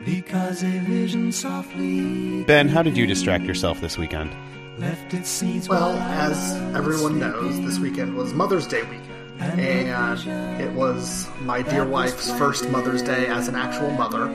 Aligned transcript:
Because 0.04 0.62
a 0.62 0.78
vision 0.80 1.32
softly. 1.32 2.44
Ben, 2.44 2.68
how 2.68 2.82
did 2.82 2.96
you 2.96 3.04
distract 3.06 3.44
yourself 3.44 3.80
this 3.80 3.98
weekend? 3.98 4.30
Left 4.78 5.12
its 5.12 5.28
seeds 5.28 5.68
Well, 5.68 5.96
as 5.96 6.36
was 6.36 6.76
everyone 6.76 7.18
knows, 7.18 7.60
this 7.62 7.78
weekend 7.78 8.14
was 8.14 8.32
Mother's 8.32 8.66
Day 8.66 8.82
weekend, 8.82 9.60
and 9.60 10.60
it 10.60 10.72
was 10.72 11.28
my 11.40 11.62
dear 11.62 11.84
wife's 11.84 12.30
first 12.38 12.68
Mother's 12.70 13.02
Day 13.02 13.26
as 13.26 13.48
an 13.48 13.56
actual 13.56 13.90
mother. 13.90 14.26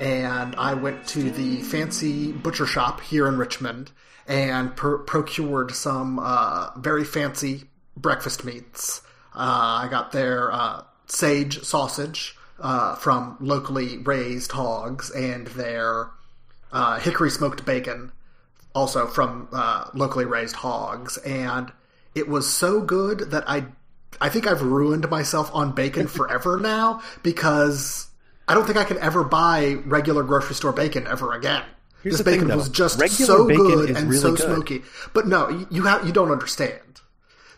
And 0.00 0.54
I 0.56 0.74
went 0.74 1.06
to 1.08 1.30
the 1.30 1.62
fancy 1.62 2.32
butcher 2.32 2.66
shop 2.66 3.00
here 3.00 3.26
in 3.28 3.38
Richmond 3.38 3.92
and 4.26 4.76
per- 4.76 4.98
procured 4.98 5.70
some 5.72 6.18
uh, 6.18 6.70
very 6.76 7.04
fancy 7.04 7.64
breakfast 7.96 8.44
meats. 8.44 9.02
Uh, 9.34 9.84
I 9.84 9.88
got 9.90 10.12
their 10.12 10.52
uh, 10.52 10.82
sage 11.06 11.62
sausage 11.62 12.36
uh, 12.60 12.96
from 12.96 13.36
locally 13.40 13.98
raised 13.98 14.52
hogs 14.52 15.10
and 15.10 15.46
their 15.48 16.10
uh, 16.72 16.98
hickory 16.98 17.30
smoked 17.30 17.64
bacon 17.64 18.12
also 18.74 19.06
from 19.06 19.48
uh, 19.52 19.86
locally 19.94 20.24
raised 20.24 20.56
hogs, 20.56 21.16
and 21.18 21.72
it 22.14 22.28
was 22.28 22.50
so 22.50 22.80
good 22.80 23.30
that 23.30 23.48
I, 23.48 23.64
I 24.20 24.28
think 24.28 24.46
I've 24.46 24.62
ruined 24.62 25.08
myself 25.10 25.50
on 25.52 25.74
bacon 25.74 26.06
forever 26.18 26.58
now 26.60 27.02
because 27.22 28.06
I 28.46 28.54
don't 28.54 28.66
think 28.66 28.78
I 28.78 28.84
can 28.84 28.98
ever 28.98 29.24
buy 29.24 29.76
regular 29.84 30.22
grocery 30.22 30.54
store 30.54 30.72
bacon 30.72 31.06
ever 31.06 31.32
again. 31.34 31.64
Here's 32.02 32.18
this 32.18 32.24
the 32.24 32.30
thing, 32.30 32.40
bacon 32.40 32.56
was 32.56 32.68
just 32.68 33.00
Regular 33.00 33.26
so 33.26 33.46
good 33.46 33.90
and 33.90 34.08
really 34.08 34.20
so 34.20 34.30
good. 34.30 34.40
smoky. 34.40 34.82
But 35.12 35.26
no, 35.26 35.66
you 35.70 35.82
have 35.82 36.06
you 36.06 36.12
don't 36.12 36.30
understand. 36.30 37.00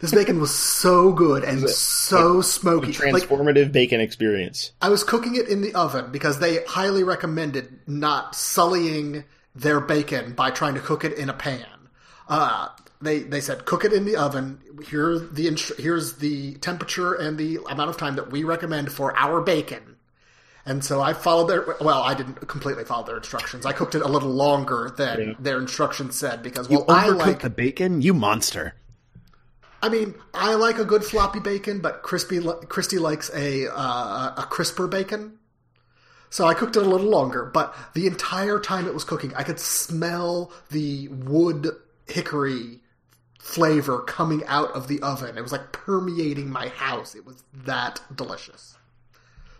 This 0.01 0.13
bacon 0.13 0.41
was 0.41 0.55
so 0.55 1.13
good 1.13 1.45
and 1.45 1.69
so 1.69 2.41
smoky. 2.41 2.87
Like 2.87 3.25
transformative 3.25 3.71
bacon 3.71 4.01
experience. 4.01 4.73
I 4.81 4.89
was 4.89 5.05
cooking 5.05 5.37
it 5.37 5.49
in 5.49 5.61
the 5.61 5.75
oven 5.75 6.11
because 6.11 6.39
they 6.39 6.65
highly 6.65 7.05
recommended 7.05 7.81
not 7.87 8.35
sullying 8.35 9.25
their 9.55 9.79
bacon 9.79 10.33
by 10.33 10.51
trying 10.51 10.75
to 10.75 10.81
cook 10.81 11.05
it 11.05 11.13
in 11.19 11.29
a 11.29 11.35
pan. 11.35 11.67
Uh, 12.29 12.69
they 13.03 13.21
they 13.21 13.43
said 13.43 13.67
cook 13.67 13.85
it 13.85 13.93
in 13.93 14.07
the 14.07 14.17
oven. 14.17 14.61
Here 14.89 15.19
the 15.19 15.75
here's 15.79 16.15
the 16.15 16.55
temperature 16.55 17.15
and 17.15 17.37
the 17.37 17.59
amount 17.69 17.91
of 17.91 17.99
time 17.99 18.17
that 18.17 18.31
we 18.31 18.43
recommend 18.43 18.91
for 18.91 19.15
our 19.19 19.43
bacon. 19.43 19.97
And 20.65 20.85
so 20.85 21.01
I 21.01 21.13
followed 21.13 21.49
their 21.49 21.77
well, 21.81 22.03
I 22.03 22.15
didn't 22.15 22.47
completely 22.49 22.85
follow 22.85 23.05
their 23.05 23.17
instructions. 23.19 23.67
I 23.67 23.73
cooked 23.73 23.95
it 23.95 24.03
a 24.03 24.09
little 24.09 24.31
longer 24.31 24.95
than 24.97 25.37
their 25.39 25.59
instructions 25.59 26.17
said 26.17 26.43
because 26.43 26.71
well, 26.71 26.87
You 26.89 26.95
I 26.95 27.09
like 27.09 27.41
the 27.41 27.51
bacon? 27.51 28.01
You 28.01 28.15
monster. 28.15 28.75
I 29.83 29.89
mean, 29.89 30.15
I 30.35 30.55
like 30.55 30.79
a 30.79 30.85
good 30.85 31.05
floppy 31.05 31.41
bacon, 31.41 31.81
but 31.81 32.03
crispy 32.03 32.41
Christy 32.69 32.99
likes 32.99 33.31
a 33.35 33.69
uh, 33.73 34.35
a 34.37 34.47
crisper 34.51 34.87
bacon. 34.87 35.39
So 36.29 36.47
I 36.47 36.55
cooked 36.55 36.77
it 36.77 36.83
a 36.83 36.89
little 36.89 37.09
longer, 37.11 37.45
but 37.45 37.75
the 37.95 38.07
entire 38.07 38.61
time 38.61 38.87
it 38.87 38.95
was 38.95 39.03
cooking, 39.03 39.35
I 39.35 39.43
could 39.43 39.59
smell 39.59 40.53
the 40.71 41.09
wood 41.09 41.69
hickory 42.07 42.81
flavor 43.41 44.01
coming 44.01 44.45
out 44.47 44.71
of 44.73 44.87
the 44.87 45.01
oven. 45.03 45.37
It 45.37 45.41
was 45.41 45.51
like 45.51 45.73
permeating 45.73 46.49
my 46.49 46.69
house. 46.69 47.17
It 47.17 47.27
was 47.27 47.43
that 47.65 48.01
delicious. 48.15 48.77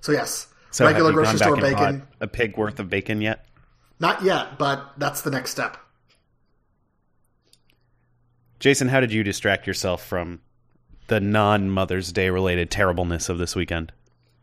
So 0.01 0.13
yes, 0.13 0.47
So 0.71 0.87
regular 0.87 1.13
grocery 1.13 1.39
store 1.39 1.57
bacon. 1.57 2.07
a 2.21 2.29
pig 2.29 2.57
worth 2.57 2.79
of 2.79 2.89
bacon 2.89 3.21
yet? 3.21 3.47
Not 3.99 4.23
yet, 4.23 4.59
but 4.59 4.93
that's 4.97 5.23
the 5.23 5.31
next 5.31 5.51
step. 5.51 5.77
Jason, 8.61 8.89
how 8.89 9.01
did 9.01 9.13
you 9.13 9.25
distract 9.25 9.67
yourself 9.67 10.05
from 10.07 10.41
the 11.09 11.21
non 11.21 11.71
Mother's 11.71 12.13
Day 12.13 12.31
related 12.31 12.71
terribleness 12.71 13.29
of 13.29 13.39
this 13.39 13.57
weekend? 13.57 13.93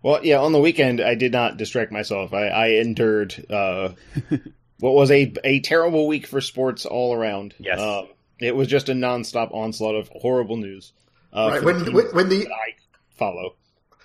Well, 0.03 0.19
yeah, 0.23 0.39
on 0.39 0.51
the 0.51 0.59
weekend 0.59 0.99
I 1.01 1.15
did 1.15 1.31
not 1.31 1.57
distract 1.57 1.91
myself. 1.91 2.33
I, 2.33 2.47
I 2.47 2.67
endured 2.67 3.45
uh, 3.49 3.89
what 4.79 4.93
was 4.93 5.11
a 5.11 5.33
a 5.43 5.59
terrible 5.61 6.07
week 6.07 6.27
for 6.27 6.41
sports 6.41 6.85
all 6.85 7.13
around. 7.13 7.53
Yes. 7.59 7.79
Um, 7.79 8.07
it 8.39 8.55
was 8.55 8.67
just 8.67 8.89
a 8.89 8.93
nonstop 8.93 9.53
onslaught 9.53 9.95
of 9.95 10.09
horrible 10.09 10.57
news. 10.57 10.93
Uh, 11.33 11.49
Right 11.51 11.63
when 11.63 11.85
the 11.85 11.91
when, 11.91 12.05
when 12.07 12.29
the 12.29 12.47
I 12.47 12.75
follow. 13.15 13.55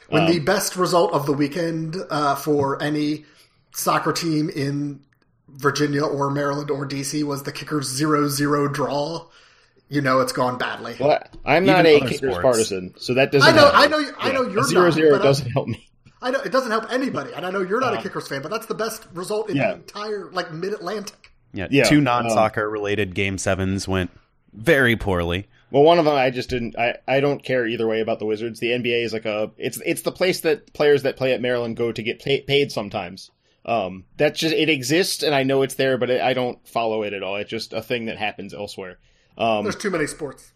when 0.08 0.24
Um, 0.24 0.30
the 0.30 0.38
best 0.40 0.76
result 0.76 1.12
of 1.12 1.26
the 1.26 1.32
weekend 1.32 1.96
uh, 2.10 2.34
for 2.34 2.82
any 2.82 3.24
soccer 3.74 4.12
team 4.12 4.50
in 4.50 5.00
Virginia 5.48 6.04
or 6.04 6.30
Maryland 6.30 6.70
or 6.70 6.86
DC 6.86 7.22
was 7.24 7.42
the 7.42 7.52
Kickers 7.52 7.98
0-0 8.00 8.72
draw, 8.72 9.26
you 9.92 10.00
know 10.00 10.20
it's 10.20 10.32
gone 10.32 10.58
badly. 10.58 10.97
Well, 10.98 11.22
I'm 11.44 11.64
Even 11.64 11.76
not 11.76 11.86
a 11.86 12.00
kickers 12.00 12.16
sports. 12.19 12.38
partisan, 12.42 12.94
so 12.98 13.14
that 13.14 13.30
doesn't. 13.30 13.48
I 13.48 13.54
know, 13.54 13.62
help. 13.70 13.75
I 13.76 13.86
know, 13.86 14.10
I 14.19 14.32
know 14.32 14.42
you're 14.48 14.60
a 14.60 14.64
zero 14.64 14.84
not. 14.86 14.94
zero 14.94 15.19
doesn't 15.19 15.50
help 15.50 15.69
me. 15.69 15.88
I 16.20 16.30
know 16.30 16.41
it 16.41 16.53
doesn't 16.53 16.70
help 16.70 16.91
anybody, 16.92 17.32
and 17.34 17.44
I 17.44 17.50
know 17.50 17.60
you're 17.62 17.80
not 17.80 17.94
a 17.94 18.03
Kickers 18.03 18.28
fan, 18.28 18.42
but 18.42 18.50
that's 18.50 18.66
the 18.66 18.75
best 18.75 19.06
result 19.12 19.50
in 19.50 19.56
Yeah. 19.56 19.69
the 19.69 19.75
entire 19.75 20.30
like 20.32 20.53
Mid 20.53 20.72
Atlantic. 20.72 21.32
Yeah, 21.53 21.66
Yeah, 21.70 21.84
two 21.84 22.00
non 22.00 22.30
soccer 22.30 22.69
related 22.70 23.14
game 23.14 23.38
sevens 23.38 23.86
went 23.86 24.10
very 24.54 24.97
poorly. 24.97 25.48
Well, 25.70 25.82
one 25.82 25.98
of 25.98 26.04
them 26.04 26.14
I 26.14 26.30
just 26.30 26.48
didn't. 26.50 26.78
I, 26.78 26.97
I 27.09 27.20
don't 27.20 27.42
care 27.42 27.66
either 27.66 27.86
way 27.86 28.00
about 28.00 28.19
the 28.19 28.26
Wizards. 28.26 28.60
The 28.60 28.69
NBA 28.69 29.04
is 29.04 29.12
like 29.12 29.24
a 29.26 29.50
it's 29.56 29.80
it's 29.84 30.03
the 30.03 30.12
place 30.12 30.41
that 30.41 30.72
players 30.74 31.03
that 31.03 31.16
play 31.16 31.32
at 31.32 31.41
Maryland 31.41 31.76
go 31.76 31.92
to 31.92 32.03
get 32.03 32.20
pay, 32.20 32.41
paid 32.42 32.70
sometimes. 32.72 33.30
Um, 33.64 34.04
that's 34.16 34.38
just 34.41 34.54
it 34.54 34.69
exists, 34.69 35.22
and 35.22 35.34
I 35.34 35.42
know 35.44 35.62
it's 35.62 35.74
there, 35.74 35.97
but 35.98 36.10
it, 36.10 36.20
I 36.20 36.34
don't 36.34 36.59
follow 36.69 37.03
it 37.04 37.12
at 37.12 37.22
all. 37.22 37.36
It's 37.36 37.50
just 37.50 37.72
a 37.72 37.80
thing 37.82 38.06
that 38.06 38.19
happens 38.19 38.53
elsewhere. 38.54 38.98
Um, 39.37 39.65
There's 39.65 39.76
too 39.76 39.91
many 39.91 40.06
sports. 40.06 40.53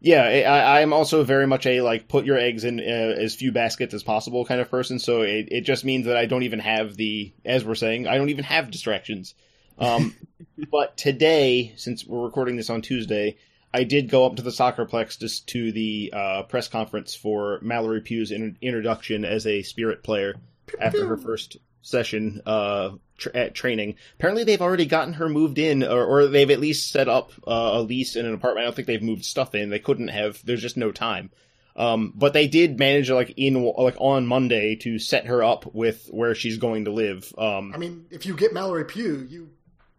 yeah, 0.00 0.22
I, 0.22 0.80
I'm 0.80 0.92
also 0.92 1.24
very 1.24 1.46
much 1.46 1.66
a 1.66 1.80
like 1.80 2.08
put 2.08 2.24
your 2.24 2.38
eggs 2.38 2.64
in 2.64 2.78
uh, 2.80 2.82
as 2.82 3.34
few 3.34 3.52
baskets 3.52 3.94
as 3.94 4.02
possible 4.02 4.44
kind 4.44 4.60
of 4.60 4.70
person. 4.70 4.98
So 4.98 5.22
it, 5.22 5.48
it 5.50 5.60
just 5.62 5.84
means 5.84 6.06
that 6.06 6.16
I 6.16 6.26
don't 6.26 6.42
even 6.44 6.60
have 6.60 6.96
the, 6.96 7.32
as 7.44 7.64
we're 7.64 7.74
saying, 7.74 8.06
I 8.06 8.16
don't 8.16 8.30
even 8.30 8.44
have 8.44 8.70
distractions. 8.70 9.34
Um, 9.78 10.14
but 10.70 10.96
today, 10.96 11.72
since 11.76 12.06
we're 12.06 12.24
recording 12.24 12.56
this 12.56 12.70
on 12.70 12.82
Tuesday, 12.82 13.36
I 13.72 13.84
did 13.84 14.08
go 14.08 14.24
up 14.24 14.36
to 14.36 14.42
the 14.42 14.50
soccerplex 14.50 15.18
just 15.18 15.48
to 15.48 15.72
the 15.72 16.12
uh, 16.14 16.42
press 16.44 16.68
conference 16.68 17.14
for 17.14 17.58
Mallory 17.62 18.00
Pugh's 18.00 18.30
in- 18.30 18.56
introduction 18.62 19.24
as 19.24 19.46
a 19.46 19.62
spirit 19.62 20.02
player 20.02 20.34
after 20.80 21.06
her 21.06 21.16
first 21.16 21.58
session 21.82 22.40
uh, 22.46 22.90
tr- 23.18 23.28
at 23.34 23.54
training. 23.54 23.96
Apparently, 24.14 24.44
they've 24.44 24.62
already 24.62 24.86
gotten 24.86 25.14
her 25.14 25.28
moved 25.28 25.58
in, 25.58 25.82
or, 25.82 26.04
or 26.04 26.26
they've 26.26 26.50
at 26.50 26.60
least 26.60 26.90
set 26.90 27.08
up 27.08 27.32
uh, 27.46 27.70
a 27.74 27.82
lease 27.82 28.16
in 28.16 28.24
an 28.24 28.34
apartment. 28.34 28.62
I 28.62 28.66
don't 28.66 28.76
think 28.76 28.88
they've 28.88 29.02
moved 29.02 29.24
stuff 29.24 29.54
in. 29.54 29.70
They 29.70 29.78
couldn't 29.78 30.08
have. 30.08 30.44
There's 30.44 30.62
just 30.62 30.76
no 30.76 30.92
time. 30.92 31.30
Um, 31.76 32.12
but 32.16 32.32
they 32.32 32.48
did 32.48 32.78
manage, 32.78 33.08
like 33.08 33.34
in 33.36 33.62
like 33.62 33.94
on 33.98 34.26
Monday, 34.26 34.74
to 34.76 34.98
set 34.98 35.26
her 35.26 35.44
up 35.44 35.72
with 35.72 36.08
where 36.10 36.34
she's 36.34 36.58
going 36.58 36.86
to 36.86 36.90
live. 36.90 37.32
Um, 37.38 37.72
I 37.72 37.78
mean, 37.78 38.06
if 38.10 38.26
you 38.26 38.34
get 38.34 38.52
Mallory 38.52 38.84
Pugh, 38.84 39.26
you 39.30 39.50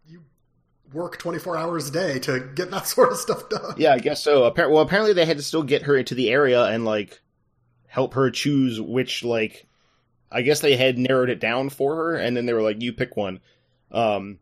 you 0.06 0.22
work 0.92 1.16
24 1.18 1.56
hours 1.56 1.88
a 1.88 1.92
day 1.92 2.18
to 2.18 2.40
get 2.54 2.70
that 2.70 2.86
sort 2.86 3.12
of 3.12 3.18
stuff 3.18 3.48
done. 3.48 3.76
Yeah, 3.78 3.94
I 3.94 3.98
guess 3.98 4.22
so. 4.22 4.50
Appar- 4.50 4.70
well, 4.70 4.82
apparently 4.82 5.14
they 5.14 5.24
had 5.24 5.38
to 5.38 5.42
still 5.42 5.62
get 5.62 5.84
her 5.84 5.96
into 5.96 6.14
the 6.14 6.28
area 6.30 6.62
and 6.64 6.84
like 6.84 7.18
help 7.86 8.14
her 8.14 8.30
choose 8.30 8.78
which 8.80 9.24
like. 9.24 9.66
I 10.30 10.42
guess 10.42 10.60
they 10.60 10.76
had 10.76 10.98
narrowed 10.98 11.30
it 11.30 11.40
down 11.40 11.70
for 11.70 11.96
her, 11.96 12.16
and 12.16 12.36
then 12.36 12.46
they 12.46 12.52
were 12.52 12.62
like, 12.62 12.80
"You 12.80 12.92
pick 12.92 13.16
one." 13.16 13.40
Um, 13.90 14.38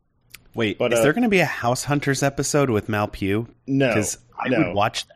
Wait, 0.54 0.76
But, 0.78 0.92
is 0.92 0.98
uh, 0.98 1.02
there 1.02 1.12
going 1.12 1.22
to 1.22 1.28
be 1.28 1.40
a 1.40 1.44
House 1.46 1.84
Hunters 1.84 2.22
episode 2.22 2.68
with 2.68 2.88
Mal 2.88 3.06
Pugh? 3.06 3.46
no, 3.66 3.88
Because 3.88 4.18
I 4.38 4.48
no. 4.48 4.58
would 4.58 4.74
watch 4.74 5.06
that. 5.06 5.14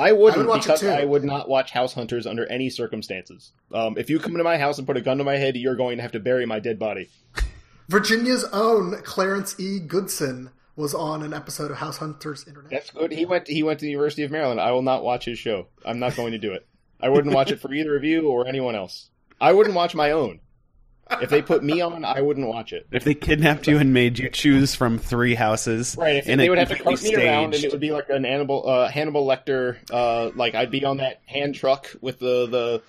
I 0.00 0.12
wouldn't 0.12 0.36
I 0.36 0.38
would 0.42 0.48
watch 0.48 0.60
it 0.60 0.68
because 0.68 0.80
too. 0.80 0.88
I 0.90 1.04
would 1.04 1.24
not 1.24 1.48
watch 1.48 1.70
House 1.70 1.92
Hunters 1.92 2.26
under 2.26 2.46
any 2.46 2.70
circumstances. 2.70 3.52
Um, 3.72 3.96
if 3.98 4.10
you 4.10 4.18
come 4.18 4.32
into 4.32 4.44
my 4.44 4.58
house 4.58 4.78
and 4.78 4.86
put 4.86 4.96
a 4.96 5.00
gun 5.00 5.18
to 5.18 5.24
my 5.24 5.36
head, 5.36 5.56
you're 5.56 5.76
going 5.76 5.96
to 5.98 6.02
have 6.02 6.12
to 6.12 6.20
bury 6.20 6.46
my 6.46 6.60
dead 6.60 6.78
body. 6.78 7.08
Virginia's 7.88 8.44
own 8.52 9.00
Clarence 9.02 9.58
E. 9.58 9.80
Goodson 9.80 10.50
was 10.76 10.94
on 10.94 11.22
an 11.22 11.34
episode 11.34 11.70
of 11.70 11.78
House 11.78 11.96
Hunters 11.96 12.46
Internet. 12.46 12.70
That's 12.70 12.90
good. 12.90 13.12
He 13.12 13.24
went. 13.24 13.48
He 13.48 13.62
went 13.62 13.80
to 13.80 13.86
the 13.86 13.90
University 13.90 14.22
of 14.22 14.30
Maryland. 14.30 14.60
I 14.60 14.70
will 14.72 14.82
not 14.82 15.02
watch 15.02 15.24
his 15.24 15.38
show. 15.38 15.66
I'm 15.84 15.98
not 15.98 16.14
going 16.14 16.32
to 16.32 16.38
do 16.38 16.52
it. 16.52 16.66
I 17.00 17.08
wouldn't 17.08 17.34
watch 17.34 17.50
it 17.50 17.60
for 17.60 17.72
either 17.72 17.96
of 17.96 18.04
you 18.04 18.28
or 18.28 18.46
anyone 18.46 18.74
else. 18.74 19.08
I 19.40 19.52
wouldn't 19.52 19.74
watch 19.74 19.94
my 19.94 20.10
own. 20.12 20.40
If 21.22 21.30
they 21.30 21.40
put 21.40 21.64
me 21.64 21.80
on, 21.80 22.04
I 22.04 22.20
wouldn't 22.20 22.46
watch 22.46 22.72
it. 22.72 22.86
If 22.92 23.04
they 23.04 23.14
kidnapped 23.14 23.66
you 23.66 23.78
and 23.78 23.94
made 23.94 24.18
you 24.18 24.28
choose 24.28 24.74
from 24.74 24.98
three 24.98 25.34
houses, 25.34 25.96
Right, 25.98 26.22
and 26.26 26.38
they 26.38 26.50
would 26.50 26.58
have 26.58 26.68
to 26.68 26.76
cart 26.76 27.02
me 27.02 27.14
around, 27.14 27.54
and 27.54 27.64
it 27.64 27.72
would 27.72 27.80
be 27.80 27.92
like 27.92 28.10
an 28.10 28.24
Hannibal, 28.24 28.68
uh, 28.68 28.88
Hannibal 28.90 29.26
Lecter. 29.26 29.78
Uh, 29.90 30.30
like 30.34 30.54
I'd 30.54 30.70
be 30.70 30.84
on 30.84 30.98
that 30.98 31.22
hand 31.24 31.54
truck 31.54 31.94
with 32.02 32.18
the 32.18 32.46
the 32.46 32.82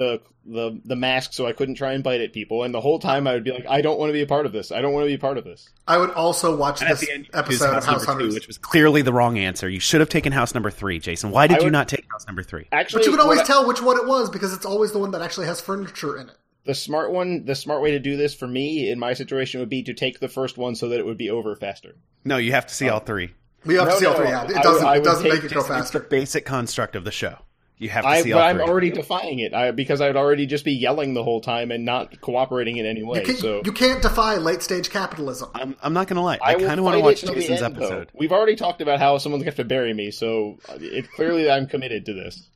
the 0.00 0.20
the 0.46 0.80
the 0.86 0.96
mask, 0.96 1.34
so 1.34 1.46
I 1.46 1.52
couldn't 1.52 1.74
try 1.74 1.92
and 1.92 2.02
bite 2.02 2.20
at 2.22 2.32
people. 2.32 2.62
And 2.64 2.74
the 2.74 2.80
whole 2.80 2.98
time, 2.98 3.26
I 3.26 3.34
would 3.34 3.44
be 3.44 3.52
like, 3.52 3.66
I 3.68 3.82
don't 3.82 3.98
want 3.98 4.08
to 4.08 4.12
be 4.14 4.22
a 4.22 4.26
part 4.26 4.46
of 4.46 4.52
this. 4.52 4.72
I 4.72 4.80
don't 4.80 4.92
want 4.94 5.04
to 5.04 5.08
be 5.08 5.14
a 5.14 5.18
part 5.18 5.36
of 5.36 5.44
this. 5.44 5.68
I 5.86 5.98
would 5.98 6.10
also 6.10 6.56
watch 6.56 6.80
And 6.80 6.90
this 6.90 7.02
end, 7.08 7.18
you 7.18 7.24
choose 7.24 7.34
episode 7.62 7.76
of 7.76 7.84
House 7.84 7.86
number 7.86 8.00
two, 8.00 8.06
Hunters. 8.12 8.34
which 8.34 8.46
was 8.48 8.56
clearly 8.58 9.02
the 9.02 9.12
wrong 9.12 9.38
answer. 9.38 9.68
You 9.68 9.78
should 9.80 10.00
have 10.00 10.08
taken 10.08 10.32
house 10.32 10.54
number 10.54 10.70
three, 10.70 10.98
Jason. 10.98 11.30
Why 11.30 11.46
did 11.46 11.58
I 11.58 11.60
you 11.60 11.64
would- 11.66 11.72
not 11.74 11.88
take 11.88 12.06
house 12.10 12.26
number 12.26 12.42
three? 12.42 12.66
Actually, 12.72 13.00
But 13.00 13.06
you 13.06 13.12
can 13.12 13.20
always 13.20 13.40
I- 13.40 13.44
tell 13.44 13.68
which 13.68 13.82
one 13.82 13.98
it 13.98 14.06
was 14.06 14.30
because 14.30 14.54
it's 14.54 14.64
always 14.66 14.92
the 14.92 14.98
one 14.98 15.10
that 15.12 15.20
actually 15.22 15.46
has 15.46 15.60
furniture 15.60 16.16
in 16.18 16.28
it. 16.30 16.36
the 16.64 16.74
smart 16.74 17.10
one. 17.12 17.44
The 17.44 17.54
smart 17.54 17.82
way 17.82 17.90
to 17.92 17.98
do 17.98 18.16
this 18.16 18.34
for 18.34 18.46
me 18.46 18.90
in 18.90 18.98
my 18.98 19.12
situation 19.14 19.60
would 19.60 19.68
be 19.70 19.82
to 19.84 19.94
take 19.94 20.20
the 20.20 20.28
first 20.28 20.56
one 20.58 20.74
so 20.74 20.88
that 20.88 20.98
it 20.98 21.06
would 21.06 21.16
be 21.18 21.28
over 21.30 21.54
faster. 21.56 21.96
No, 22.24 22.36
you 22.38 22.52
have 22.52 22.66
to 22.66 22.74
see 22.74 22.88
Oh. 22.88 22.94
all 22.94 23.00
three. 23.00 23.30
We 23.64 23.74
have 23.74 23.88
No, 23.88 23.92
to 23.94 23.98
see 24.00 24.06
all 24.06 24.14
three. 24.14 24.28
Yeah, 24.28 24.44
it 24.44 24.62
doesn't. 24.62 24.86
I 24.86 24.94
it 24.94 24.98
would 25.00 25.04
doesn't 25.04 25.28
make 25.28 25.44
it 25.44 25.52
go 25.52 25.60
It's 25.76 25.90
the 25.90 26.00
basic 26.00 26.44
construct 26.46 26.96
of 26.96 27.04
the 27.04 27.10
show. 27.10 27.36
You 27.80 27.88
have 27.88 28.04
to 28.04 28.08
I, 28.10 28.20
see 28.20 28.32
but 28.32 28.42
all 28.42 28.46
I'm 28.46 28.56
three. 28.56 28.66
already 28.66 28.90
defying 28.90 29.38
it 29.38 29.54
I, 29.54 29.70
because 29.70 30.02
I'd 30.02 30.14
already 30.14 30.44
just 30.44 30.66
be 30.66 30.72
yelling 30.72 31.14
the 31.14 31.24
whole 31.24 31.40
time 31.40 31.70
and 31.70 31.86
not 31.86 32.20
cooperating 32.20 32.76
in 32.76 32.84
any 32.84 33.02
way. 33.02 33.20
You, 33.20 33.24
can, 33.24 33.36
so 33.36 33.62
you 33.64 33.72
can't 33.72 34.02
defy 34.02 34.36
late 34.36 34.60
stage 34.60 34.90
capitalism. 34.90 35.48
I'm, 35.54 35.74
I'm 35.82 35.94
not 35.94 36.06
going 36.06 36.16
to 36.16 36.22
lie. 36.22 36.38
I, 36.44 36.56
I 36.56 36.62
kind 36.62 36.78
of 36.78 36.84
want 36.84 36.98
to 36.98 37.00
watch 37.00 37.24
it 37.24 37.32
Jason's 37.32 37.62
end, 37.62 37.76
though. 37.76 37.86
episode. 37.86 38.10
We've 38.14 38.32
already 38.32 38.54
talked 38.54 38.82
about 38.82 38.98
how 38.98 39.16
someone's 39.16 39.44
going 39.44 39.54
to 39.54 39.62
have 39.62 39.66
to 39.66 39.74
bury 39.74 39.94
me, 39.94 40.10
so 40.10 40.58
it's 40.68 41.08
clearly 41.08 41.50
I'm 41.50 41.66
committed 41.66 42.04
to 42.04 42.12
this. 42.12 42.46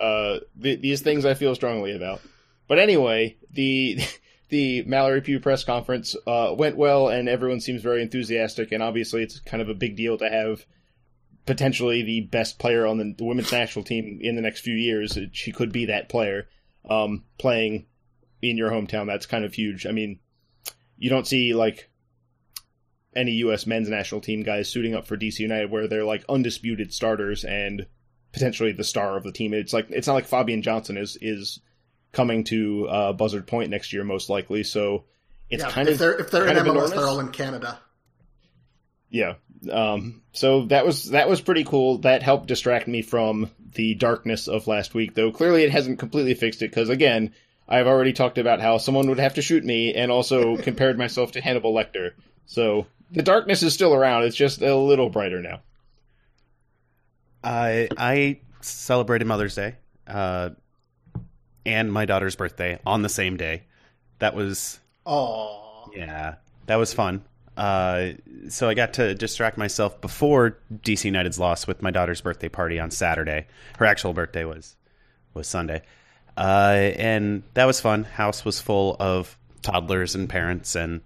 Uh, 0.00 0.40
th- 0.60 0.80
these 0.80 1.02
things 1.02 1.24
I 1.24 1.34
feel 1.34 1.54
strongly 1.54 1.94
about. 1.94 2.20
But 2.66 2.80
anyway, 2.80 3.36
the 3.52 4.00
the 4.48 4.82
Mallory 4.82 5.20
Pugh 5.20 5.38
press 5.38 5.62
conference 5.62 6.16
uh, 6.26 6.52
went 6.58 6.76
well, 6.76 7.08
and 7.10 7.28
everyone 7.28 7.60
seems 7.60 7.80
very 7.80 8.02
enthusiastic. 8.02 8.72
And 8.72 8.82
obviously, 8.82 9.22
it's 9.22 9.38
kind 9.38 9.62
of 9.62 9.68
a 9.68 9.74
big 9.74 9.94
deal 9.94 10.18
to 10.18 10.28
have 10.28 10.66
potentially 11.46 12.02
the 12.02 12.20
best 12.22 12.58
player 12.58 12.86
on 12.86 12.98
the, 12.98 13.14
the 13.16 13.24
women's 13.24 13.52
national 13.52 13.84
team 13.84 14.18
in 14.20 14.36
the 14.36 14.42
next 14.42 14.60
few 14.60 14.74
years. 14.74 15.18
She 15.32 15.52
could 15.52 15.72
be 15.72 15.86
that 15.86 16.08
player 16.08 16.48
um, 16.88 17.24
playing 17.38 17.86
in 18.42 18.56
your 18.56 18.70
hometown. 18.70 19.06
That's 19.06 19.26
kind 19.26 19.44
of 19.44 19.54
huge. 19.54 19.86
I 19.86 19.92
mean, 19.92 20.18
you 20.98 21.08
don't 21.08 21.26
see 21.26 21.54
like 21.54 21.90
any 23.14 23.32
U.S. 23.32 23.66
men's 23.66 23.88
national 23.88 24.20
team 24.20 24.42
guys 24.42 24.68
suiting 24.68 24.94
up 24.94 25.06
for 25.06 25.16
DC 25.16 25.38
United 25.38 25.70
where 25.70 25.88
they're 25.88 26.04
like 26.04 26.24
undisputed 26.28 26.92
starters 26.92 27.44
and 27.44 27.86
potentially 28.32 28.72
the 28.72 28.84
star 28.84 29.16
of 29.16 29.22
the 29.22 29.32
team. 29.32 29.54
It's 29.54 29.72
like 29.72 29.86
it's 29.90 30.06
not 30.06 30.14
like 30.14 30.26
Fabian 30.26 30.62
Johnson 30.62 30.96
is 30.98 31.16
is 31.20 31.60
coming 32.12 32.44
to 32.44 32.86
uh, 32.88 33.12
Buzzard 33.12 33.46
Point 33.46 33.70
next 33.70 33.92
year 33.92 34.04
most 34.04 34.28
likely. 34.28 34.64
So 34.64 35.04
it's 35.48 35.62
yeah, 35.62 35.70
kind 35.70 35.88
if 35.88 35.94
of 35.94 35.98
they're 36.00 36.20
if 36.20 36.30
they're 36.30 36.46
in 36.46 36.56
MLS, 36.56 36.60
enormous. 36.60 36.90
they're 36.90 37.06
all 37.06 37.20
in 37.20 37.28
Canada. 37.30 37.78
yeah. 39.10 39.34
Um, 39.70 40.22
so 40.32 40.66
that 40.66 40.84
was 40.84 41.10
that 41.10 41.28
was 41.28 41.40
pretty 41.40 41.64
cool. 41.64 41.98
That 41.98 42.22
helped 42.22 42.46
distract 42.46 42.88
me 42.88 43.02
from 43.02 43.50
the 43.74 43.94
darkness 43.94 44.48
of 44.48 44.66
last 44.66 44.94
week, 44.94 45.14
though. 45.14 45.32
Clearly, 45.32 45.64
it 45.64 45.70
hasn't 45.70 45.98
completely 45.98 46.34
fixed 46.34 46.62
it 46.62 46.70
because 46.70 46.88
again, 46.88 47.32
I've 47.68 47.86
already 47.86 48.12
talked 48.12 48.38
about 48.38 48.60
how 48.60 48.78
someone 48.78 49.08
would 49.08 49.18
have 49.18 49.34
to 49.34 49.42
shoot 49.42 49.64
me, 49.64 49.94
and 49.94 50.10
also 50.10 50.56
compared 50.62 50.98
myself 50.98 51.32
to 51.32 51.40
Hannibal 51.40 51.74
Lecter. 51.74 52.12
So 52.46 52.86
the 53.10 53.22
darkness 53.22 53.62
is 53.62 53.74
still 53.74 53.94
around. 53.94 54.24
It's 54.24 54.36
just 54.36 54.62
a 54.62 54.76
little 54.76 55.10
brighter 55.10 55.42
now. 55.42 55.60
I 57.42 57.88
I 57.96 58.40
celebrated 58.60 59.26
Mother's 59.26 59.54
Day 59.54 59.76
uh, 60.06 60.50
and 61.64 61.92
my 61.92 62.04
daughter's 62.04 62.36
birthday 62.36 62.78
on 62.84 63.02
the 63.02 63.08
same 63.08 63.36
day. 63.36 63.64
That 64.18 64.34
was 64.34 64.80
Oh, 65.04 65.90
yeah, 65.94 66.36
that 66.66 66.76
was 66.76 66.92
fun. 66.92 67.24
Uh, 67.56 68.12
so 68.48 68.68
I 68.68 68.74
got 68.74 68.94
to 68.94 69.14
distract 69.14 69.56
myself 69.56 70.00
before 70.00 70.58
DC 70.72 71.04
United's 71.04 71.38
loss 71.38 71.66
with 71.66 71.82
my 71.82 71.90
daughter's 71.90 72.20
birthday 72.20 72.48
party 72.48 72.78
on 72.78 72.90
Saturday. 72.90 73.46
Her 73.78 73.86
actual 73.86 74.12
birthday 74.12 74.44
was 74.44 74.76
was 75.32 75.48
Sunday, 75.48 75.82
uh, 76.36 76.92
and 76.96 77.42
that 77.54 77.64
was 77.64 77.80
fun. 77.80 78.04
House 78.04 78.44
was 78.44 78.60
full 78.60 78.96
of 79.00 79.38
toddlers 79.62 80.14
and 80.14 80.28
parents, 80.28 80.74
and 80.74 81.00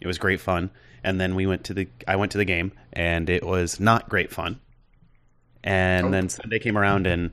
it 0.00 0.06
was 0.06 0.18
great 0.18 0.40
fun. 0.40 0.70
And 1.04 1.20
then 1.20 1.34
we 1.34 1.46
went 1.46 1.64
to 1.64 1.74
the 1.74 1.88
I 2.06 2.16
went 2.16 2.32
to 2.32 2.38
the 2.38 2.44
game, 2.44 2.72
and 2.92 3.28
it 3.28 3.44
was 3.44 3.80
not 3.80 4.08
great 4.08 4.30
fun. 4.32 4.60
And 5.64 6.12
then 6.12 6.28
Sunday 6.28 6.58
came 6.58 6.78
around, 6.78 7.06
and 7.06 7.30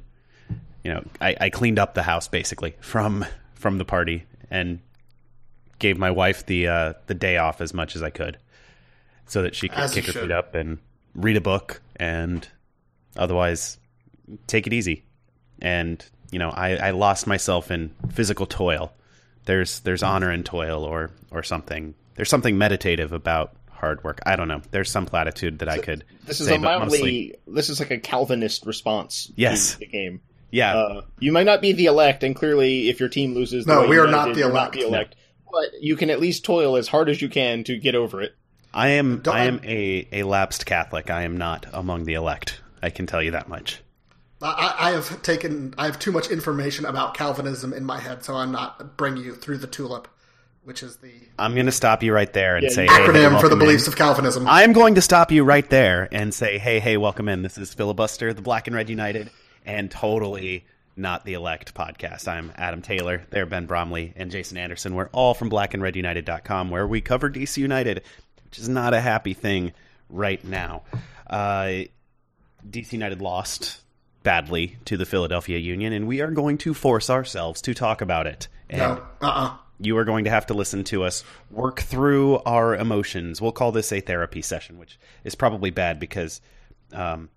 you 0.83 0.93
know 0.93 1.03
I, 1.21 1.35
I 1.39 1.49
cleaned 1.49 1.77
up 1.77 1.93
the 1.93 2.03
house 2.03 2.27
basically 2.27 2.75
from 2.79 3.25
from 3.53 3.77
the 3.77 3.85
party 3.85 4.25
and 4.49 4.79
gave 5.79 5.97
my 5.97 6.11
wife 6.11 6.45
the 6.45 6.67
uh, 6.67 6.93
the 7.07 7.13
day 7.13 7.37
off 7.37 7.61
as 7.61 7.73
much 7.73 7.95
as 7.95 8.03
I 8.03 8.09
could, 8.09 8.37
so 9.25 9.41
that 9.41 9.55
she 9.55 9.69
could 9.69 9.79
As 9.79 9.93
kick 9.93 10.05
her 10.05 10.11
should. 10.11 10.21
feet 10.23 10.31
up 10.31 10.55
and 10.55 10.77
read 11.15 11.37
a 11.37 11.41
book, 11.41 11.81
and 11.95 12.47
otherwise 13.17 13.77
take 14.47 14.67
it 14.67 14.73
easy. 14.73 15.03
And 15.61 16.03
you 16.31 16.39
know, 16.39 16.49
I, 16.49 16.75
I 16.75 16.91
lost 16.91 17.27
myself 17.27 17.71
in 17.71 17.93
physical 18.11 18.45
toil. 18.45 18.93
There's 19.45 19.79
there's 19.81 20.03
honor 20.03 20.31
in 20.31 20.43
toil, 20.43 20.83
or 20.83 21.11
or 21.31 21.43
something. 21.43 21.95
There's 22.15 22.29
something 22.29 22.57
meditative 22.57 23.13
about 23.13 23.53
hard 23.71 24.03
work. 24.03 24.19
I 24.25 24.35
don't 24.35 24.47
know. 24.49 24.61
There's 24.71 24.91
some 24.91 25.05
platitude 25.05 25.59
that 25.59 25.69
I 25.69 25.77
could 25.77 26.03
This 26.25 26.41
is 26.41 26.47
say, 26.47 26.55
a 26.55 26.59
mildly. 26.59 26.87
mostly- 26.99 27.35
This 27.47 27.69
is 27.69 27.79
like 27.79 27.91
a 27.91 27.97
Calvinist 27.97 28.65
response. 28.65 29.31
Yes. 29.37 29.73
to 29.73 29.79
the 29.79 29.85
game. 29.87 30.19
yeah. 30.51 30.75
Uh, 30.75 31.01
you 31.19 31.31
might 31.31 31.45
not 31.45 31.61
be 31.61 31.71
the 31.71 31.85
elect, 31.85 32.23
and 32.23 32.35
clearly, 32.35 32.89
if 32.89 32.99
your 32.99 33.07
team 33.07 33.33
loses, 33.35 33.63
the 33.65 33.73
No, 33.73 33.81
way 33.83 33.87
we 33.87 33.95
you 33.95 34.01
are 34.01 34.05
guys 34.07 34.11
not 34.11 34.25
did, 34.27 34.35
the 34.35 34.41
elect. 34.41 34.53
Not 34.53 34.73
the 34.73 34.81
elect. 34.87 35.15
But 35.51 35.81
you 35.81 35.95
can 35.95 36.09
at 36.09 36.19
least 36.19 36.45
toil 36.45 36.75
as 36.75 36.87
hard 36.87 37.09
as 37.09 37.21
you 37.21 37.29
can 37.29 37.63
to 37.65 37.77
get 37.77 37.95
over 37.95 38.21
it. 38.21 38.35
I 38.73 38.89
am 38.89 39.19
Don't- 39.21 39.35
I 39.35 39.45
am 39.45 39.59
a, 39.63 40.07
a 40.11 40.23
lapsed 40.23 40.65
Catholic. 40.65 41.09
I 41.09 41.23
am 41.23 41.37
not 41.37 41.65
among 41.73 42.03
the 42.05 42.13
elect. 42.13 42.61
I 42.81 42.89
can 42.91 43.07
tell 43.07 43.21
you 43.21 43.31
that 43.31 43.49
much. 43.49 43.81
I, 44.41 44.75
I 44.79 44.91
have 44.91 45.21
taken. 45.21 45.73
I 45.77 45.85
have 45.87 45.99
too 45.99 46.11
much 46.13 46.29
information 46.29 46.85
about 46.85 47.13
Calvinism 47.13 47.73
in 47.73 47.83
my 47.83 47.99
head, 47.99 48.23
so 48.23 48.35
I'm 48.35 48.51
not 48.53 48.95
bringing 48.95 49.23
you 49.25 49.35
through 49.35 49.57
the 49.57 49.67
tulip, 49.67 50.07
which 50.63 50.81
is 50.81 50.95
the 50.97 51.11
I'm 51.37 51.55
going 51.55 51.65
to 51.65 51.73
stop 51.73 52.03
you 52.03 52.13
right 52.13 52.31
there 52.31 52.55
and 52.55 52.63
Yeah, 52.63 52.69
say 52.69 52.85
you- 52.85 52.89
hey, 52.91 53.01
hey, 53.01 53.07
acronym 53.09 53.11
for 53.41 53.49
the 53.49 53.55
welcome 53.55 53.59
beliefs 53.59 53.87
in. 53.87 53.91
of 53.93 53.97
Calvinism. 53.97 54.47
I'm 54.47 54.71
going 54.71 54.95
to 54.95 55.01
stop 55.01 55.31
you 55.31 55.43
right 55.43 55.69
there 55.69 56.07
and 56.11 56.33
say 56.33 56.57
hey 56.57 56.79
hey 56.79 56.95
welcome 56.95 57.27
in. 57.27 57.41
This 57.41 57.57
is 57.57 57.73
filibuster, 57.73 58.33
the 58.33 58.41
Black 58.41 58.67
and 58.67 58.75
Red 58.77 58.89
United, 58.89 59.29
and 59.65 59.91
totally 59.91 60.65
not 60.99 61.25
the 61.25 61.33
elect 61.33 61.73
podcast. 61.73 62.27
I'm 62.27 62.51
Adam 62.55 62.81
Taylor. 62.81 63.23
They're 63.29 63.45
Ben 63.45 63.65
Bromley 63.65 64.13
and 64.15 64.29
Jason 64.29 64.57
Anderson. 64.57 64.93
We're 64.93 65.09
all 65.11 65.33
from 65.33 65.49
blackandredunited.com 65.49 66.69
where 66.69 66.87
we 66.87 67.01
cover 67.01 67.29
DC 67.29 67.57
United, 67.57 68.03
which 68.45 68.59
is 68.59 68.69
not 68.69 68.93
a 68.93 68.99
happy 68.99 69.33
thing 69.33 69.71
right 70.09 70.43
now. 70.43 70.83
Uh, 71.27 71.85
DC 72.69 72.91
United 72.91 73.21
lost 73.21 73.81
badly 74.23 74.77
to 74.85 74.97
the 74.97 75.05
Philadelphia 75.05 75.57
Union, 75.57 75.93
and 75.93 76.07
we 76.07 76.21
are 76.21 76.31
going 76.31 76.57
to 76.59 76.73
force 76.73 77.09
ourselves 77.09 77.61
to 77.61 77.73
talk 77.73 78.01
about 78.01 78.27
it. 78.27 78.47
And 78.69 78.79
no, 78.79 79.03
uh, 79.21 79.27
uh 79.27 79.57
you 79.79 79.97
are 79.97 80.05
going 80.05 80.25
to 80.25 80.29
have 80.29 80.47
to 80.47 80.53
listen 80.53 80.83
to 80.85 81.03
us 81.03 81.23
work 81.49 81.79
through 81.79 82.39
our 82.39 82.75
emotions. 82.75 83.41
We'll 83.41 83.53
call 83.53 83.71
this 83.71 83.93
a 83.93 84.01
therapy 84.01 84.41
session, 84.41 84.77
which 84.77 84.99
is 85.23 85.35
probably 85.35 85.69
bad 85.69 85.99
because 85.99 86.41
um, 86.91 87.29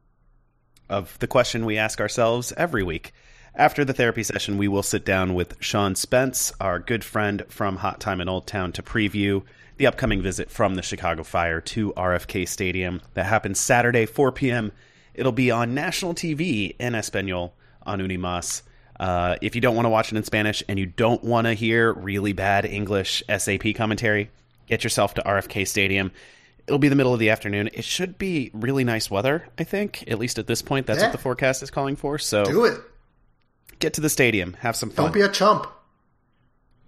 of 0.88 1.16
the 1.20 1.28
question 1.28 1.64
we 1.64 1.78
ask 1.78 2.00
ourselves 2.00 2.52
every 2.56 2.82
week. 2.82 3.12
After 3.54 3.84
the 3.84 3.92
therapy 3.92 4.22
session, 4.22 4.56
we 4.56 4.66
will 4.68 4.82
sit 4.82 5.04
down 5.04 5.34
with 5.34 5.56
Sean 5.60 5.94
Spence, 5.94 6.52
our 6.58 6.78
good 6.78 7.04
friend 7.04 7.44
from 7.48 7.76
Hot 7.76 8.00
Time 8.00 8.20
in 8.20 8.28
Old 8.28 8.46
Town, 8.46 8.72
to 8.72 8.82
preview 8.82 9.42
the 9.76 9.86
upcoming 9.86 10.22
visit 10.22 10.50
from 10.50 10.74
the 10.74 10.82
Chicago 10.82 11.22
Fire 11.22 11.60
to 11.60 11.92
RFK 11.92 12.48
Stadium 12.48 13.02
that 13.14 13.26
happens 13.26 13.60
Saturday, 13.60 14.06
4 14.06 14.32
p.m. 14.32 14.72
It'll 15.14 15.32
be 15.32 15.50
on 15.50 15.74
national 15.74 16.14
TV 16.14 16.74
in 16.78 16.94
Espanol 16.94 17.52
on 17.84 18.00
Unimas. 18.00 18.62
Uh, 18.98 19.36
if 19.42 19.54
you 19.54 19.60
don't 19.60 19.74
want 19.76 19.84
to 19.84 19.90
watch 19.90 20.12
it 20.12 20.16
in 20.16 20.24
Spanish 20.24 20.62
and 20.66 20.78
you 20.78 20.86
don't 20.86 21.22
want 21.22 21.46
to 21.46 21.52
hear 21.52 21.92
really 21.92 22.32
bad 22.32 22.64
English 22.64 23.22
SAP 23.28 23.74
commentary, 23.74 24.30
get 24.66 24.82
yourself 24.82 25.12
to 25.14 25.22
RFK 25.22 25.66
Stadium. 25.68 26.10
It'll 26.66 26.78
be 26.78 26.88
the 26.88 26.94
middle 26.96 27.12
of 27.12 27.18
the 27.20 27.30
afternoon. 27.30 27.68
It 27.74 27.84
should 27.84 28.16
be 28.16 28.50
really 28.54 28.84
nice 28.84 29.10
weather, 29.10 29.46
I 29.58 29.64
think. 29.64 30.04
At 30.08 30.18
least 30.18 30.38
at 30.38 30.46
this 30.46 30.62
point, 30.62 30.86
that's 30.86 31.00
Yeah. 31.00 31.06
what 31.06 31.12
the 31.12 31.18
forecast 31.18 31.62
is 31.62 31.70
calling 31.70 31.96
for. 31.96 32.18
So 32.18 32.44
do 32.44 32.64
it. 32.64 32.80
Get 33.82 33.94
to 33.94 34.00
the 34.00 34.08
stadium, 34.08 34.54
have 34.54 34.76
some 34.76 34.88
fun. 34.88 35.06
Don't 35.06 35.14
be 35.14 35.20
a 35.20 35.28
chump. 35.28 35.66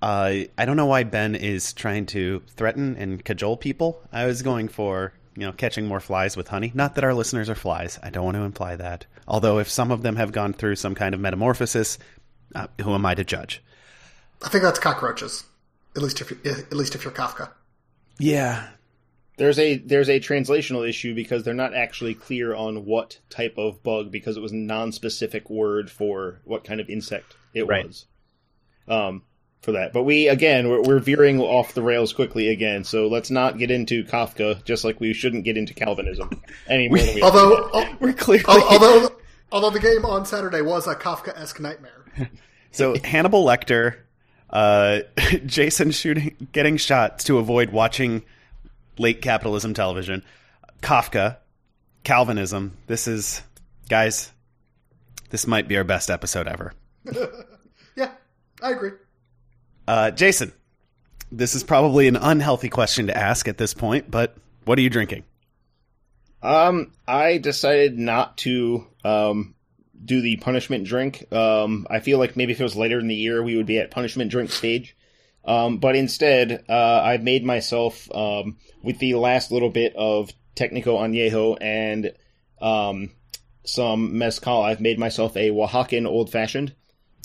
Uh, 0.01 0.45
I 0.57 0.65
don't 0.65 0.77
know 0.77 0.87
why 0.87 1.03
Ben 1.05 1.35
is 1.35 1.73
trying 1.73 2.07
to 2.07 2.43
threaten 2.49 2.97
and 2.97 3.23
cajole 3.25 3.57
people. 3.57 4.03
I 4.13 4.25
was 4.25 4.43
going 4.43 4.69
for 4.69 5.13
you 5.37 5.45
know 5.45 5.53
catching 5.53 5.87
more 5.87 6.01
flies 6.01 6.37
with 6.37 6.49
honey. 6.49 6.73
Not 6.75 6.95
that 6.95 7.05
our 7.05 7.13
listeners 7.13 7.51
are 7.51 7.55
flies. 7.55 7.99
I 8.03 8.11
don't 8.11 8.25
want 8.25 8.37
to 8.37 8.43
imply 8.43 8.77
that. 8.77 9.07
Although 9.27 9.59
if 9.59 9.69
some 9.69 9.91
of 9.91 10.03
them 10.03 10.17
have 10.17 10.33
gone 10.33 10.53
through 10.53 10.77
some 10.77 10.95
kind 10.95 11.15
of 11.15 11.21
metamorphosis, 11.21 11.99
uh, 12.55 12.69
who 12.81 12.95
am 12.95 13.05
I 13.05 13.15
to 13.15 13.25
judge? 13.25 13.63
I 14.43 14.49
think 14.49 14.63
that's 14.63 14.79
cockroaches. 14.79 15.45
At 15.97 16.03
least 16.03 16.21
if 16.21 16.31
you, 16.31 16.39
at 16.45 16.73
least 16.73 16.95
if 16.95 17.05
you're 17.05 17.13
Kafka. 17.13 17.51
Yeah, 18.19 18.69
There's 19.37 19.59
a 19.59 19.77
there's 19.79 20.09
a 20.09 20.21
translational 20.21 20.89
issue 20.89 21.15
because 21.15 21.43
they're 21.43 21.55
not 21.55 21.75
actually 21.75 22.15
clear 22.15 22.55
on 22.55 22.85
what 22.85 23.19
type 23.31 23.55
of 23.59 23.83
bug 23.83 24.11
because 24.13 24.37
it 24.37 24.41
was 24.41 24.53
a 24.53 24.57
non-specific 24.57 25.51
word 25.51 25.91
for 25.91 26.41
what 26.45 26.63
kind 26.65 26.81
of 26.81 26.89
insect 26.89 27.35
it 27.53 27.67
Right. 27.67 27.87
was. 27.87 28.07
Um, 28.87 29.23
for 29.61 29.73
that. 29.73 29.93
But 29.93 30.03
we 30.05 30.29
again 30.29 30.69
we're, 30.69 30.83
we're 30.83 30.99
veering 31.01 31.41
off 31.41 31.73
the 31.75 31.83
rails 31.83 32.13
quickly 32.13 32.49
again. 32.49 32.85
So 32.85 33.09
let's 33.09 33.31
not 33.31 33.59
get 33.59 33.71
into 33.71 34.05
Kafka, 34.05 34.63
just 34.65 34.85
like 34.85 35.01
we 35.01 35.13
shouldn't 35.15 35.45
get 35.45 35.57
into 35.57 35.75
Calvinism 35.75 36.31
any 36.69 36.89
more 36.89 36.99
than 36.99 37.15
we. 37.17 37.23
Although, 37.23 37.71
al- 37.75 37.97
We're 38.01 38.13
clearly 38.13 38.45
al- 38.47 38.69
although, 38.69 39.13
although 39.51 39.71
the 39.71 39.81
game 39.81 40.05
on 40.05 40.27
Saturday 40.27 40.61
was 40.61 40.87
a 40.87 40.95
Kafka-esque 40.95 41.59
nightmare. 41.61 42.05
so 42.71 42.95
Hannibal 43.03 43.45
Lecter, 43.45 43.97
uh, 44.51 45.01
Jason 45.47 45.91
shooting, 45.93 46.49
getting 46.53 46.77
shot 46.77 47.19
to 47.21 47.39
avoid 47.39 47.71
watching 47.71 48.23
late 48.99 49.23
capitalism 49.23 49.75
television, 49.75 50.25
Kafka, 50.83 51.39
Calvinism. 52.05 52.77
This 52.87 53.09
is, 53.09 53.43
guys, 53.89 54.33
this 55.31 55.47
might 55.47 55.69
be 55.69 55.77
our 55.77 55.85
best 55.85 56.11
episode 56.11 56.47
ever. 56.47 56.73
Yeah, 57.97 58.11
I 58.61 58.73
agree. 58.73 58.91
Uh, 59.87 60.11
Jason, 60.11 60.53
this 61.31 61.55
is 61.55 61.63
probably 61.63 62.09
an 62.09 62.17
unhealthy 62.17 62.69
question 62.69 63.07
to 63.07 63.17
ask 63.17 63.47
at 63.49 63.59
this 63.59 63.75
point, 63.75 64.11
but 64.11 64.37
what 64.65 64.79
are 64.79 64.83
you 64.83 64.91
drinking? 64.91 65.25
Um, 66.43 66.93
I 67.07 67.39
decided 67.39 67.99
not 67.99 68.37
to 68.39 68.87
um 69.05 69.55
do 70.05 70.21
the 70.21 70.37
punishment 70.37 70.85
drink. 70.85 71.33
Um, 71.33 71.87
I 71.89 72.01
feel 72.01 72.19
like 72.19 72.37
maybe 72.37 72.53
if 72.53 72.61
it 72.61 72.65
was 72.65 72.77
later 72.77 72.99
in 72.99 73.07
the 73.07 73.15
year, 73.15 73.43
we 73.43 73.57
would 73.57 73.65
be 73.67 73.79
at 73.79 73.91
punishment 73.91 74.31
drink 74.31 74.51
stage. 74.51 74.97
Um, 75.47 75.79
but 75.79 75.95
instead, 75.97 76.65
uh, 76.69 77.01
I've 77.03 77.23
made 77.23 77.45
myself 77.45 78.11
um 78.15 78.59
with 78.83 78.99
the 78.99 79.15
last 79.15 79.51
little 79.51 79.71
bit 79.71 79.95
of 79.97 80.33
Technico 80.57 80.99
Añejo 80.99 81.59
and 81.61 82.13
um 82.61 83.11
some 83.65 84.19
mezcal. 84.19 84.63
I've 84.63 84.81
made 84.81 84.99
myself 84.99 85.37
a 85.37 85.51
Oaxacan 85.51 86.07
old 86.07 86.31
fashioned, 86.31 86.75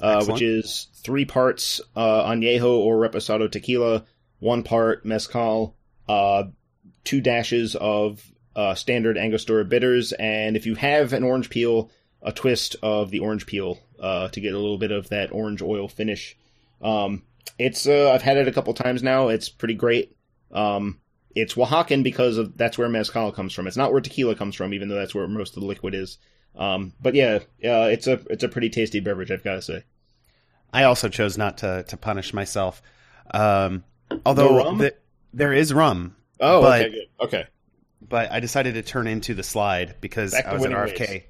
uh, 0.02 0.26
which 0.26 0.42
is 0.42 0.88
three 0.96 1.26
parts 1.26 1.82
uh, 1.96 2.24
Añejo 2.30 2.78
or 2.78 2.98
Reposado 2.98 3.52
tequila, 3.52 4.06
one 4.40 4.64
part 4.64 5.06
mezcal, 5.06 5.76
uh, 6.08 6.44
two 7.04 7.22
dashes 7.22 7.76
of 7.76 8.24
uh, 8.56 8.76
standard 8.76 9.18
Angostura 9.18 9.66
bitters, 9.66 10.12
and 10.14 10.56
if 10.58 10.66
you 10.66 10.76
have 10.76 11.14
an 11.14 11.24
orange 11.24 11.50
peel, 11.50 11.92
a 12.22 12.32
twist 12.32 12.76
of 12.82 13.12
the 13.12 13.20
orange 13.20 13.46
peel 13.46 13.80
uh, 14.00 14.28
to 14.30 14.42
get 14.42 14.54
a 14.54 14.60
little 14.60 14.78
bit 14.78 14.92
of 14.92 15.10
that 15.10 15.32
orange 15.32 15.62
oil 15.62 15.88
finish. 15.88 16.38
Um, 16.82 17.24
it's 17.58 17.88
uh, 17.88 18.12
I've 18.12 18.22
had 18.22 18.38
it 18.38 18.48
a 18.48 18.52
couple 18.52 18.74
times 18.74 19.04
now. 19.04 19.28
It's 19.30 19.50
pretty 19.50 19.74
great. 19.76 20.16
Um, 20.52 21.00
it's 21.36 21.54
Oaxacan 21.56 22.04
because 22.04 22.38
of 22.38 22.58
that's 22.58 22.78
where 22.78 22.90
mezcal 22.90 23.32
comes 23.32 23.54
from. 23.54 23.68
It's 23.68 23.78
not 23.78 23.92
where 23.92 24.02
tequila 24.02 24.36
comes 24.36 24.56
from, 24.56 24.74
even 24.74 24.90
though 24.90 24.96
that's 24.96 25.14
where 25.16 25.28
most 25.28 25.56
of 25.56 25.62
the 25.62 25.68
liquid 25.68 25.94
is. 25.94 26.18
Um, 26.56 26.94
but 27.00 27.14
yeah, 27.16 27.40
uh, 27.64 27.88
it's 27.92 28.08
a 28.08 28.14
it's 28.30 28.44
a 28.44 28.50
pretty 28.50 28.70
tasty 28.70 29.00
beverage. 29.00 29.32
I've 29.32 29.44
got 29.44 29.56
to 29.56 29.62
say. 29.62 29.84
I 30.74 30.84
also 30.84 31.10
chose 31.10 31.38
not 31.38 31.60
to 31.60 31.84
to 31.88 31.98
punish 31.98 32.34
myself. 32.34 32.82
Um, 33.32 33.84
although 34.26 34.76
the- 34.76 34.96
there 35.34 35.54
is 35.54 35.74
rum, 35.74 36.16
Oh, 36.40 36.62
But- 36.62 36.82
okay, 36.82 36.90
good. 36.92 37.26
Okay. 37.26 37.48
but 38.02 38.32
I 38.32 38.40
decided 38.40 38.74
to 38.76 38.82
turn 38.82 39.06
into 39.08 39.34
the 39.36 39.44
slide 39.44 39.96
because 40.02 40.34
I 40.34 40.54
was 40.54 40.66
at 40.66 40.72
RFK. 40.72 41.24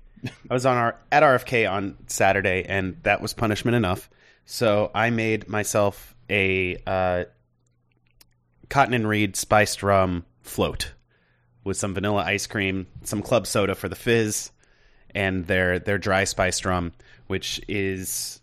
I 0.49 0.53
was 0.53 0.65
on 0.65 0.77
our 0.77 0.95
at 1.11 1.23
RFK 1.23 1.69
on 1.69 1.97
Saturday, 2.07 2.65
and 2.67 2.97
that 3.03 3.21
was 3.21 3.33
punishment 3.33 3.75
enough. 3.75 4.09
So 4.51 4.89
I 4.95 5.11
made 5.11 5.47
myself 5.47 6.15
a 6.27 6.75
uh, 6.87 7.25
Cotton 8.67 8.95
and 8.95 9.07
Reed 9.07 9.35
spiced 9.35 9.83
rum 9.83 10.25
float 10.41 10.93
with 11.63 11.77
some 11.77 11.93
vanilla 11.93 12.23
ice 12.23 12.47
cream, 12.47 12.87
some 13.03 13.21
club 13.21 13.45
soda 13.45 13.75
for 13.75 13.87
the 13.87 13.95
fizz, 13.95 14.49
and 15.13 15.45
their 15.45 15.77
their 15.77 15.99
dry 15.99 16.23
spiced 16.23 16.65
rum, 16.65 16.93
which 17.27 17.61
is 17.67 18.41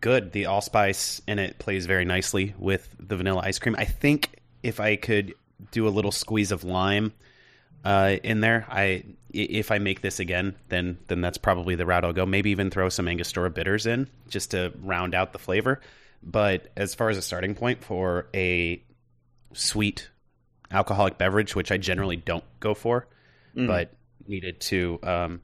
good. 0.00 0.30
The 0.30 0.46
allspice 0.46 1.20
in 1.26 1.40
it 1.40 1.58
plays 1.58 1.86
very 1.86 2.04
nicely 2.04 2.54
with 2.56 2.94
the 3.00 3.16
vanilla 3.16 3.42
ice 3.44 3.58
cream. 3.58 3.74
I 3.76 3.84
think 3.84 4.38
if 4.62 4.78
I 4.78 4.94
could 4.94 5.34
do 5.72 5.88
a 5.88 5.90
little 5.90 6.12
squeeze 6.12 6.52
of 6.52 6.62
lime 6.62 7.14
uh, 7.84 8.16
in 8.22 8.40
there, 8.40 8.66
I 8.68 8.82
i- 8.84 9.04
if 9.32 9.70
I 9.70 9.78
make 9.78 10.00
this 10.02 10.20
again, 10.20 10.54
then 10.68 10.98
then 11.08 11.20
that's 11.20 11.38
probably 11.38 11.74
the 11.74 11.86
route 11.86 12.04
I'll 12.04 12.12
go. 12.12 12.26
Maybe 12.26 12.50
even 12.50 12.70
throw 12.70 12.88
some 12.88 13.08
Angostura 13.08 13.50
bitters 13.50 13.86
in 13.86 14.08
just 14.28 14.50
to 14.52 14.72
round 14.82 15.14
out 15.14 15.32
the 15.32 15.38
flavor. 15.38 15.80
But 16.22 16.70
as 16.76 16.94
far 16.94 17.08
as 17.10 17.16
a 17.16 17.22
starting 17.22 17.54
point 17.54 17.82
for 17.82 18.28
a 18.34 18.82
sweet 19.54 20.08
alcoholic 20.70 21.18
beverage, 21.18 21.54
which 21.56 21.72
I 21.72 21.76
generally 21.78 22.16
don't 22.16 22.44
go 22.60 22.74
for, 22.74 23.06
Mhm. 23.56 23.66
but 23.66 23.94
needed 24.26 24.60
to 24.60 24.98
um, 25.02 25.40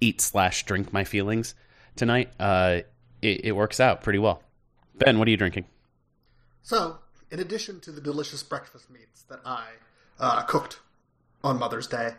eat 0.00 0.20
slash 0.20 0.64
drink 0.64 0.92
my 0.92 1.04
feelings 1.04 1.54
tonight, 1.96 2.32
uh, 2.40 2.80
it, 3.22 3.44
it 3.44 3.52
works 3.52 3.78
out 3.80 4.02
pretty 4.02 4.18
well. 4.18 4.42
Ben, 4.94 5.18
what 5.18 5.28
are 5.28 5.30
you 5.30 5.36
drinking? 5.36 5.66
So, 6.62 6.98
in 7.30 7.38
addition 7.38 7.80
to 7.80 7.92
the 7.92 8.00
delicious 8.00 8.42
breakfast 8.42 8.90
meats 8.90 9.22
that 9.28 9.40
I 9.44 9.66
uh, 10.18 10.42
cooked 10.42 10.80
on 11.46 11.58
Mother's 11.58 11.86
Day, 11.86 12.12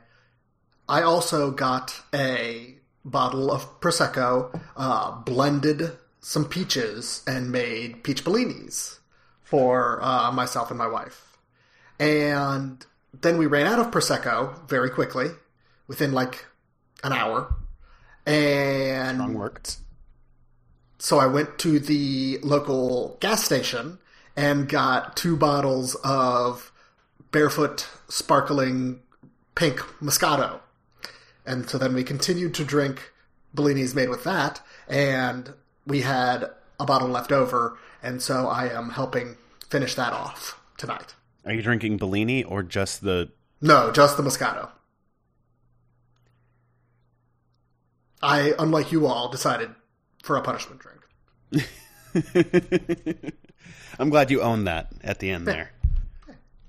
I 0.89 1.01
also 1.01 1.51
got 1.51 2.01
a 2.13 2.75
bottle 3.03 3.51
of 3.51 3.79
Prosecco, 3.81 4.60
uh, 4.75 5.12
blended 5.22 5.91
some 6.22 6.46
peaches, 6.46 7.24
and 7.27 7.51
made 7.51 8.03
peach 8.03 8.24
bellinis 8.24 9.00
for 9.41 10.00
uh, 10.01 10.31
myself 10.31 10.69
and 10.69 10.77
my 10.77 10.88
wife. 10.88 11.38
And 12.00 12.86
then 13.13 13.38
we 13.38 13.46
ran 13.46 13.67
out 13.67 13.79
of 13.79 13.91
Prosecco 13.91 14.67
very 14.67 14.89
quickly, 14.89 15.27
within 15.88 16.12
like 16.12 16.46
an 17.03 17.13
hour. 17.13 17.55
And 18.25 19.17
Strong 19.17 19.34
work. 19.36 19.67
so 21.00 21.17
I 21.17 21.27
went 21.27 21.60
to 21.60 21.79
the 21.79 22.39
local 22.43 23.17
gas 23.22 23.43
station 23.43 24.00
and 24.36 24.67
got 24.67 25.15
two 25.15 25.38
bottles 25.38 25.96
of 26.03 26.72
barefoot 27.31 27.88
sparkling 28.10 29.00
pink 29.58 29.80
Moscato. 30.00 30.60
And 31.46 31.70
so 31.70 31.78
then 31.78 31.94
we 31.94 32.04
continued 32.04 32.54
to 32.56 32.64
drink 32.64 33.12
Bellinis 33.56 33.96
made 33.96 34.10
with 34.10 34.24
that, 34.24 34.62
and 34.88 35.54
we 35.86 36.02
had 36.02 36.52
a 36.80 36.86
bottle 36.86 37.08
left 37.08 37.32
over, 37.32 37.78
and 38.04 38.22
so 38.22 38.48
I 38.48 38.68
am 38.68 38.92
helping 38.92 39.38
finish 39.68 39.96
that 39.96 40.14
off 40.14 40.62
tonight. 40.78 41.16
Are 41.46 41.54
you 41.54 41.62
drinking 41.62 41.98
Bellini 41.98 42.44
or 42.44 42.62
just 42.62 43.02
the? 43.02 43.32
No, 43.62 43.92
just 43.92 44.16
the 44.18 44.24
Moscato. 44.24 44.70
I, 48.22 48.54
unlike 48.60 48.92
you 48.92 49.08
all, 49.08 49.30
decided 49.30 49.70
for 50.22 50.36
a 50.36 50.42
punishment 50.42 50.82
drink. 50.82 51.68
I'm 54.00 54.10
glad 54.10 54.30
you 54.30 54.42
owned 54.42 54.68
that 54.68 54.92
at 55.04 55.20
the 55.20 55.32
end 55.32 55.48
there. 55.48 55.72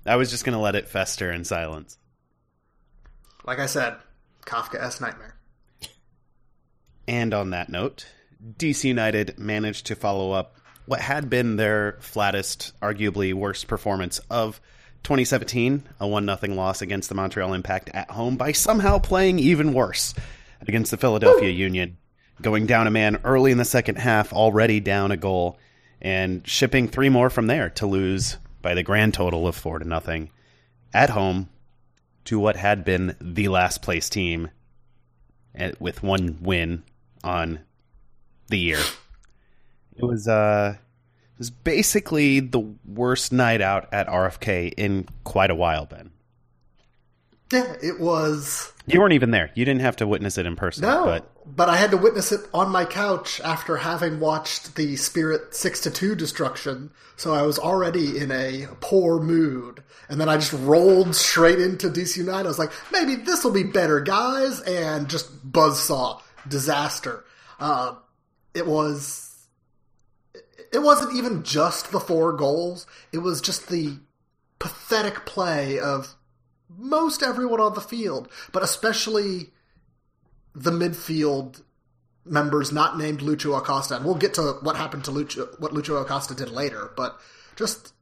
I 0.05 0.15
was 0.15 0.31
just 0.31 0.45
gonna 0.45 0.61
let 0.61 0.75
it 0.75 0.87
fester 0.87 1.31
in 1.31 1.43
silence. 1.43 1.97
Like 3.45 3.59
I 3.59 3.65
said, 3.65 3.95
Kafka-esque 4.45 5.01
Nightmare. 5.01 5.35
And 7.07 7.33
on 7.33 7.49
that 7.51 7.69
note, 7.69 8.05
DC 8.57 8.83
United 8.83 9.39
managed 9.39 9.87
to 9.87 9.95
follow 9.95 10.31
up 10.31 10.55
what 10.85 11.01
had 11.01 11.29
been 11.29 11.55
their 11.55 11.97
flattest, 11.99 12.73
arguably 12.81 13.33
worst 13.33 13.67
performance 13.67 14.19
of 14.29 14.59
2017, 15.03 15.83
a 15.99 16.07
1 16.07 16.25
0 16.25 16.53
loss 16.55 16.81
against 16.81 17.09
the 17.09 17.15
Montreal 17.15 17.53
Impact 17.53 17.89
at 17.93 18.11
home 18.11 18.37
by 18.37 18.51
somehow 18.51 18.99
playing 18.99 19.39
even 19.39 19.73
worse 19.73 20.13
against 20.61 20.91
the 20.91 20.97
Philadelphia 20.97 21.49
Union, 21.49 21.97
going 22.41 22.65
down 22.65 22.87
a 22.87 22.91
man 22.91 23.19
early 23.23 23.51
in 23.51 23.57
the 23.57 23.65
second 23.65 23.97
half, 23.97 24.33
already 24.33 24.79
down 24.79 25.11
a 25.11 25.17
goal, 25.17 25.57
and 26.01 26.47
shipping 26.47 26.87
three 26.87 27.09
more 27.09 27.29
from 27.29 27.47
there 27.47 27.69
to 27.69 27.85
lose 27.85 28.37
by 28.61 28.73
the 28.73 28.83
grand 28.83 29.13
total 29.13 29.47
of 29.47 29.55
4 29.55 29.79
to 29.79 29.85
nothing 29.87 30.31
at 30.93 31.09
home 31.09 31.49
to 32.25 32.39
what 32.39 32.55
had 32.55 32.83
been 32.83 33.15
the 33.19 33.47
last 33.47 33.81
place 33.81 34.09
team 34.09 34.49
and 35.53 35.75
with 35.79 36.03
one 36.03 36.37
win 36.41 36.83
on 37.23 37.59
the 38.47 38.59
year. 38.59 38.81
It 39.95 40.05
was 40.05 40.27
uh 40.27 40.75
it 40.77 41.39
was 41.39 41.49
basically 41.49 42.39
the 42.39 42.75
worst 42.85 43.31
night 43.31 43.61
out 43.61 43.87
at 43.93 44.07
RFK 44.07 44.73
in 44.75 45.07
quite 45.23 45.51
a 45.51 45.55
while, 45.55 45.85
Ben. 45.85 46.11
Yeah, 47.51 47.75
it 47.81 47.99
was. 47.99 48.71
You 48.85 48.99
weren't 48.99 49.13
even 49.13 49.31
there. 49.31 49.51
You 49.55 49.65
didn't 49.65 49.81
have 49.81 49.95
to 49.97 50.07
witness 50.07 50.37
it 50.37 50.45
in 50.45 50.55
person. 50.55 50.83
No, 50.83 51.05
but 51.05 51.31
but, 51.55 51.67
I 51.69 51.77
had 51.77 51.91
to 51.91 51.97
witness 51.97 52.31
it 52.31 52.41
on 52.53 52.69
my 52.69 52.85
couch 52.85 53.41
after 53.41 53.77
having 53.77 54.19
watched 54.19 54.75
the 54.75 54.95
Spirit 54.95 55.55
6 55.55 55.81
to 55.81 55.91
2 55.91 56.15
destruction, 56.15 56.91
so 57.15 57.33
I 57.33 57.41
was 57.41 57.57
already 57.57 58.19
in 58.19 58.31
a 58.31 58.67
poor 58.81 59.19
mood. 59.19 59.83
And 60.09 60.21
then 60.21 60.29
I 60.29 60.35
just 60.35 60.53
rolled 60.53 61.15
straight 61.15 61.59
into 61.59 61.89
DC 61.89 62.17
United. 62.17 62.45
I 62.45 62.49
was 62.49 62.59
like, 62.59 62.71
maybe 62.91 63.15
this 63.15 63.43
will 63.43 63.51
be 63.51 63.63
better, 63.63 63.99
guys, 63.99 64.61
and 64.61 65.09
just 65.09 65.51
buzzsaw. 65.51 66.21
Disaster. 66.47 67.25
Uh, 67.59 67.95
it 68.53 68.65
was. 68.67 69.47
It 70.71 70.79
wasn't 70.79 71.15
even 71.15 71.43
just 71.43 71.91
the 71.91 71.99
four 71.99 72.33
goals, 72.33 72.85
it 73.11 73.19
was 73.19 73.41
just 73.41 73.69
the 73.69 73.97
pathetic 74.59 75.25
play 75.25 75.79
of 75.79 76.15
most 76.77 77.23
everyone 77.23 77.59
on 77.59 77.73
the 77.73 77.81
field, 77.81 78.29
but 78.51 78.63
especially 78.63 79.49
the 80.53 80.71
midfield 80.71 81.61
members 82.25 82.71
not 82.71 82.97
named 82.97 83.21
Lucho 83.21 83.57
Acosta, 83.57 83.95
and 83.95 84.05
we'll 84.05 84.15
get 84.15 84.35
to 84.35 84.57
what 84.61 84.75
happened 84.75 85.03
to 85.05 85.11
Lucho, 85.11 85.59
what 85.59 85.73
Lucho 85.73 86.01
Acosta 86.01 86.35
did 86.35 86.49
later, 86.49 86.91
but 86.95 87.19
just 87.55 87.93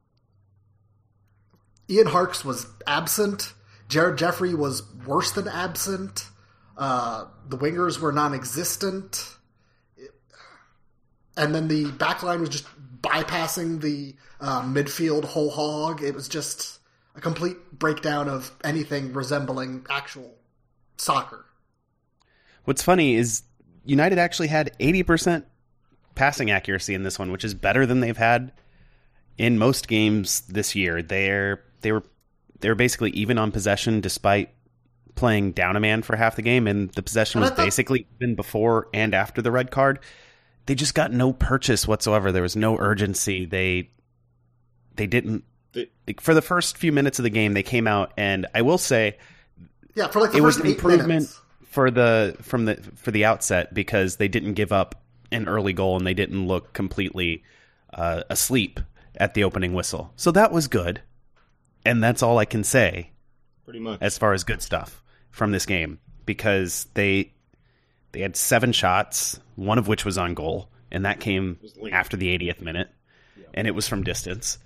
Ian 1.88 2.06
Harkes 2.08 2.44
was 2.44 2.66
absent. 2.86 3.54
Jared 3.88 4.18
Jeffrey 4.18 4.54
was 4.54 4.82
worse 5.06 5.32
than 5.32 5.48
absent. 5.48 6.26
Uh, 6.76 7.24
the 7.48 7.56
wingers 7.56 7.98
were 7.98 8.12
non-existent, 8.12 9.36
and 11.36 11.54
then 11.54 11.68
the 11.68 11.86
backline 11.86 12.40
was 12.40 12.50
just 12.50 12.66
bypassing 13.00 13.80
the 13.80 14.14
uh, 14.40 14.62
midfield 14.62 15.24
whole 15.24 15.50
hog. 15.50 16.02
It 16.02 16.14
was 16.14 16.28
just 16.28 16.77
a 17.18 17.20
complete 17.20 17.56
breakdown 17.72 18.28
of 18.28 18.50
anything 18.64 19.12
resembling 19.12 19.84
actual 19.90 20.34
soccer. 20.96 21.44
What's 22.64 22.82
funny 22.82 23.16
is 23.16 23.42
United 23.84 24.18
actually 24.18 24.48
had 24.48 24.70
80% 24.78 25.44
passing 26.14 26.50
accuracy 26.50 26.94
in 26.94 27.02
this 27.02 27.18
one, 27.18 27.30
which 27.32 27.44
is 27.44 27.54
better 27.54 27.86
than 27.86 28.00
they've 28.00 28.16
had 28.16 28.52
in 29.36 29.58
most 29.58 29.88
games 29.88 30.42
this 30.42 30.74
year. 30.74 31.02
They're 31.02 31.62
they 31.80 31.92
were 31.92 32.02
they 32.60 32.68
were 32.68 32.74
basically 32.74 33.10
even 33.10 33.38
on 33.38 33.52
possession 33.52 34.00
despite 34.00 34.50
playing 35.14 35.52
down 35.52 35.76
a 35.76 35.80
man 35.80 36.02
for 36.02 36.16
half 36.16 36.36
the 36.36 36.42
game 36.42 36.66
and 36.66 36.90
the 36.90 37.02
possession 37.02 37.40
was 37.40 37.50
thought- 37.50 37.58
basically 37.58 38.06
even 38.20 38.34
before 38.34 38.88
and 38.94 39.14
after 39.14 39.42
the 39.42 39.50
red 39.50 39.70
card. 39.70 39.98
They 40.66 40.74
just 40.74 40.94
got 40.94 41.12
no 41.12 41.32
purchase 41.32 41.88
whatsoever. 41.88 42.30
There 42.30 42.42
was 42.42 42.54
no 42.54 42.76
urgency. 42.78 43.46
They 43.46 43.90
they 44.96 45.06
didn't 45.06 45.44
The- 45.72 45.88
like, 46.06 46.20
for 46.20 46.34
the 46.34 46.42
first 46.42 46.76
few 46.78 46.92
minutes 46.92 47.18
of 47.18 47.22
the 47.24 47.30
game 47.30 47.52
they 47.54 47.62
came 47.62 47.86
out 47.86 48.12
and 48.16 48.46
I 48.54 48.62
will 48.62 48.78
say 48.78 49.18
Yeah, 49.94 50.08
for 50.08 50.20
like 50.20 50.32
the 50.32 50.38
it 50.38 50.40
was 50.42 50.56
first 50.56 50.64
an 50.64 50.70
eight 50.70 50.76
improvement 50.76 51.08
minutes. 51.08 51.40
for 51.64 51.90
the 51.90 52.36
from 52.42 52.64
the 52.64 52.76
for 52.96 53.10
the 53.10 53.24
outset 53.24 53.74
because 53.74 54.16
they 54.16 54.28
didn't 54.28 54.54
give 54.54 54.72
up 54.72 55.02
an 55.30 55.46
early 55.48 55.72
goal 55.74 55.96
and 55.96 56.06
they 56.06 56.14
didn't 56.14 56.46
look 56.46 56.72
completely 56.72 57.42
uh, 57.92 58.22
asleep 58.30 58.80
at 59.16 59.34
the 59.34 59.44
opening 59.44 59.74
whistle. 59.74 60.12
So 60.16 60.30
that 60.32 60.52
was 60.52 60.68
good, 60.68 61.02
and 61.84 62.02
that's 62.02 62.22
all 62.22 62.38
I 62.38 62.44
can 62.46 62.64
say 62.64 63.10
Pretty 63.64 63.80
much. 63.80 63.98
as 64.00 64.16
far 64.16 64.32
as 64.32 64.44
good 64.44 64.62
stuff 64.62 65.02
from 65.30 65.52
this 65.52 65.66
game 65.66 65.98
because 66.24 66.86
they 66.94 67.32
they 68.12 68.20
had 68.20 68.36
seven 68.36 68.72
shots, 68.72 69.38
one 69.56 69.76
of 69.78 69.86
which 69.88 70.04
was 70.06 70.16
on 70.16 70.32
goal, 70.34 70.70
and 70.90 71.04
that 71.04 71.20
came 71.20 71.58
after 71.92 72.16
the 72.16 72.28
80th 72.38 72.62
minute, 72.62 72.88
and 73.52 73.66
it 73.66 73.74
was 73.74 73.86
from 73.86 74.02
distance. 74.02 74.58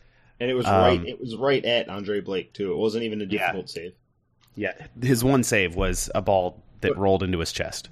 And 0.43 0.51
it 0.51 0.55
was 0.55 0.67
um, 0.67 0.75
right. 0.75 1.07
It 1.07 1.21
was 1.21 1.37
right 1.37 1.65
at 1.65 1.89
Andre 1.89 2.21
Blake 2.21 2.53
too. 2.53 2.73
It 2.73 2.77
wasn't 2.77 3.05
even 3.05 3.21
a 3.23 3.27
difficult 3.27 3.71
save. 3.71 3.93
Yeah, 4.57 4.73
his 5.01 5.23
one 5.23 5.45
save 5.45 5.77
was 5.77 6.11
a 6.17 6.21
ball 6.21 6.61
that 6.81 6.99
rolled 6.99 7.23
into 7.23 7.39
his 7.39 7.53
chest. 7.53 7.89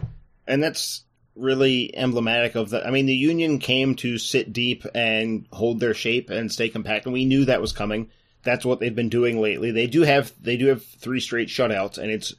and 0.48 0.60
that's 0.60 1.04
really 1.36 1.96
emblematic 1.96 2.56
of 2.56 2.70
the. 2.70 2.84
I 2.84 2.90
mean, 2.90 3.06
the 3.06 3.14
Union 3.14 3.60
came 3.60 3.94
to 3.96 4.18
sit 4.18 4.52
deep 4.52 4.84
and 4.96 5.46
hold 5.52 5.78
their 5.78 5.94
shape 5.94 6.28
and 6.28 6.50
stay 6.50 6.68
compact, 6.68 7.06
and 7.06 7.12
we 7.12 7.24
knew 7.24 7.44
that 7.44 7.60
was 7.60 7.72
coming. 7.72 8.10
That's 8.42 8.64
what 8.64 8.80
they've 8.80 8.94
been 8.94 9.10
doing 9.10 9.40
lately. 9.40 9.70
They 9.70 9.86
do 9.86 10.02
have 10.02 10.32
they 10.42 10.56
do 10.56 10.66
have 10.66 10.84
three 10.84 11.20
straight 11.20 11.48
shutouts, 11.48 11.98
and 11.98 12.10
it's 12.10 12.34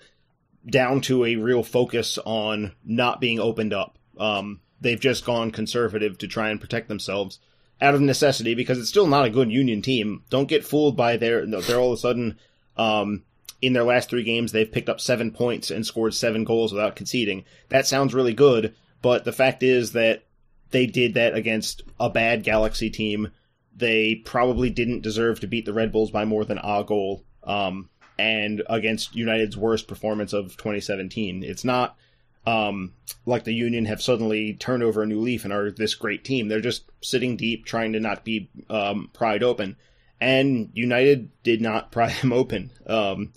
down 0.70 1.00
to 1.01 1.24
a 1.24 1.38
real 1.38 1.63
focus 1.63 2.20
on 2.25 2.74
not 2.84 3.22
being 3.22 3.39
opened 3.39 3.74
up. 3.74 3.98
Um, 4.20 4.60
they've 4.82 5.00
just 5.00 5.25
gone 5.25 5.51
conservative 5.51 6.18
to 6.18 6.27
try 6.27 6.50
and 6.50 6.60
protect 6.60 6.89
themselves 6.89 7.39
out 7.82 7.96
of 7.96 8.02
necessity 8.02 8.54
because 8.54 8.78
it's 8.78 8.90
still 8.90 9.08
not 9.08 9.26
a 9.26 9.30
good 9.30 9.52
Union 9.52 9.82
team. 9.82 10.24
Don't 10.30 10.48
get 10.48 10.66
fooled 10.66 10.96
by 10.96 11.18
their 11.18 11.46
they're 11.46 11.80
all 11.80 11.94
of 11.94 11.98
a 11.98 12.02
sudden 12.02 12.38
um, 12.78 13.24
in 13.62 13.74
their 13.74 13.84
last 13.84 14.10
three 14.10 14.24
games 14.24 14.52
they've 14.52 14.72
picked 14.72 14.90
up 14.90 15.02
seven 15.02 15.32
points 15.32 15.72
and 15.72 15.86
scored 15.86 16.14
seven 16.14 16.44
goals 16.44 16.72
without 16.72 16.96
conceding. 16.96 17.44
That 17.70 17.88
sounds 17.88 18.14
really 18.14 18.34
good, 18.34 18.76
but 19.02 19.26
the 19.26 19.32
fact 19.32 19.64
is 19.64 19.94
that 19.94 20.24
they 20.70 20.86
did 20.86 21.16
that 21.16 21.34
against 21.36 21.82
a 22.00 22.10
bad 22.10 22.44
Galaxy 22.44 22.90
team. 22.90 23.30
They 23.76 24.16
probably 24.16 24.70
didn't 24.70 25.02
deserve 25.02 25.40
to 25.40 25.48
beat 25.48 25.66
the 25.66 25.74
Red 25.74 25.92
Bulls 25.92 26.12
by 26.12 26.26
more 26.26 26.46
than 26.46 26.60
a 26.60 26.84
goal. 26.84 27.24
Um, 27.44 27.90
and 28.18 28.62
against 28.70 29.16
United's 29.16 29.58
worst 29.58 29.88
performance 29.88 30.34
of 30.34 30.56
2017, 30.58 31.44
it's 31.44 31.66
not 31.66 31.98
um, 32.46 32.94
like 33.26 33.44
the 33.44 33.54
Union 33.54 33.86
have 33.86 34.02
suddenly 34.02 34.54
turned 34.56 34.84
over 34.84 35.04
a 35.04 35.08
new 35.08 35.20
leaf 35.20 35.44
and 35.44 35.54
are 35.54 35.72
this 35.72 35.96
great 35.96 36.24
team. 36.24 36.48
They're 36.48 36.60
just 36.62 36.84
sitting 37.02 37.38
deep, 37.38 37.66
trying 37.66 37.94
to 37.94 38.00
not 38.00 38.24
be 38.24 38.50
um, 38.70 39.10
pried 39.14 39.44
open. 39.44 39.78
And 40.20 40.70
United 40.74 41.30
did 41.44 41.62
not 41.62 41.92
pry 41.92 42.12
them 42.14 42.34
open. 42.34 42.72
Um, 42.88 43.34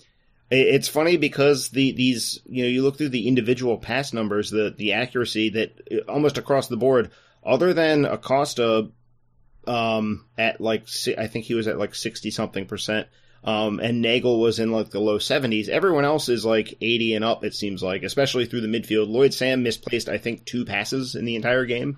it- 0.49 0.67
it's 0.75 0.87
funny 0.87 1.17
because 1.17 1.69
the 1.69 1.91
these 1.91 2.39
you 2.45 2.63
know 2.63 2.69
you 2.69 2.83
look 2.83 2.97
through 2.97 3.09
the 3.09 3.27
individual 3.27 3.77
pass 3.77 4.13
numbers, 4.13 4.49
the 4.51 4.73
the 4.75 4.93
accuracy 4.93 5.49
that 5.49 5.79
uh, 5.91 6.11
almost 6.11 6.37
across 6.37 6.67
the 6.67 6.77
board, 6.77 7.11
other 7.43 7.73
than 7.73 8.05
Acosta, 8.05 8.89
um, 9.67 10.25
at 10.37 10.61
like 10.61 10.87
I 11.17 11.27
think 11.27 11.45
he 11.45 11.55
was 11.55 11.67
at 11.67 11.79
like 11.79 11.95
sixty 11.95 12.29
something 12.31 12.65
percent. 12.65 13.07
Um, 13.45 13.79
and 13.79 14.01
Neagle 14.03 14.39
was 14.39 14.57
in 14.59 14.71
like 14.71 14.89
the 14.89 14.99
low 14.99 15.19
70s. 15.19 15.69
Everyone 15.69 16.03
else 16.03 16.29
is 16.29 16.43
like 16.45 16.75
80 16.81 17.13
and 17.13 17.23
up, 17.23 17.43
it 17.45 17.53
seems 17.53 17.83
like, 17.83 18.01
especially 18.01 18.47
through 18.47 18.61
the 18.61 18.67
midfield. 18.67 19.07
Lloyd 19.07 19.33
Sam 19.35 19.61
misplaced, 19.61 20.09
I 20.09 20.17
think, 20.17 20.45
two 20.45 20.65
passes 20.65 21.13
in 21.13 21.25
the 21.25 21.35
entire 21.35 21.65
game. 21.65 21.97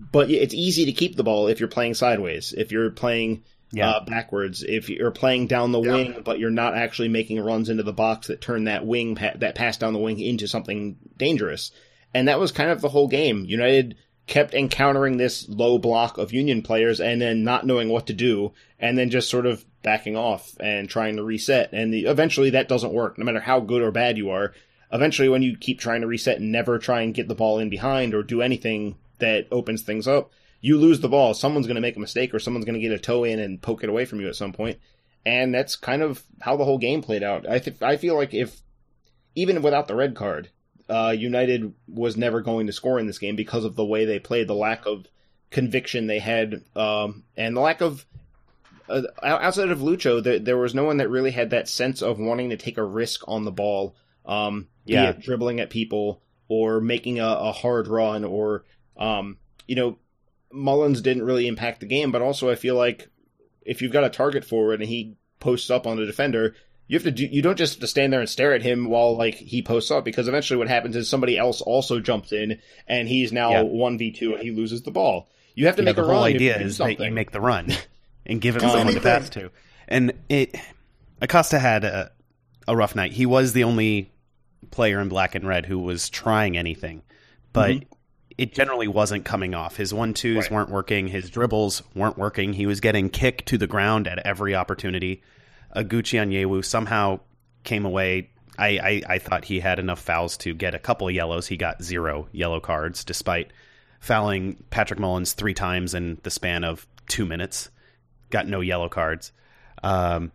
But 0.00 0.30
it's 0.30 0.54
easy 0.54 0.84
to 0.86 0.92
keep 0.92 1.16
the 1.16 1.22
ball 1.24 1.46
if 1.48 1.60
you're 1.60 1.68
playing 1.68 1.94
sideways, 1.94 2.52
if 2.56 2.72
you're 2.72 2.90
playing 2.90 3.44
Yeah. 3.72 3.90
uh, 3.90 4.04
backwards, 4.04 4.62
if 4.64 4.88
you're 4.90 5.10
playing 5.12 5.46
down 5.46 5.70
the 5.72 5.80
Yeah. 5.82 5.92
wing, 5.92 6.22
but 6.24 6.38
you're 6.40 6.50
not 6.50 6.74
actually 6.74 7.08
making 7.08 7.38
runs 7.40 7.68
into 7.68 7.82
the 7.84 7.92
box 7.92 8.26
that 8.26 8.40
turn 8.40 8.64
that 8.64 8.84
wing, 8.86 9.14
pa- 9.14 9.34
that 9.36 9.54
pass 9.54 9.76
down 9.76 9.92
the 9.92 9.98
wing 10.00 10.18
into 10.18 10.48
something 10.48 10.96
dangerous. 11.18 11.70
And 12.14 12.26
that 12.28 12.40
was 12.40 12.50
kind 12.52 12.70
of 12.70 12.80
the 12.80 12.88
whole 12.88 13.06
game. 13.08 13.44
United 13.46 13.96
kept 14.26 14.54
encountering 14.54 15.16
this 15.18 15.48
low 15.48 15.78
block 15.78 16.18
of 16.18 16.32
Union 16.32 16.62
players 16.62 17.00
and 17.00 17.20
then 17.20 17.44
not 17.44 17.66
knowing 17.66 17.88
what 17.88 18.06
to 18.08 18.12
do, 18.12 18.52
and 18.80 18.96
then 18.98 19.10
just 19.10 19.28
sort 19.30 19.46
of 19.46 19.64
backing 19.82 20.16
off 20.16 20.56
and 20.60 20.88
trying 20.88 21.16
to 21.16 21.22
reset. 21.22 21.72
And 21.72 21.92
the, 21.92 22.06
eventually 22.06 22.50
that 22.50 22.68
doesn't 22.68 22.92
work, 22.92 23.18
no 23.18 23.24
matter 23.24 23.40
how 23.40 23.60
good 23.60 23.82
or 23.82 23.90
bad 23.90 24.18
you 24.18 24.30
are. 24.30 24.52
Eventually, 24.90 25.28
when 25.28 25.42
you 25.42 25.56
keep 25.56 25.78
trying 25.78 26.00
to 26.00 26.06
reset 26.06 26.40
and 26.40 26.50
never 26.50 26.78
try 26.78 27.02
and 27.02 27.14
get 27.14 27.28
the 27.28 27.34
ball 27.34 27.58
in 27.58 27.68
behind 27.68 28.14
or 28.14 28.22
do 28.22 28.40
anything 28.40 28.96
that 29.18 29.46
opens 29.50 29.82
things 29.82 30.08
up, 30.08 30.30
you 30.60 30.78
lose 30.78 31.00
the 31.00 31.08
ball. 31.08 31.34
Someone's 31.34 31.66
going 31.66 31.76
to 31.76 31.82
make 31.82 31.96
a 31.96 32.00
mistake 32.00 32.34
or 32.34 32.38
someone's 32.38 32.64
going 32.64 32.80
to 32.80 32.80
get 32.80 32.92
a 32.92 32.98
toe 32.98 33.24
in 33.24 33.38
and 33.38 33.60
poke 33.60 33.84
it 33.84 33.90
away 33.90 34.04
from 34.04 34.20
you 34.20 34.28
at 34.28 34.36
some 34.36 34.52
point. 34.52 34.78
And 35.26 35.54
that's 35.54 35.76
kind 35.76 36.02
of 36.02 36.22
how 36.40 36.56
the 36.56 36.64
whole 36.64 36.78
game 36.78 37.02
played 37.02 37.22
out. 37.22 37.48
I 37.48 37.58
th- 37.58 37.82
I 37.82 37.96
feel 37.96 38.16
like 38.16 38.32
if 38.32 38.62
even 39.34 39.60
without 39.62 39.88
the 39.88 39.94
red 39.94 40.14
card, 40.14 40.48
uh, 40.88 41.14
United 41.16 41.74
was 41.86 42.16
never 42.16 42.40
going 42.40 42.66
to 42.66 42.72
score 42.72 42.98
in 42.98 43.06
this 43.06 43.18
game 43.18 43.36
because 43.36 43.64
of 43.64 43.76
the 43.76 43.84
way 43.84 44.04
they 44.04 44.18
played, 44.18 44.48
the 44.48 44.54
lack 44.54 44.86
of 44.86 45.06
conviction 45.50 46.06
they 46.06 46.18
had, 46.18 46.62
um, 46.74 47.24
and 47.36 47.56
the 47.56 47.60
lack 47.60 47.80
of 47.80 48.06
uh, 48.88 49.02
outside 49.22 49.70
of 49.70 49.80
Lucho, 49.80 50.22
there, 50.22 50.38
there 50.38 50.56
was 50.58 50.74
no 50.74 50.84
one 50.84 50.98
that 50.98 51.08
really 51.10 51.30
had 51.30 51.50
that 51.50 51.68
sense 51.68 52.02
of 52.02 52.18
wanting 52.18 52.50
to 52.50 52.56
take 52.56 52.78
a 52.78 52.84
risk 52.84 53.22
on 53.28 53.44
the 53.44 53.52
ball, 53.52 53.94
um, 54.26 54.68
be 54.86 54.92
Yeah. 54.94 55.10
it 55.10 55.20
dribbling 55.20 55.60
at 55.60 55.70
people 55.70 56.22
or 56.48 56.80
making 56.80 57.18
a, 57.20 57.26
a 57.26 57.52
hard 57.52 57.88
run, 57.88 58.24
or 58.24 58.64
um, 58.96 59.38
you 59.66 59.76
know, 59.76 59.98
Mullins 60.50 61.02
didn't 61.02 61.24
really 61.24 61.46
impact 61.46 61.80
the 61.80 61.86
game, 61.86 62.10
but 62.10 62.22
also 62.22 62.50
I 62.50 62.54
feel 62.54 62.74
like 62.74 63.08
if 63.62 63.82
you've 63.82 63.92
got 63.92 64.04
a 64.04 64.10
target 64.10 64.44
forward 64.44 64.80
and 64.80 64.88
he 64.88 65.16
posts 65.40 65.70
up 65.70 65.86
on 65.86 65.98
the 65.98 66.06
defender, 66.06 66.54
you 66.86 66.96
have 66.96 67.04
to 67.04 67.10
do, 67.10 67.26
you 67.26 67.42
don't 67.42 67.58
just 67.58 67.74
have 67.74 67.80
to 67.80 67.86
stand 67.86 68.12
there 68.12 68.20
and 68.20 68.28
stare 68.28 68.54
at 68.54 68.62
him 68.62 68.88
while 68.88 69.14
like 69.16 69.34
he 69.34 69.60
posts 69.60 69.90
up 69.90 70.04
because 70.06 70.26
eventually 70.26 70.56
what 70.56 70.68
happens 70.68 70.96
is 70.96 71.06
somebody 71.08 71.36
else 71.36 71.60
also 71.60 72.00
jumps 72.00 72.32
in 72.32 72.60
and 72.86 73.08
he's 73.08 73.30
now 73.30 73.62
one 73.62 73.98
v 73.98 74.10
two 74.10 74.32
and 74.34 74.42
he 74.42 74.50
loses 74.50 74.82
the 74.82 74.90
ball. 74.90 75.28
You 75.54 75.66
have 75.66 75.76
to 75.76 75.82
Yeah, 75.82 75.86
make 75.86 75.96
the 75.96 76.02
a 76.02 76.04
whole 76.04 76.22
run. 76.22 76.30
You 76.30 76.36
idea 76.36 76.54
have 76.54 76.62
to 76.62 76.64
do 76.64 76.68
is 76.68 76.78
that 76.78 76.98
you 76.98 77.12
make 77.12 77.30
the 77.30 77.40
run 77.42 77.72
and 78.26 78.40
give 78.40 78.56
it 78.56 78.62
Um, 78.62 78.70
someone 78.70 78.86
to 78.88 78.92
anything. 78.92 79.02
pass 79.20 79.28
to. 79.30 79.50
And 79.88 80.12
it 80.28 80.54
Acosta 81.20 81.58
had 81.58 81.84
a, 81.84 82.10
a 82.66 82.76
rough 82.76 82.94
night. 82.94 83.12
He 83.12 83.26
was 83.26 83.52
the 83.52 83.64
only 83.64 84.10
player 84.70 85.00
in 85.00 85.08
black 85.08 85.34
and 85.34 85.46
red 85.46 85.66
who 85.66 85.78
was 85.78 86.08
trying 86.10 86.56
anything, 86.56 87.02
but 87.52 87.70
Mhm. 87.70 87.86
it 88.36 88.54
generally 88.54 88.86
wasn't 88.88 89.24
coming 89.24 89.54
off. 89.54 89.76
His 89.76 89.92
one 89.94 90.14
twos 90.14 90.36
Right. 90.44 90.50
weren't 90.52 90.70
working. 90.70 91.08
His 91.08 91.30
dribbles 91.30 91.82
weren't 91.94 92.18
working. 92.18 92.52
He 92.52 92.66
was 92.66 92.80
getting 92.80 93.08
kicked 93.08 93.46
to 93.46 93.58
the 93.58 93.66
ground 93.66 94.06
at 94.06 94.18
every 94.26 94.54
opportunity. 94.54 95.22
Oguchi 95.74 96.18
Onyewu 96.20 96.64
somehow 96.64 97.20
came 97.64 97.84
away. 97.84 98.30
I, 98.58 98.68
I, 98.78 99.02
I 99.14 99.18
thought 99.18 99.44
he 99.44 99.60
had 99.60 99.78
enough 99.78 100.00
fouls 100.00 100.36
to 100.38 100.52
get 100.54 100.74
a 100.74 100.78
couple 100.78 101.08
of 101.08 101.14
yellows. 101.14 101.46
He 101.46 101.56
got 101.56 101.82
zero 101.82 102.28
yellow 102.32 102.60
cards 102.60 103.04
despite 103.04 103.52
fouling 104.00 104.62
Patrick 104.70 104.98
Mullins 105.00 105.32
three 105.32 105.54
times 105.54 105.94
in 105.94 106.18
the 106.22 106.30
span 106.30 106.64
of 106.64 106.86
two 107.08 107.24
minutes. 107.24 107.70
Got 108.30 108.46
no 108.46 108.60
yellow 108.60 108.88
cards. 108.88 109.32
Um, 109.82 110.32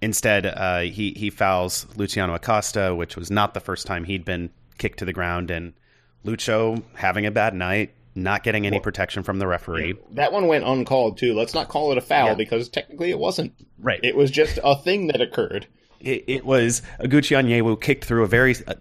instead, 0.00 0.46
uh, 0.46 0.80
he 0.80 1.12
he 1.16 1.30
fouls 1.30 1.86
Luciano 1.96 2.34
Acosta, 2.34 2.94
which 2.94 3.16
was 3.16 3.30
not 3.30 3.54
the 3.54 3.60
first 3.60 3.86
time 3.86 4.04
he'd 4.04 4.24
been 4.24 4.50
kicked 4.78 4.98
to 5.00 5.04
the 5.04 5.12
ground, 5.12 5.50
and 5.50 5.72
Lucho 6.24 6.82
having 6.94 7.26
a 7.26 7.30
bad 7.30 7.54
night, 7.54 7.94
not 8.14 8.42
getting 8.42 8.66
any 8.66 8.80
protection 8.80 9.22
from 9.22 9.38
the 9.38 9.46
referee. 9.46 9.94
That 10.12 10.32
one 10.32 10.46
went 10.46 10.64
uncalled 10.64 11.18
too. 11.18 11.34
Let's 11.34 11.54
not 11.54 11.68
call 11.68 11.92
it 11.92 11.98
a 11.98 12.02
foul 12.02 12.28
Yeah. 12.28 12.34
because 12.34 12.68
technically 12.68 13.10
it 13.10 13.18
wasn't. 13.18 13.52
Right. 13.78 14.00
It 14.02 14.16
was 14.16 14.30
just 14.30 14.58
a 14.64 14.76
thing 14.76 15.08
that 15.08 15.20
occurred. 15.20 15.66
It, 16.00 16.24
it 16.28 16.44
was 16.44 16.82
Oguchi 17.00 17.36
Onyewu 17.36 17.80
kicked 17.80 18.04
through 18.04 18.22
a 18.24 18.28
very. 18.28 18.54
Uh, 18.66 18.74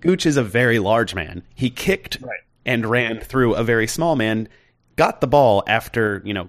Gooch 0.00 0.26
is 0.26 0.36
a 0.36 0.42
very 0.42 0.78
large 0.80 1.14
man. 1.14 1.42
He 1.54 1.70
kicked 1.70 2.18
Right. 2.20 2.40
and 2.66 2.84
ran 2.86 3.20
through 3.20 3.54
a 3.54 3.62
very 3.62 3.86
small 3.86 4.16
man, 4.16 4.48
got 4.96 5.20
the 5.20 5.26
ball 5.28 5.62
after 5.68 6.20
you 6.24 6.34
know 6.34 6.48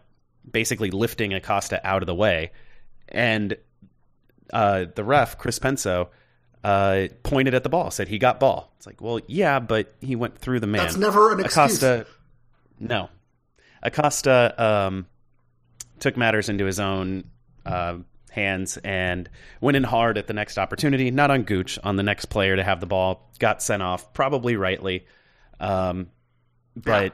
basically 0.50 0.92
lifting 0.92 1.34
Acosta 1.34 1.86
out 1.86 2.02
of 2.02 2.08
the 2.08 2.16
way, 2.16 2.52
and 3.10 3.58
uh, 4.52 4.86
the 4.94 5.04
ref 5.04 5.38
Chris 5.38 5.60
Penso 5.60 6.10
uh, 6.64 7.08
pointed 7.24 7.54
at 7.54 7.64
the 7.64 7.70
ball, 7.70 7.92
said 7.92 8.08
he 8.08 8.18
got 8.18 8.40
ball. 8.40 8.72
It's 8.78 8.86
like, 8.86 9.02
well, 9.02 9.20
yeah, 9.28 9.60
but 9.60 9.94
he 10.02 10.16
went 10.16 10.38
through 10.38 10.60
the 10.60 10.68
man. 10.68 10.84
That's 10.84 10.98
never 10.98 11.32
an 11.32 11.40
excuse. 11.40 11.78
Acosta, 11.78 12.06
no, 12.80 13.10
Acosta 13.82 14.64
um, 14.64 15.08
took 16.00 16.18
matters 16.18 16.50
into 16.50 16.66
his 16.66 16.80
own 16.80 17.26
uh, 17.66 17.98
hands 18.32 18.78
and 18.78 19.30
went 19.62 19.78
in 19.78 19.84
hard 19.84 20.18
at 20.18 20.28
the 20.28 20.34
next 20.34 20.58
opportunity. 20.58 21.12
Not 21.12 21.32
on 21.32 21.44
Gooch, 21.44 21.78
on 21.84 21.98
the 21.98 22.04
next 22.04 22.26
player 22.26 22.56
to 22.56 22.64
have 22.64 22.80
the 22.80 22.86
ball. 22.86 23.30
Got 23.40 23.62
sent 23.62 23.84
off, 23.84 24.14
probably 24.14 24.56
rightly, 24.56 25.06
um, 25.60 26.08
but 26.76 27.14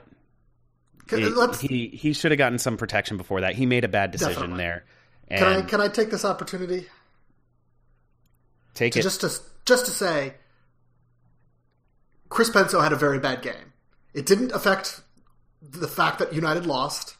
it- 1.11 1.55
he 1.61 1.87
he 1.87 2.13
should 2.13 2.31
have 2.31 2.37
gotten 2.37 2.59
some 2.59 2.77
protection 2.77 3.17
before 3.17 3.41
that. 3.41 3.55
He 3.55 3.65
made 3.65 3.83
a 3.83 3.87
bad 3.87 4.11
decision 4.11 4.33
Definitely. 4.51 4.57
there. 4.63 4.85
can 5.29 5.43
I 5.47 5.61
can 5.61 5.81
I 5.81 5.87
take 5.87 6.09
this 6.11 6.25
opportunity 6.25 6.87
take 8.73 8.93
to 8.93 8.99
it. 8.99 9.03
just 9.03 9.21
to 9.21 9.31
just 9.65 9.85
to 9.85 9.91
say 9.91 10.35
Chris 12.29 12.49
Penso 12.49 12.81
had 12.83 12.93
a 12.93 12.95
very 12.95 13.19
bad 13.19 13.41
game. 13.41 13.73
It 14.13 14.25
didn't 14.25 14.51
affect 14.51 15.01
the 15.61 15.87
fact 15.87 16.19
that 16.19 16.33
United 16.33 16.65
lost, 16.65 17.15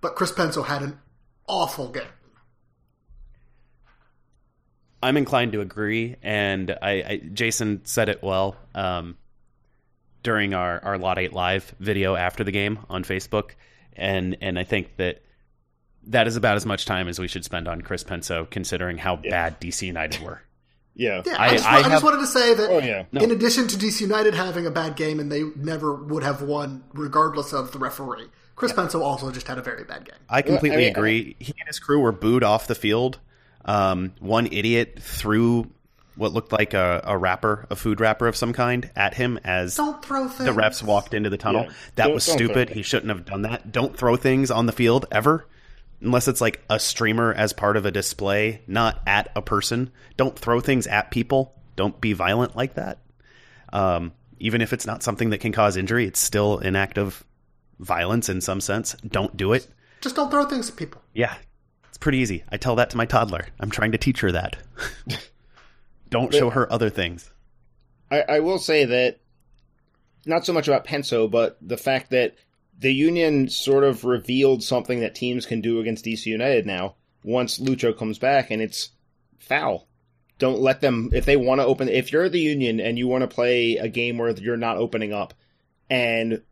but 0.00 0.14
Chris 0.16 0.32
Penso 0.32 0.64
had 0.66 0.82
an 0.82 0.98
awful 1.48 1.88
game. 1.88 2.04
I'm 5.02 5.16
inclined 5.18 5.52
to 5.52 5.60
agree, 5.60 6.16
and 6.22 6.70
I, 6.80 6.90
I 6.92 7.16
Jason 7.32 7.82
said 7.84 8.08
it 8.08 8.22
well 8.22 8.56
um, 8.74 9.16
during 10.24 10.52
our 10.54 10.82
our 10.84 10.98
Lot 10.98 11.20
Eight 11.20 11.32
Live 11.32 11.72
video 11.78 12.16
after 12.16 12.42
the 12.42 12.50
game 12.50 12.80
on 12.90 13.04
Facebook, 13.04 13.50
and 13.92 14.36
and 14.40 14.58
I 14.58 14.64
think 14.64 14.96
that 14.96 15.22
that 16.08 16.26
is 16.26 16.34
about 16.36 16.56
as 16.56 16.66
much 16.66 16.84
time 16.84 17.06
as 17.06 17.20
we 17.20 17.28
should 17.28 17.44
spend 17.44 17.68
on 17.68 17.80
Chris 17.80 18.02
Penso, 18.02 18.50
considering 18.50 18.98
how 18.98 19.14
bad 19.16 19.60
DC 19.60 19.82
United 19.86 20.20
were. 20.22 20.42
Yeah. 20.96 21.22
Yeah, 21.26 21.34
I- 21.36 21.46
I, 21.46 21.50
just, 21.50 21.64
I 21.66 21.78
I 21.78 21.82
just 21.88 22.04
wanted 22.04 22.20
to 22.20 22.26
say 22.28 22.54
that 22.54 22.70
Oh, 22.70 22.78
yeah. 22.78 23.06
No. 23.10 23.20
in 23.20 23.32
addition 23.32 23.66
to 23.66 23.76
DC 23.76 24.02
United 24.02 24.32
having 24.32 24.64
a 24.64 24.70
bad 24.70 24.94
game 24.94 25.18
and 25.18 25.32
they 25.32 25.42
never 25.56 25.92
would 25.92 26.22
have 26.22 26.40
won 26.42 26.84
regardless 26.92 27.52
of 27.52 27.72
the 27.72 27.80
referee, 27.80 28.28
Chris 28.54 28.70
Penso 28.72 29.00
also 29.02 29.32
just 29.32 29.48
had 29.48 29.58
a 29.58 29.60
very 29.60 29.82
bad 29.82 30.04
game. 30.04 30.14
I 30.28 30.42
completely 30.42 30.82
mean, 30.82 30.90
agree. 30.90 31.34
He 31.40 31.52
and 31.58 31.66
his 31.66 31.80
crew 31.80 31.98
were 31.98 32.12
booed 32.12 32.44
off 32.44 32.68
the 32.68 32.76
field. 32.76 33.18
Um, 33.64 34.12
one 34.20 34.46
idiot 34.52 35.00
threw 35.00 35.68
what 36.16 36.32
looked 36.32 36.52
like 36.52 36.74
a, 36.74 37.00
a 37.04 37.18
wrapper, 37.18 37.66
a 37.70 37.76
food 37.76 38.00
wrapper 38.00 38.26
of 38.28 38.36
some 38.36 38.52
kind, 38.52 38.90
at 38.94 39.14
him 39.14 39.38
as 39.44 39.76
Don't 39.76 40.04
throw 40.04 40.28
things. 40.28 40.44
the 40.48 40.52
refs 40.60 40.82
walked 40.82 41.14
into 41.14 41.30
the 41.30 41.36
tunnel. 41.38 41.64
Yeah. 41.64 41.72
That 41.96 42.04
Don't- 42.04 42.14
was 42.14 42.26
don't 42.26 42.36
stupid. 42.36 42.70
He 42.70 42.82
shouldn't 42.82 43.10
have 43.10 43.24
done 43.24 43.42
that. 43.42 43.72
Don't 43.72 43.96
throw 43.96 44.16
things 44.16 44.50
on 44.50 44.66
the 44.66 44.72
field 44.72 45.06
ever. 45.10 45.46
Unless 46.00 46.28
it's 46.28 46.40
like 46.40 46.62
a 46.68 46.78
streamer 46.78 47.32
as 47.32 47.52
part 47.52 47.76
of 47.76 47.86
a 47.86 47.90
display, 47.90 48.60
not 48.66 49.00
at 49.06 49.30
a 49.34 49.40
person. 49.42 49.90
Don't 50.16 50.38
throw 50.38 50.60
things 50.60 50.86
at 50.86 51.10
people. 51.10 51.54
Don't 51.76 51.98
be 52.00 52.12
violent 52.12 52.54
like 52.54 52.74
that. 52.74 52.98
Um, 53.72 54.12
even 54.38 54.60
if 54.60 54.72
it's 54.72 54.86
not 54.86 55.02
something 55.02 55.30
that 55.30 55.38
can 55.38 55.52
cause 55.52 55.76
injury, 55.76 56.04
it's 56.06 56.20
still 56.20 56.58
an 56.58 56.76
act 56.76 56.98
of 56.98 57.24
violence 57.80 58.28
in 58.28 58.40
some 58.40 58.60
sense. 58.60 58.94
Don't 59.06 59.36
do 59.36 59.52
it. 59.54 59.66
Just 60.02 60.14
don't 60.16 60.30
throw 60.30 60.44
things 60.44 60.68
at 60.68 60.76
people. 60.76 61.00
Yeah, 61.14 61.34
it's 61.88 61.96
pretty 61.98 62.18
easy. 62.18 62.44
I 62.52 62.58
tell 62.58 62.76
that 62.76 62.90
to 62.90 62.96
my 62.98 63.06
toddler. 63.06 63.46
I'm 63.58 63.70
trying 63.70 63.92
to 63.92 63.98
teach 63.98 64.20
her 64.20 64.30
that. 64.32 64.56
Don't 66.14 66.32
show 66.32 66.50
her 66.50 66.72
other 66.72 66.90
things. 66.90 67.30
I, 68.10 68.20
I 68.22 68.40
will 68.40 68.58
say 68.58 68.84
that 68.84 69.18
not 70.26 70.46
so 70.46 70.52
much 70.52 70.68
about 70.68 70.86
Penso, 70.86 71.30
but 71.30 71.58
the 71.60 71.76
fact 71.76 72.10
that 72.10 72.36
the 72.78 72.92
Union 72.92 73.48
sort 73.48 73.84
of 73.84 74.04
revealed 74.04 74.62
something 74.62 75.00
that 75.00 75.14
teams 75.14 75.46
can 75.46 75.60
do 75.60 75.80
against 75.80 76.04
DC 76.04 76.26
United 76.26 76.66
now 76.66 76.94
once 77.24 77.58
Lucho 77.58 77.96
comes 77.96 78.18
back, 78.18 78.50
and 78.50 78.60
it's 78.62 78.90
foul. 79.38 79.88
Don't 80.38 80.60
let 80.60 80.80
them 80.80 81.10
if 81.12 81.24
they 81.24 81.36
want 81.36 81.60
to 81.60 81.66
open. 81.66 81.88
If 81.88 82.12
you're 82.12 82.28
the 82.28 82.40
Union 82.40 82.80
and 82.80 82.98
you 82.98 83.06
want 83.08 83.22
to 83.22 83.34
play 83.34 83.76
a 83.76 83.88
game 83.88 84.18
where 84.18 84.30
you're 84.30 84.56
not 84.56 84.76
opening 84.76 85.12
up, 85.12 85.34
and 85.88 86.42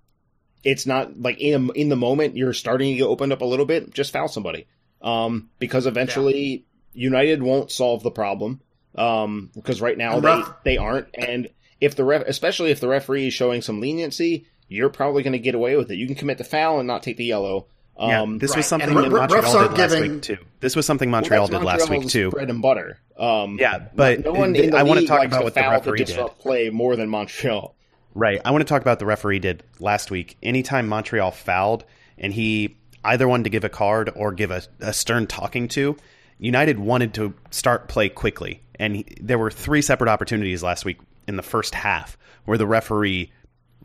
it's 0.64 0.86
not 0.86 1.18
like 1.18 1.38
in 1.40 1.70
in 1.74 1.88
the 1.88 1.96
moment 1.96 2.36
you're 2.36 2.52
starting 2.52 2.92
to 2.92 2.98
get 2.98 3.04
opened 3.04 3.32
up 3.32 3.42
a 3.42 3.46
little 3.46 3.66
bit, 3.66 3.92
just 3.92 4.12
foul 4.12 4.28
somebody. 4.28 4.66
Um, 5.00 5.50
because 5.58 5.86
eventually 5.86 6.64
United 6.92 7.42
won't 7.42 7.72
solve 7.72 8.02
the 8.02 8.10
problem. 8.10 8.60
Um, 8.94 9.50
because 9.54 9.80
right 9.80 9.96
now 9.96 10.20
they 10.20 10.42
they 10.64 10.76
aren't, 10.76 11.08
and 11.14 11.48
if 11.80 11.96
the 11.96 12.04
ref, 12.04 12.22
especially 12.26 12.70
if 12.70 12.80
the 12.80 12.88
referee 12.88 13.28
is 13.28 13.34
showing 13.34 13.62
some 13.62 13.80
leniency, 13.80 14.46
you're 14.68 14.90
probably 14.90 15.22
going 15.22 15.32
to 15.32 15.38
get 15.38 15.54
away 15.54 15.76
with 15.76 15.90
it. 15.90 15.96
You 15.96 16.06
can 16.06 16.14
commit 16.16 16.38
the 16.38 16.44
foul 16.44 16.78
and 16.78 16.86
not 16.86 17.02
take 17.02 17.16
the 17.16 17.24
yellow. 17.24 17.66
Yeah, 17.98 18.22
Um, 18.22 18.38
this 18.38 18.50
right. 18.50 18.58
was 18.58 18.66
something 18.66 18.88
And 18.90 18.98
that 18.98 19.10
re- 19.10 19.18
Montreal 19.20 19.42
did 19.68 19.78
last 19.78 19.92
giving- 19.92 20.12
week 20.14 20.22
too. 20.22 20.38
This 20.60 20.74
was 20.76 20.86
something 20.86 21.10
well, 21.10 21.20
Montreal 21.20 21.46
that's 21.48 21.58
did 21.60 21.66
last 21.66 21.90
week 21.90 22.08
too. 22.08 22.30
Bread 22.30 22.48
and 22.50 22.62
butter. 22.62 22.98
Um, 23.18 23.58
Yeah, 23.60 23.80
but 23.94 24.24
no 24.24 24.32
one 24.32 24.54
th- 24.54 24.64
in 24.66 24.70
the 24.70 24.78
I 24.78 24.82
want 24.82 25.00
to 25.00 25.06
talk 25.06 25.24
about 25.24 25.44
what 25.44 25.54
the 25.54 25.60
foul 25.60 25.72
referee 25.72 25.98
to 25.98 26.04
did. 26.04 26.26
play 26.38 26.70
more 26.70 26.96
than 26.96 27.08
Montreal. 27.10 27.74
Right. 28.14 28.40
I 28.44 28.50
want 28.50 28.60
to 28.62 28.66
talk 28.68 28.82
about 28.82 28.98
the 28.98 29.06
referee 29.06 29.38
did 29.40 29.62
last 29.78 30.10
week. 30.10 30.36
Anytime 30.42 30.88
Montreal 30.88 31.30
fouled 31.30 31.84
and 32.18 32.32
he 32.32 32.76
either 33.04 33.26
wanted 33.28 33.44
to 33.44 33.50
give 33.50 33.64
a 33.64 33.68
card 33.68 34.10
or 34.14 34.32
give 34.32 34.50
a, 34.50 34.62
a 34.80 34.92
stern 34.92 35.26
talking 35.26 35.68
to, 35.68 35.96
United 36.38 36.78
wanted 36.78 37.14
to 37.14 37.34
start 37.50 37.88
play 37.88 38.08
quickly. 38.08 38.62
And 38.82 38.96
he, 38.96 39.06
there 39.20 39.38
were 39.38 39.50
three 39.52 39.80
separate 39.80 40.08
opportunities 40.10 40.60
last 40.60 40.84
week 40.84 40.98
in 41.28 41.36
the 41.36 41.42
first 41.42 41.72
half 41.72 42.18
where 42.46 42.58
the 42.58 42.66
referee 42.66 43.30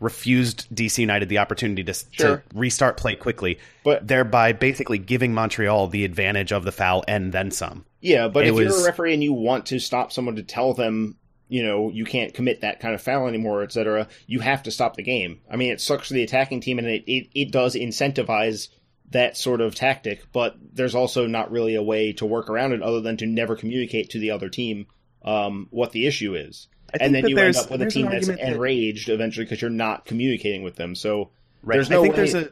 refused 0.00 0.66
DC 0.74 0.98
United 0.98 1.28
the 1.28 1.38
opportunity 1.38 1.84
to, 1.84 1.94
Sure. 2.10 2.36
to 2.38 2.42
restart 2.52 2.96
play 2.96 3.14
quickly, 3.14 3.58
But- 3.84 4.06
thereby 4.08 4.52
basically 4.52 4.98
giving 4.98 5.32
Montreal 5.34 5.86
the 5.86 6.04
advantage 6.04 6.52
of 6.52 6.64
the 6.64 6.72
foul 6.72 7.04
and 7.06 7.32
then 7.32 7.52
some. 7.52 7.84
Yeah, 8.00 8.26
but 8.26 8.44
It 8.44 8.50
if 8.54 8.58
you're 8.58 8.80
a 8.80 8.84
referee 8.84 9.14
and 9.14 9.22
you 9.22 9.32
want 9.32 9.66
to 9.66 9.78
stop 9.78 10.12
someone 10.12 10.34
to 10.36 10.42
tell 10.42 10.74
them, 10.74 11.16
you 11.48 11.62
know, 11.64 11.90
you 11.90 12.04
can't 12.04 12.34
commit 12.34 12.60
that 12.62 12.80
kind 12.80 12.94
of 12.94 13.00
foul 13.00 13.28
anymore, 13.28 13.62
etc., 13.62 14.08
you 14.26 14.40
have 14.40 14.64
to 14.64 14.70
stop 14.72 14.96
the 14.96 15.02
game. 15.04 15.40
I 15.50 15.54
mean, 15.56 15.70
it 15.72 15.80
sucks 15.80 16.08
for 16.08 16.14
the 16.14 16.22
attacking 16.24 16.60
team, 16.60 16.78
and 16.80 16.88
it, 16.88 17.04
it, 17.06 17.28
it 17.34 17.50
does 17.52 17.74
incentivize 17.76 18.68
that 19.10 19.36
sort 19.36 19.60
of 19.60 19.74
tactic, 19.74 20.22
but 20.32 20.56
there's 20.74 20.94
also 20.94 21.26
not 21.26 21.50
really 21.50 21.74
a 21.74 21.82
way 21.82 22.12
to 22.14 22.26
work 22.26 22.50
around 22.50 22.72
it 22.72 22.82
other 22.82 23.00
than 23.00 23.16
to 23.16 23.26
never 23.26 23.56
communicate 23.56 24.10
to 24.10 24.18
the 24.18 24.30
other 24.30 24.48
team 24.48 24.86
um, 25.24 25.66
what 25.70 25.92
the 25.92 26.06
issue 26.06 26.34
is. 26.34 26.68
And 27.00 27.14
then 27.14 27.26
you 27.28 27.36
end 27.38 27.56
up 27.56 27.70
with 27.70 27.82
a 27.82 27.90
team 27.90 28.06
that's 28.06 28.28
argument 28.28 28.40
that- 28.40 28.52
enraged 28.54 29.08
eventually 29.08 29.44
because 29.44 29.60
you're 29.60 29.70
not 29.70 30.04
communicating 30.04 30.62
with 30.62 30.76
them. 30.76 30.94
So 30.94 31.30
Right. 31.62 31.76
there's 31.76 31.90
no 31.90 32.00
I 32.00 32.02
think 32.02 32.14
way. 32.14 32.16
there's 32.16 32.34
a 32.34 32.50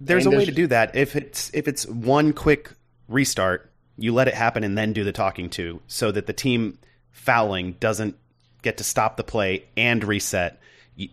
there's 0.00 0.26
a 0.26 0.30
way 0.30 0.36
there's- 0.36 0.48
to 0.48 0.54
do 0.54 0.66
that 0.68 0.94
if 0.94 1.16
it's 1.16 1.50
if 1.54 1.66
it's 1.68 1.86
one 1.86 2.32
quick 2.32 2.70
restart, 3.08 3.70
you 3.98 4.12
let 4.12 4.28
it 4.28 4.34
happen 4.34 4.62
and 4.62 4.76
then 4.76 4.92
do 4.92 5.04
the 5.04 5.12
talking 5.12 5.48
to, 5.50 5.80
so 5.86 6.10
that 6.12 6.26
the 6.26 6.32
team 6.32 6.78
fouling 7.10 7.72
doesn't 7.80 8.16
get 8.62 8.76
to 8.78 8.84
stop 8.84 9.16
the 9.16 9.24
play 9.24 9.64
and 9.76 10.04
reset. 10.04 10.60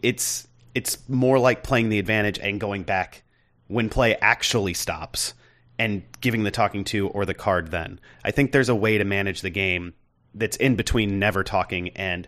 It's 0.02 0.48
it's 0.76 0.98
more 1.10 1.40
like 1.40 1.64
playing 1.64 1.90
the 1.90 2.00
advantage 2.00 2.40
and 2.40 2.60
going 2.60 2.84
back 2.84 3.24
when 3.74 3.90
play 3.90 4.16
actually 4.22 4.76
stops 4.76 5.34
and 5.80 6.04
giving 6.22 6.44
the 6.44 6.52
talking 6.52 6.84
to 6.84 7.08
or 7.10 7.26
the 7.26 7.34
card 7.34 7.72
then. 7.72 8.00
I 8.24 8.30
think 8.30 8.52
there's 8.52 8.70
a 8.70 8.76
way 8.76 9.00
to 9.00 9.04
manage 9.04 9.42
the 9.42 9.50
game 9.50 9.96
that's 10.36 10.58
in 10.58 10.76
between 10.76 11.18
never 11.18 11.44
talking 11.44 11.90
and 11.90 12.28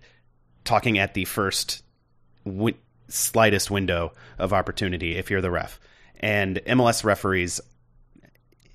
talking 0.64 0.98
at 0.98 1.14
the 1.14 1.26
first 1.26 1.84
slightest 3.08 3.70
window 3.70 4.12
of 4.40 4.54
opportunity 4.54 5.16
if 5.16 5.30
you're 5.30 5.42
the 5.42 5.52
ref. 5.52 5.80
And 6.20 6.58
MLS 6.66 7.04
referees 7.04 7.62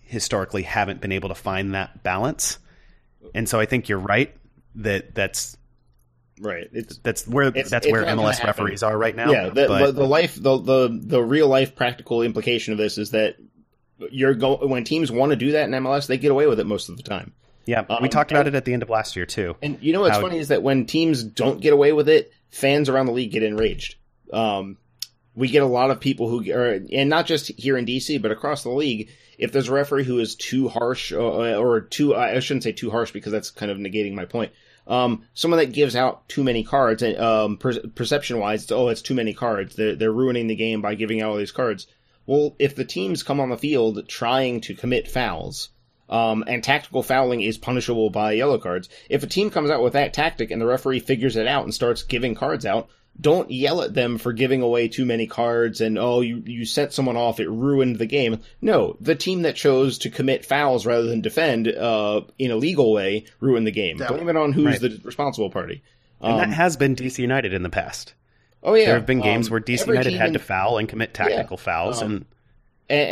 historically 0.02 0.62
haven't 0.62 1.00
been 1.00 1.12
able 1.12 1.30
to 1.30 1.35
find 1.35 1.74
that 1.74 2.04
balance. 2.04 2.59
And 3.35 3.48
so 3.48 3.59
I 3.59 3.66
think 3.66 3.88
you're 3.88 3.98
right 3.98 4.33
that 4.76 5.14
that's 5.16 5.56
right. 6.40 6.68
It's 6.72 6.98
that's 6.98 7.26
where 7.29 7.48
It's- 7.48 7.70
that's 7.70 7.87
it's 7.87 7.92
where 7.92 8.05
MLS 8.05 8.42
referees 8.42 8.83
are 8.83 8.96
right 8.96 9.14
now. 9.14 9.31
Yeah, 9.31 9.48
the, 9.50 9.66
but 9.68 9.87
the, 9.87 9.92
the 9.92 10.07
life, 10.07 10.35
the, 10.35 10.59
the 10.59 11.00
the 11.03 11.22
real 11.22 11.48
life 11.48 11.74
practical 11.76 12.22
implication 12.22 12.72
of 12.72 12.79
this 12.79 12.98
is 12.98 13.11
that 13.12 13.37
you're 14.11 14.35
go 14.35 14.57
when 14.66 14.85
teams 14.85 15.12
want 15.12 15.31
to 15.31 15.37
do 15.37 15.53
that 15.53 15.64
in 15.64 15.70
MLS, 15.72 16.07
they 16.07 16.18
get 16.18 16.31
away 16.31 16.46
with 16.46 16.59
it 16.61 16.66
most 16.66 16.88
of 16.88 16.96
the 16.96 17.03
time. 17.03 17.33
yeah, 17.66 17.85
we 17.88 17.94
um, 17.96 18.09
talked 18.09 18.31
about 18.31 18.46
and- 18.46 18.55
it 18.55 18.59
at 18.59 18.64
the 18.64 18.72
end 18.72 18.83
of 18.83 18.88
last 18.90 19.14
year 19.16 19.26
too. 19.26 19.57
And 19.62 19.79
you 19.81 19.92
know 19.92 20.00
what's 20.00 20.16
How- 20.16 20.22
funny 20.22 20.38
is 20.38 20.48
that 20.48 20.62
when 20.62 20.87
teams 20.87 21.22
don't 21.22 21.61
get 21.61 21.72
away 21.72 21.92
with 21.92 22.09
it, 22.09 22.33
fans 22.50 22.88
around 22.88 23.07
the 23.07 23.12
league 23.12 23.33
get 23.33 23.42
enraged. 23.42 23.96
Um, 24.33 24.76
we 25.35 25.48
get 25.48 25.62
a 25.62 25.66
lot 25.66 25.90
of 25.90 26.00
people 26.00 26.29
who, 26.29 26.53
are, 26.53 26.81
and 26.92 27.09
not 27.09 27.24
just 27.26 27.48
here 27.57 27.76
in 27.79 27.87
DC, 27.87 28.20
but 28.20 28.31
across 28.33 28.62
the 28.64 28.70
league. 28.70 29.11
If 29.38 29.53
there's 29.53 29.68
a 29.68 29.72
referee 29.72 30.05
who 30.05 30.18
is 30.18 30.35
too 30.35 30.68
harsh, 30.68 31.12
or, 31.12 31.55
or 31.57 31.81
too, 31.81 32.14
I 32.14 32.38
shouldn't 32.40 32.64
say 32.64 32.72
too 32.72 32.90
harsh 32.90 33.12
because 33.12 33.33
that's 33.33 33.50
kind 33.50 33.70
of 33.70 33.79
negating 33.79 34.14
my 34.14 34.24
point. 34.26 34.53
Um, 34.90 35.22
someone 35.33 35.61
that 35.61 35.72
gives 35.72 35.96
out 35.96 36.29
too 36.29 36.44
many 36.44 36.64
cards, 36.64 37.03
and 37.03 37.16
um, 37.18 37.57
per- 37.57 37.88
perception 37.94 38.38
wise, 38.38 38.64
it's, 38.64 38.72
oh, 38.72 38.88
it's 38.88 39.03
too 39.03 39.14
many 39.14 39.33
cards. 39.33 39.76
They're 39.76 39.96
they're 39.96 40.12
ruining 40.12 40.48
the 40.48 40.57
game 40.57 40.83
by 40.83 40.96
giving 40.96 41.22
out 41.22 41.31
all 41.31 41.37
these 41.38 41.53
cards. 41.53 41.87
Well, 42.26 42.55
if 42.59 42.74
the 42.74 42.85
teams 42.85 43.22
come 43.22 43.40
on 43.40 43.50
the 43.50 43.57
field 43.57 44.07
trying 44.09 44.61
to 44.62 44.74
commit 44.74 45.09
fouls, 45.09 45.70
Um, 46.11 46.42
and 46.48 46.62
tactical 46.62 47.05
fouling 47.05 47.40
is 47.40 47.57
punishable 47.57 48.11
by 48.11 48.33
yellow 48.33 48.59
cards. 48.59 48.88
If 49.09 49.22
a 49.22 49.29
team 49.29 49.48
comes 49.50 49.70
out 49.70 49.83
with 49.83 49.92
that 49.92 50.12
tactic 50.12 50.50
and 50.50 50.61
the 50.61 50.66
referee 50.66 51.00
figures 51.00 51.37
it 51.37 51.46
out 51.46 51.64
and 51.64 51.72
starts 51.72 52.03
giving 52.03 52.35
cards 52.35 52.66
out, 52.66 52.88
don't 53.20 53.50
yell 53.50 53.83
at 53.83 53.92
them 53.94 54.18
for 54.18 54.33
giving 54.33 54.62
away 54.62 54.88
too 54.88 55.04
many 55.04 55.26
cards 55.26 55.80
and 55.80 55.98
oh 55.98 56.20
you 56.20 56.42
you 56.46 56.64
sent 56.64 56.92
someone 56.92 57.16
off 57.16 57.40
it 57.40 57.48
ruined 57.50 57.96
the 57.96 58.06
game. 58.06 58.40
No, 58.61 58.96
the 59.00 59.14
team 59.14 59.42
that 59.42 59.56
chose 59.56 59.98
to 59.98 60.11
commit 60.11 60.44
fouls 60.46 60.87
rather 60.87 61.06
than 61.06 61.20
defend 61.20 61.68
uh, 61.68 62.22
in 62.38 62.50
a 62.50 62.56
legal 62.56 62.92
way 62.92 63.24
ruined 63.40 63.66
the 63.66 63.70
game. 63.72 63.98
Yeah. 63.98 64.09
Blame 64.09 64.28
it 64.28 64.37
on 64.37 64.52
who's 64.52 64.64
Right. 64.66 64.80
the 64.80 65.00
responsible 65.04 65.50
party. 65.50 65.83
And 66.20 66.33
Um, 66.35 66.38
that 66.38 66.50
has 66.50 66.76
been 66.76 66.94
DC 66.94 67.18
United 67.20 67.52
in 67.52 67.62
the 67.62 67.70
past. 67.70 68.14
oh 68.62 68.74
yeah, 68.74 68.87
there 68.87 68.94
have 68.94 69.06
been 69.06 69.20
games 69.20 69.48
um, 69.48 69.52
where 69.52 69.61
DC 69.61 69.87
United 69.87 70.12
had 70.14 70.28
in- 70.28 70.33
to 70.35 70.38
foul 70.38 70.78
and 70.78 70.88
commit 70.88 71.12
tactical 71.14 71.56
fouls, 71.56 72.02
um, 72.02 72.11
and 72.12 72.24
and, 72.90 73.09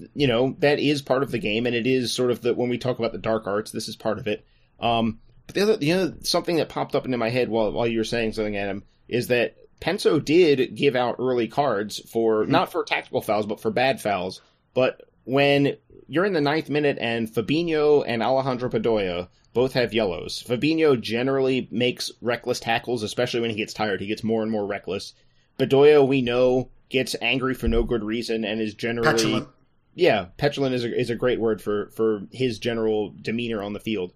and 0.00 0.08
you 0.14 0.26
know 0.26 0.54
that 0.60 0.78
is 0.78 1.02
part 1.02 1.22
of 1.22 1.30
the 1.30 1.38
game, 1.38 1.66
and 1.66 1.74
it 1.74 1.86
is 1.86 2.12
sort 2.12 2.30
of 2.30 2.40
the 2.42 2.54
when 2.54 2.68
we 2.68 2.78
talk 2.78 2.98
about 2.98 3.12
the 3.12 3.18
dark 3.18 3.46
arts, 3.46 3.70
this 3.72 3.88
is 3.88 3.96
part 3.96 4.18
of 4.18 4.26
it. 4.26 4.44
Um, 4.80 5.18
but 5.46 5.54
the 5.56 5.62
other, 5.62 5.76
you 5.84 5.94
know, 5.96 6.14
something 6.22 6.56
that 6.56 6.68
popped 6.68 6.94
up 6.94 7.04
into 7.04 7.18
my 7.18 7.30
head 7.30 7.48
while 7.48 7.72
while 7.72 7.86
you 7.86 7.98
were 7.98 8.04
saying 8.04 8.32
something, 8.32 8.56
Adam, 8.56 8.84
is 9.12 9.28
that 9.28 9.56
Penso 9.80 10.24
did 10.24 10.74
give 10.74 10.96
out 10.96 11.16
early 11.18 11.46
cards 11.46 12.00
for 12.10 12.44
hmm. 12.44 12.50
not 12.50 12.72
for 12.72 12.82
tactical 12.82 13.20
fouls, 13.20 13.46
but 13.46 13.60
for 13.60 13.70
bad 13.70 14.00
fouls. 14.00 14.40
But 14.74 15.02
when 15.24 15.76
you're 16.08 16.24
in 16.24 16.32
the 16.32 16.40
ninth 16.40 16.70
minute 16.70 16.98
and 17.00 17.28
Fabinho 17.28 18.02
and 18.06 18.22
Alejandro 18.22 18.70
Bedoya 18.70 19.28
both 19.52 19.74
have 19.74 19.92
yellows, 19.92 20.42
Fabinho 20.42 20.98
generally 20.98 21.68
makes 21.70 22.10
reckless 22.22 22.58
tackles, 22.58 23.02
especially 23.02 23.40
when 23.40 23.50
he 23.50 23.56
gets 23.56 23.74
tired. 23.74 24.00
He 24.00 24.06
gets 24.06 24.24
more 24.24 24.42
and 24.42 24.50
more 24.50 24.66
reckless. 24.66 25.12
Bedoya, 25.58 26.06
we 26.06 26.22
know, 26.22 26.70
gets 26.88 27.14
angry 27.20 27.52
for 27.52 27.68
no 27.68 27.82
good 27.82 28.02
reason 28.02 28.44
and 28.44 28.60
is 28.60 28.74
generally 28.74 29.12
Petulant. 29.12 29.48
yeah, 29.94 30.26
petulant 30.38 30.74
is 30.74 30.84
a, 30.84 30.98
is 30.98 31.10
a 31.10 31.16
great 31.16 31.38
word 31.38 31.60
for 31.60 31.90
for 31.90 32.22
his 32.32 32.58
general 32.58 33.14
demeanor 33.20 33.62
on 33.62 33.74
the 33.74 33.80
field. 33.80 34.14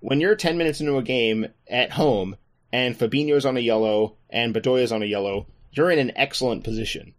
When 0.00 0.20
you're 0.20 0.34
10 0.34 0.58
minutes 0.58 0.80
into 0.80 0.96
a 0.96 1.02
game 1.02 1.46
at 1.68 1.92
home 1.92 2.36
and 2.72 2.98
Fabinho's 2.98 3.46
on 3.46 3.56
a 3.56 3.60
yellow 3.60 4.16
and 4.30 4.54
Bedoya's 4.54 4.92
on 4.92 5.02
a 5.02 5.06
yellow, 5.06 5.46
you're 5.72 5.90
in 5.90 5.98
an 5.98 6.12
excellent 6.16 6.64
position. 6.64 7.14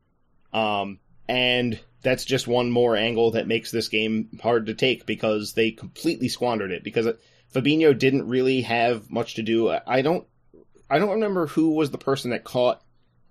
Um, 0.52 1.00
and 1.28 1.80
that's 2.02 2.26
just 2.26 2.48
one 2.48 2.70
more 2.70 2.96
angle 2.96 3.32
that 3.32 3.48
makes 3.48 3.72
this 3.72 3.88
game 3.88 4.30
hard 4.42 4.66
to 4.66 4.74
take 4.74 5.06
because 5.06 5.54
they 5.54 5.72
completely 5.72 6.28
squandered 6.28 6.72
it 6.72 6.84
because 6.84 7.08
Fabinho 7.54 7.98
didn't 7.98 8.28
really 8.28 8.62
have 8.62 9.10
much 9.10 9.36
to 9.36 9.44
do. 9.44 9.70
I 9.70 10.02
don't 10.02 10.28
I 10.90 11.00
don't 11.00 11.12
remember 11.12 11.48
who 11.48 11.72
was 11.72 11.92
the 11.92 11.98
person 11.98 12.32
that 12.32 12.44
caught 12.44 12.84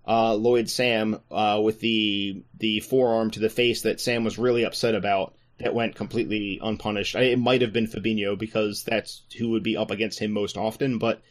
uh, 0.07 0.35
Lloyd 0.35 0.69
Sam 0.69 1.21
uh, 1.31 1.61
with 1.63 1.81
the 1.81 2.43
the 2.59 2.81
forearm 2.81 3.31
to 3.33 3.41
the 3.41 3.51
face 3.51 3.83
that 3.83 4.01
Sam 4.01 4.25
was 4.25 4.39
really 4.39 4.65
upset 4.65 4.95
about 4.95 5.35
that 5.59 5.75
went 5.75 5.95
completely 5.95 6.59
unpunished. 6.63 7.15
I, 7.15 7.23
it 7.23 7.39
might 7.39 7.63
have 7.63 7.73
been 7.73 7.87
Fabinho 7.87 8.39
because 8.39 8.85
that's 8.85 9.23
who 9.39 9.51
would 9.51 9.63
be 9.63 9.77
up 9.77 9.91
against 9.91 10.19
him 10.19 10.33
most 10.33 10.57
often. 10.57 10.99
But 10.99 11.23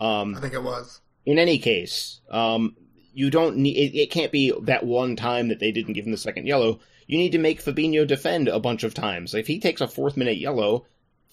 um, 0.00 0.34
I 0.36 0.40
think 0.40 0.54
it 0.54 0.62
was. 0.62 1.00
in 1.26 1.38
any 1.38 1.58
case, 1.58 2.20
um, 2.30 2.76
you 3.12 3.30
don't 3.30 3.56
need. 3.58 3.76
It, 3.76 3.98
it 3.98 4.10
can't 4.10 4.32
be 4.32 4.52
that 4.62 4.84
one 4.84 5.16
time 5.16 5.48
that 5.48 5.60
they 5.60 5.72
didn't 5.72 5.94
give 5.94 6.06
him 6.06 6.12
the 6.12 6.16
second 6.16 6.46
yellow. 6.46 6.80
You 7.06 7.18
need 7.18 7.32
to 7.32 7.38
make 7.38 7.62
Fabinho 7.62 8.06
defend 8.06 8.48
a 8.48 8.60
bunch 8.60 8.84
of 8.84 8.94
times. 8.94 9.34
If 9.34 9.46
he 9.46 9.58
takes 9.58 9.80
a 9.80 9.88
fourth 9.88 10.16
minute 10.16 10.38
yellow, 10.38 10.86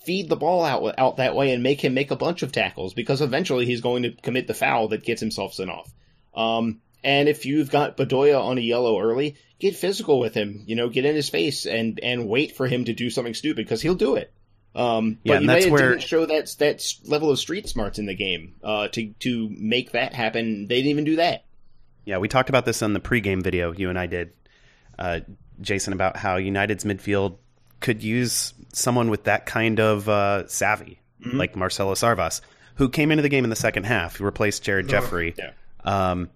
feed 0.03 0.29
the 0.29 0.35
ball 0.35 0.63
out 0.63 0.95
out 0.97 1.17
that 1.17 1.35
way 1.35 1.53
and 1.53 1.63
make 1.63 1.81
him 1.83 1.93
make 1.93 2.11
a 2.11 2.15
bunch 2.15 2.41
of 2.41 2.51
tackles 2.51 2.93
because 2.93 3.21
eventually 3.21 3.65
he's 3.65 3.81
going 3.81 4.03
to 4.03 4.11
commit 4.11 4.47
the 4.47 4.53
foul 4.53 4.87
that 4.89 5.03
gets 5.03 5.21
himself 5.21 5.53
sent 5.53 5.69
off. 5.69 5.91
Um, 6.35 6.81
and 7.03 7.29
if 7.29 7.45
you've 7.45 7.69
got 7.69 7.97
Bedoya 7.97 8.41
on 8.41 8.57
a 8.57 8.61
yellow 8.61 8.99
early, 8.99 9.35
get 9.59 9.75
physical 9.75 10.19
with 10.19 10.33
him. 10.33 10.63
You 10.65 10.75
know, 10.75 10.89
get 10.89 11.05
in 11.05 11.15
his 11.15 11.29
face 11.29 11.65
and 11.65 11.99
and 12.01 12.27
wait 12.27 12.55
for 12.55 12.67
him 12.67 12.85
to 12.85 12.93
do 12.93 13.09
something 13.09 13.33
stupid 13.33 13.65
because 13.65 13.81
he'll 13.81 13.95
do 13.95 14.15
it. 14.15 14.33
Um, 14.77 15.17
Yeah, 15.23 15.33
but 15.35 15.41
United 15.41 15.71
where- 15.71 15.89
didn't 15.89 16.03
show 16.03 16.25
that 16.27 16.55
that 16.59 16.83
level 17.05 17.31
of 17.31 17.39
street 17.39 17.67
smarts 17.67 17.97
in 17.99 18.05
the 18.05 18.13
game 18.15 18.53
uh, 18.63 18.87
to 18.89 19.07
to 19.19 19.49
make 19.49 19.91
that 19.93 20.13
happen. 20.13 20.67
They 20.67 20.75
didn't 20.77 20.91
even 20.91 21.03
do 21.03 21.15
that. 21.17 21.43
Yeah, 22.05 22.19
we 22.19 22.27
talked 22.29 22.47
about 22.49 22.65
this 22.65 22.81
on 22.81 22.93
the 22.93 22.99
pregame 23.01 23.41
video 23.43 23.73
you 23.73 23.89
and 23.89 23.97
I 23.99 24.05
did, 24.05 24.31
uh, 24.99 25.21
Jason, 25.59 25.91
about 25.93 26.15
how 26.15 26.37
United's 26.37 26.83
midfield 26.83 27.37
could 27.79 28.01
use 28.03 28.53
someone 28.73 29.09
with 29.09 29.23
that 29.25 29.45
kind 29.45 29.79
of 29.79 30.07
uh, 30.07 30.47
savvy, 30.47 30.99
Mm-hmm. 31.25 31.37
like 31.37 31.55
Marcelo 31.55 31.95
Sarvas, 31.95 32.41
who 32.75 32.87
came 32.89 33.09
into 33.11 33.23
the 33.23 33.29
game 33.29 33.43
in 33.43 33.49
the 33.49 33.55
second 33.55 33.85
half, 33.85 34.17
who 34.17 34.23
replaced 34.25 34.61
Jared 34.63 34.87
Jeffrey, 34.87 35.33
Yeah. 35.35 35.51
um, 35.83 36.29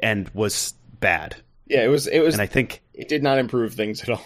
and 0.00 0.28
was 0.32 0.74
bad. 1.00 1.34
Yeah, 1.66 1.82
it 1.84 1.88
was 1.88 2.06
it 2.06 2.20
was 2.20 2.34
And 2.36 2.40
I 2.42 2.46
think, 2.46 2.82
it 2.94 3.08
did 3.08 3.24
not 3.24 3.38
improve 3.38 3.74
things 3.74 4.00
at 4.02 4.10
all. 4.10 4.24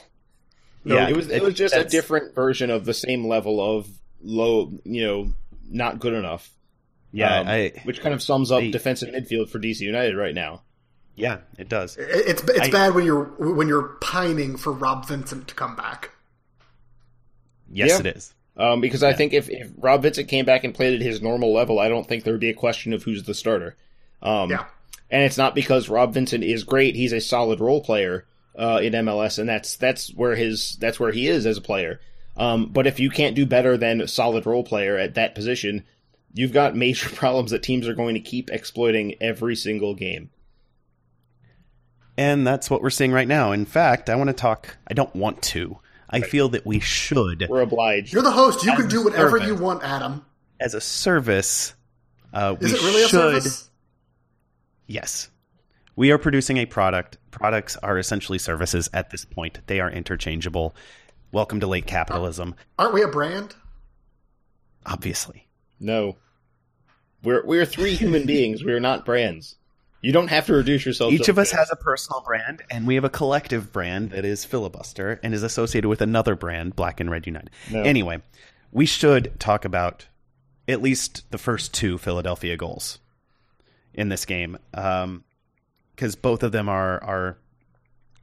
Yeah, 0.85 1.09
it 1.09 1.16
was 1.16 1.29
it 1.31 1.43
was 1.43 1.55
just 1.55 1.75
a 1.75 1.85
different 1.85 2.35
version 2.35 2.71
of 2.71 2.85
the 2.85 2.95
same 2.95 3.27
level 3.27 3.61
of 3.79 3.88
low, 4.23 4.73
you 4.85 5.07
know, 5.07 5.33
not 5.69 5.99
good 5.99 6.12
enough. 6.14 6.51
Yeah, 7.12 7.40
um, 7.40 7.49
I, 7.49 7.73
which 7.85 8.01
kind 8.01 8.14
of 8.14 8.23
sums 8.23 8.51
up 8.53 8.62
I- 8.62 8.71
defensive 8.71 9.09
midfield 9.14 9.49
for 9.51 9.59
DC 9.59 9.81
United 9.81 10.16
right 10.16 10.35
now. 10.35 10.62
yeah, 11.16 11.38
it 11.59 11.69
does. 11.69 11.97
It's 11.99 12.43
it's 12.43 12.61
I- 12.61 12.71
bad 12.71 12.95
when 12.95 13.05
you're 13.05 13.25
when 13.25 13.69
you're 13.69 13.97
pining 14.01 14.57
for 14.57 14.73
Rob 14.73 15.07
Vincent 15.09 15.49
to 15.49 15.55
come 15.55 15.75
back. 15.77 16.11
Yes, 17.73 17.90
Yeah. 17.90 17.99
it 18.01 18.16
is. 18.16 18.35
Um, 18.57 18.81
because 18.81 19.03
I 19.03 19.12
think 19.12 19.33
if, 19.33 19.49
if 19.49 19.71
Rob 19.79 20.03
Vincent 20.03 20.29
came 20.29 20.45
back 20.45 20.64
and 20.64 20.75
played 20.75 20.95
at 20.95 21.01
his 21.01 21.23
normal 21.23 21.53
level, 21.55 21.79
I 21.79 21.88
don't 21.88 22.07
think 22.07 22.25
there 22.25 22.35
would 22.35 22.40
be 22.40 22.51
a 22.51 22.55
question 22.55 22.93
of 22.93 23.03
who's 23.05 23.23
the 23.23 23.33
starter. 23.35 23.77
Um, 24.23 24.51
Yeah. 24.51 24.64
and 25.11 25.23
it's 25.23 25.38
not 25.38 25.55
because 25.55 25.88
Rob 25.88 26.12
Vincent 26.12 26.45
is 26.45 26.64
great; 26.64 26.95
he's 26.95 27.12
a 27.12 27.21
solid 27.21 27.61
role 27.61 27.81
player 27.81 28.27
uh, 28.58 28.80
in 28.82 28.92
MLS, 28.92 29.38
and 29.38 29.48
that's 29.48 29.76
that's 29.76 30.12
where 30.14 30.34
his 30.34 30.76
that's 30.80 30.98
where 31.00 31.12
he 31.12 31.26
is 31.28 31.46
as 31.46 31.56
a 31.58 31.62
player. 31.62 32.00
Um, 32.36 32.66
but 32.66 32.86
if 32.86 33.00
you 33.00 33.10
can't 33.10 33.36
do 33.36 33.44
better 33.46 33.76
than 33.76 34.00
a 34.00 34.08
solid 34.08 34.46
role 34.46 34.64
player 34.64 34.96
at 34.96 35.14
that 35.14 35.34
position, 35.34 35.84
you've 36.32 36.52
got 36.52 36.74
major 36.76 37.08
problems 37.14 37.50
that 37.50 37.62
teams 37.62 37.86
are 37.88 37.94
going 37.94 38.14
to 38.14 38.20
keep 38.20 38.50
exploiting 38.50 39.14
every 39.20 39.56
single 39.56 39.94
game. 39.94 40.30
And 42.16 42.46
that's 42.46 42.68
what 42.68 42.82
we're 42.82 42.90
seeing 42.90 43.12
right 43.12 43.28
now. 43.28 43.52
In 43.52 43.64
fact, 43.64 44.10
I 44.10 44.16
want 44.16 44.28
to 44.28 44.34
talk. 44.34 44.76
I 44.88 44.94
don't 44.94 45.14
want 45.14 45.40
to. 45.42 45.78
I 46.12 46.20
feel 46.22 46.48
that 46.50 46.66
we 46.66 46.80
should, 46.80 47.46
We're 47.48 47.60
obliged. 47.60 48.12
You're 48.12 48.22
the 48.24 48.32
host. 48.32 48.64
You 48.64 48.72
As 48.72 48.78
can 48.78 48.88
do 48.88 49.04
whatever 49.04 49.38
service. 49.38 49.46
you 49.46 49.54
want, 49.54 49.84
Adam. 49.84 50.24
as 50.58 50.74
a 50.74 50.80
service, 50.80 51.72
uh, 52.34 52.56
Is 52.60 52.72
we 52.72 52.78
it 52.78 52.82
really 52.82 53.02
a 53.04 53.08
should. 53.08 53.10
service? 53.42 53.70
Yes. 54.88 55.30
We 56.00 56.12
are 56.12 56.16
producing 56.16 56.56
a 56.56 56.64
product. 56.64 57.18
Products 57.30 57.76
are 57.76 57.98
essentially 57.98 58.38
services 58.38 58.88
at 58.94 59.10
this 59.10 59.26
point. 59.26 59.58
They 59.66 59.80
are 59.80 59.90
interchangeable. 59.90 60.74
Welcome 61.30 61.60
to 61.60 61.66
late 61.66 61.86
capitalism, 61.86 62.54
Aren't 62.78 62.94
we 62.94 63.02
a 63.02 63.08
brand? 63.08 63.54
obviously. 64.86 65.46
No, 65.78 66.16
we're 67.22 67.44
we're 67.44 67.66
three 67.66 67.96
human 67.96 68.24
beings. 68.26 68.64
We're 68.64 68.80
not 68.80 69.04
brands. 69.04 69.56
You 70.00 70.12
don't 70.12 70.28
have 70.28 70.46
to 70.46 70.54
reduce 70.54 70.86
yourself. 70.86 71.12
Each 71.12 71.24
to 71.24 71.32
of 71.32 71.38
us 71.38 71.52
brands. 71.52 71.68
has 71.68 71.70
a 71.70 71.76
personal 71.84 72.22
brand, 72.22 72.62
and 72.70 72.86
we 72.86 72.94
have 72.94 73.04
a 73.04 73.10
collective 73.10 73.70
brand 73.70 74.12
that 74.12 74.24
is 74.24 74.46
filibuster 74.46 75.20
and 75.22 75.34
is 75.34 75.42
associated 75.42 75.88
with 75.88 76.00
another 76.00 76.34
brand, 76.34 76.74
Black 76.76 77.00
and 77.00 77.10
Red 77.10 77.26
United. 77.26 77.50
No. 77.70 77.82
Anyway, 77.82 78.22
we 78.72 78.86
should 78.86 79.38
talk 79.38 79.66
about 79.66 80.06
at 80.66 80.80
least 80.80 81.30
the 81.30 81.36
first 81.36 81.74
two 81.74 81.98
Philadelphia 81.98 82.56
goals 82.56 83.00
in 83.92 84.08
this 84.08 84.24
game, 84.24 84.56
um, 84.72 85.24
because 86.00 86.16
both 86.16 86.42
of 86.42 86.50
them 86.50 86.66
are 86.66 87.04
are, 87.04 87.36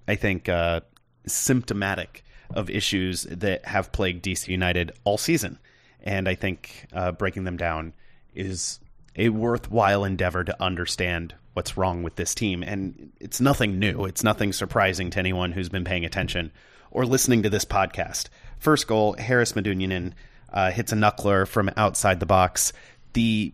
I 0.08 0.16
think, 0.16 0.50
uh, 0.50 0.82
symptomatic 1.28 2.24
of 2.50 2.72
issues 2.72 3.22
that 3.30 3.66
have 3.66 3.92
plagued 3.92 4.26
DC 4.26 4.48
United 4.48 4.94
all 5.04 5.20
season, 5.20 5.60
and 6.02 6.28
I 6.28 6.34
think 6.34 6.88
uh, 6.92 7.12
breaking 7.12 7.44
them 7.44 7.56
down 7.56 7.94
is 8.34 8.80
a 9.16 9.30
worthwhile 9.30 10.04
endeavor 10.04 10.44
to 10.44 10.60
understand 10.64 11.36
what's 11.54 11.78
wrong 11.78 12.02
with 12.02 12.16
this 12.16 12.34
team. 12.34 12.64
And 12.64 13.12
it's 13.20 13.40
nothing 13.40 13.78
new. 13.78 14.06
It's 14.06 14.24
nothing 14.24 14.54
surprising 14.54 15.12
to 15.12 15.20
anyone 15.20 15.52
who's 15.52 15.70
been 15.70 15.84
paying 15.84 16.06
attention 16.06 16.52
or 16.90 17.06
listening 17.06 17.44
to 17.44 17.50
this 17.50 17.66
podcast. 17.66 18.30
First 18.58 18.88
goal, 18.88 19.14
Haris 19.14 19.54
Medunjanin 19.54 20.14
uh, 20.52 20.72
hits 20.72 20.92
a 20.92 20.96
knuckler 20.96 21.48
from 21.48 21.70
outside 21.78 22.20
the 22.20 22.26
box. 22.26 22.74
The 23.14 23.54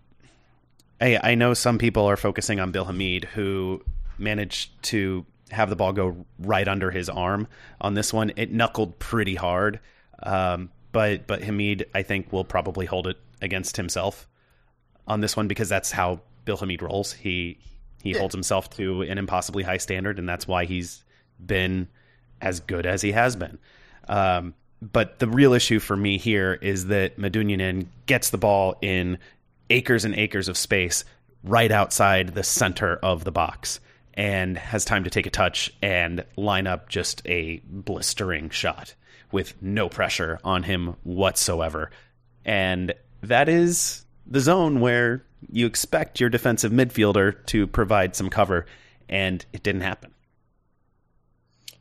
I, 1.01 1.19
I 1.31 1.35
know 1.35 1.53
some 1.53 1.77
people 1.77 2.05
are 2.05 2.15
focusing 2.15 2.61
on 2.61 2.71
Bill 2.71 2.85
Hamid, 2.85 3.25
who 3.25 3.83
managed 4.17 4.81
to 4.83 5.25
have 5.51 5.69
the 5.69 5.75
ball 5.75 5.93
go 5.93 6.25
right 6.39 6.67
under 6.67 6.91
his 6.91 7.09
arm 7.09 7.47
on 7.79 7.93
this 7.93 8.11
one. 8.13 8.31
It 8.35 8.51
knuckled 8.51 8.99
pretty 8.99 9.35
hard, 9.35 9.79
um, 10.21 10.69
but 10.91 11.27
but 11.27 11.43
Hamid, 11.43 11.87
I 11.93 12.03
think, 12.03 12.31
will 12.31 12.45
probably 12.45 12.85
hold 12.85 13.07
it 13.07 13.17
against 13.41 13.77
himself 13.77 14.27
on 15.07 15.21
this 15.21 15.35
one 15.35 15.47
because 15.47 15.69
that's 15.69 15.91
how 15.91 16.21
Bill 16.45 16.57
Hamid 16.57 16.81
rolls. 16.81 17.13
He 17.13 17.59
he 18.01 18.13
holds 18.13 18.33
himself 18.33 18.69
to 18.71 19.03
an 19.03 19.17
impossibly 19.17 19.63
high 19.63 19.77
standard, 19.77 20.19
and 20.19 20.27
that's 20.27 20.47
why 20.47 20.65
he's 20.65 21.03
been 21.43 21.87
as 22.41 22.59
good 22.59 22.85
as 22.85 23.01
he 23.01 23.11
has 23.13 23.35
been. 23.35 23.57
Um, 24.07 24.53
but 24.81 25.19
the 25.19 25.27
real 25.27 25.53
issue 25.53 25.79
for 25.79 25.95
me 25.95 26.17
here 26.17 26.59
is 26.61 26.87
that 26.87 27.17
Medunjanin 27.17 27.85
gets 28.05 28.31
the 28.31 28.37
ball 28.37 28.75
in 28.81 29.17
acres 29.69 30.03
and 30.03 30.13
acres 30.15 30.49
of 30.49 30.57
space 30.57 31.05
right 31.43 31.71
outside 31.71 32.29
the 32.29 32.43
center 32.43 32.97
of 32.97 33.23
the 33.23 33.31
box 33.31 33.79
and 34.13 34.57
has 34.57 34.85
time 34.85 35.03
to 35.03 35.09
take 35.09 35.25
a 35.25 35.31
touch 35.31 35.73
and 35.81 36.23
line 36.37 36.67
up 36.67 36.89
just 36.89 37.21
a 37.25 37.61
blistering 37.65 38.49
shot 38.49 38.95
with 39.31 39.61
no 39.61 39.89
pressure 39.89 40.39
on 40.43 40.63
him 40.63 40.95
whatsoever. 41.03 41.89
And 42.45 42.93
that 43.21 43.49
is 43.49 44.05
the 44.27 44.39
zone 44.39 44.79
where 44.79 45.25
you 45.49 45.65
expect 45.65 46.19
your 46.19 46.29
defensive 46.29 46.71
midfielder 46.71 47.45
to 47.47 47.67
provide 47.67 48.15
some 48.15 48.29
cover, 48.29 48.65
and 49.09 49.45
it 49.51 49.63
didn't 49.63 49.81
happen. 49.81 50.13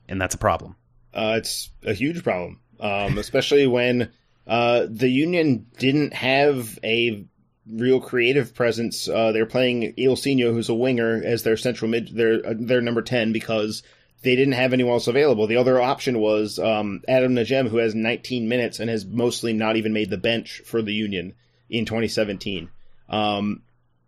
And 0.08 0.20
that's 0.20 0.34
a 0.34 0.38
problem. 0.38 0.76
Uh, 1.14 1.34
it's 1.38 1.70
a 1.84 1.92
huge 1.92 2.22
problem, 2.22 2.60
um, 2.80 3.18
especially 3.18 3.66
when 3.66 4.10
uh, 4.46 4.86
the 4.88 5.08
Union 5.08 5.66
didn't 5.78 6.14
have 6.14 6.78
a 6.82 7.26
real 7.70 8.00
creative 8.00 8.54
presence. 8.54 9.08
Uh, 9.08 9.32
they're 9.32 9.46
playing 9.46 9.94
Ilsinho, 9.94 10.52
who's 10.52 10.68
a 10.68 10.74
winger, 10.74 11.22
as 11.24 11.42
their 11.42 11.56
central 11.56 11.90
mid, 11.90 12.14
their 12.14 12.44
uh, 12.46 12.54
their 12.56 12.80
number 12.80 13.02
ten 13.02 13.32
because 13.32 13.82
they 14.22 14.36
didn't 14.36 14.54
have 14.54 14.72
anyone 14.72 14.94
else 14.94 15.08
available. 15.08 15.46
The 15.46 15.56
other 15.56 15.80
option 15.80 16.18
was 16.18 16.58
um, 16.58 17.02
Adam 17.08 17.34
Najem, 17.34 17.68
who 17.68 17.78
has 17.78 17.94
19 17.94 18.48
minutes 18.48 18.78
and 18.78 18.88
has 18.88 19.04
mostly 19.04 19.52
not 19.52 19.76
even 19.76 19.92
made 19.92 20.10
the 20.10 20.16
bench 20.16 20.62
for 20.64 20.80
the 20.80 20.92
Union 20.92 21.34
in 21.68 21.84
2017. 21.84 22.70
Um, 23.08 23.62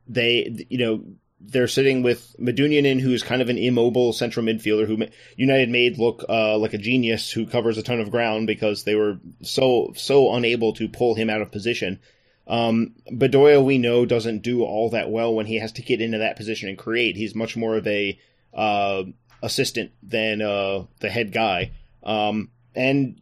they, 0.07 0.67
you 0.69 0.79
know, 0.79 1.05
they're 1.41 1.69
sitting 1.69 2.03
with 2.03 2.35
Medunjanin, 2.39 3.01
who's 3.01 3.23
kind 3.23 3.43
of 3.43 3.49
an 3.49 3.59
immobile 3.59 4.13
central 4.13 4.47
midfielder 4.47 4.87
who 4.87 5.07
United 5.37 5.69
made 5.69 5.99
look 5.99 6.25
uh, 6.29 6.57
like 6.59 6.75
a 6.75 6.79
genius 6.79 7.31
who 7.31 7.47
covers 7.47 7.77
a 7.77 7.83
ton 7.83 8.01
of 8.01 8.11
ground 8.11 8.47
because 8.47 8.85
they 8.85 8.95
were 8.95 9.19
so 9.43 9.93
so 9.97 10.33
unable 10.35 10.73
to 10.75 10.89
pull 10.89 11.15
him 11.15 11.29
out 11.29 11.43
of 11.43 11.53
position. 11.53 11.99
Um, 12.47 12.95
Bedoya, 13.11 13.65
we 13.65 13.79
know, 13.79 14.05
doesn't 14.05 14.43
do 14.43 14.63
all 14.63 14.91
that 14.91 15.11
well 15.11 15.35
when 15.35 15.47
he 15.47 15.59
has 15.59 15.73
to 15.73 15.83
get 15.83 16.01
into 16.01 16.19
that 16.19 16.37
position 16.37 16.69
and 16.69 16.77
create. 16.77 17.17
He's 17.17 17.35
much 17.35 17.57
more 17.57 17.77
of 17.77 17.87
a 17.87 18.19
uh, 18.53 19.05
assistant 19.43 19.93
than 20.03 20.43
uh, 20.43 20.85
the 21.01 21.11
head 21.11 21.33
guy. 21.33 21.73
Um, 22.03 22.51
and 22.75 23.21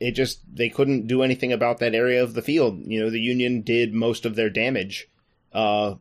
it 0.00 0.12
just 0.12 0.40
they 0.52 0.68
couldn't 0.68 1.06
do 1.06 1.22
anything 1.22 1.52
about 1.52 1.78
that 1.78 1.94
area 1.94 2.22
of 2.22 2.34
the 2.34 2.42
field. 2.42 2.82
You 2.84 3.00
know, 3.00 3.10
the 3.10 3.20
Union 3.20 3.62
did 3.62 3.94
most 3.94 4.24
of 4.24 4.34
their 4.34 4.50
damage 4.50 5.08
uh. 5.52 5.94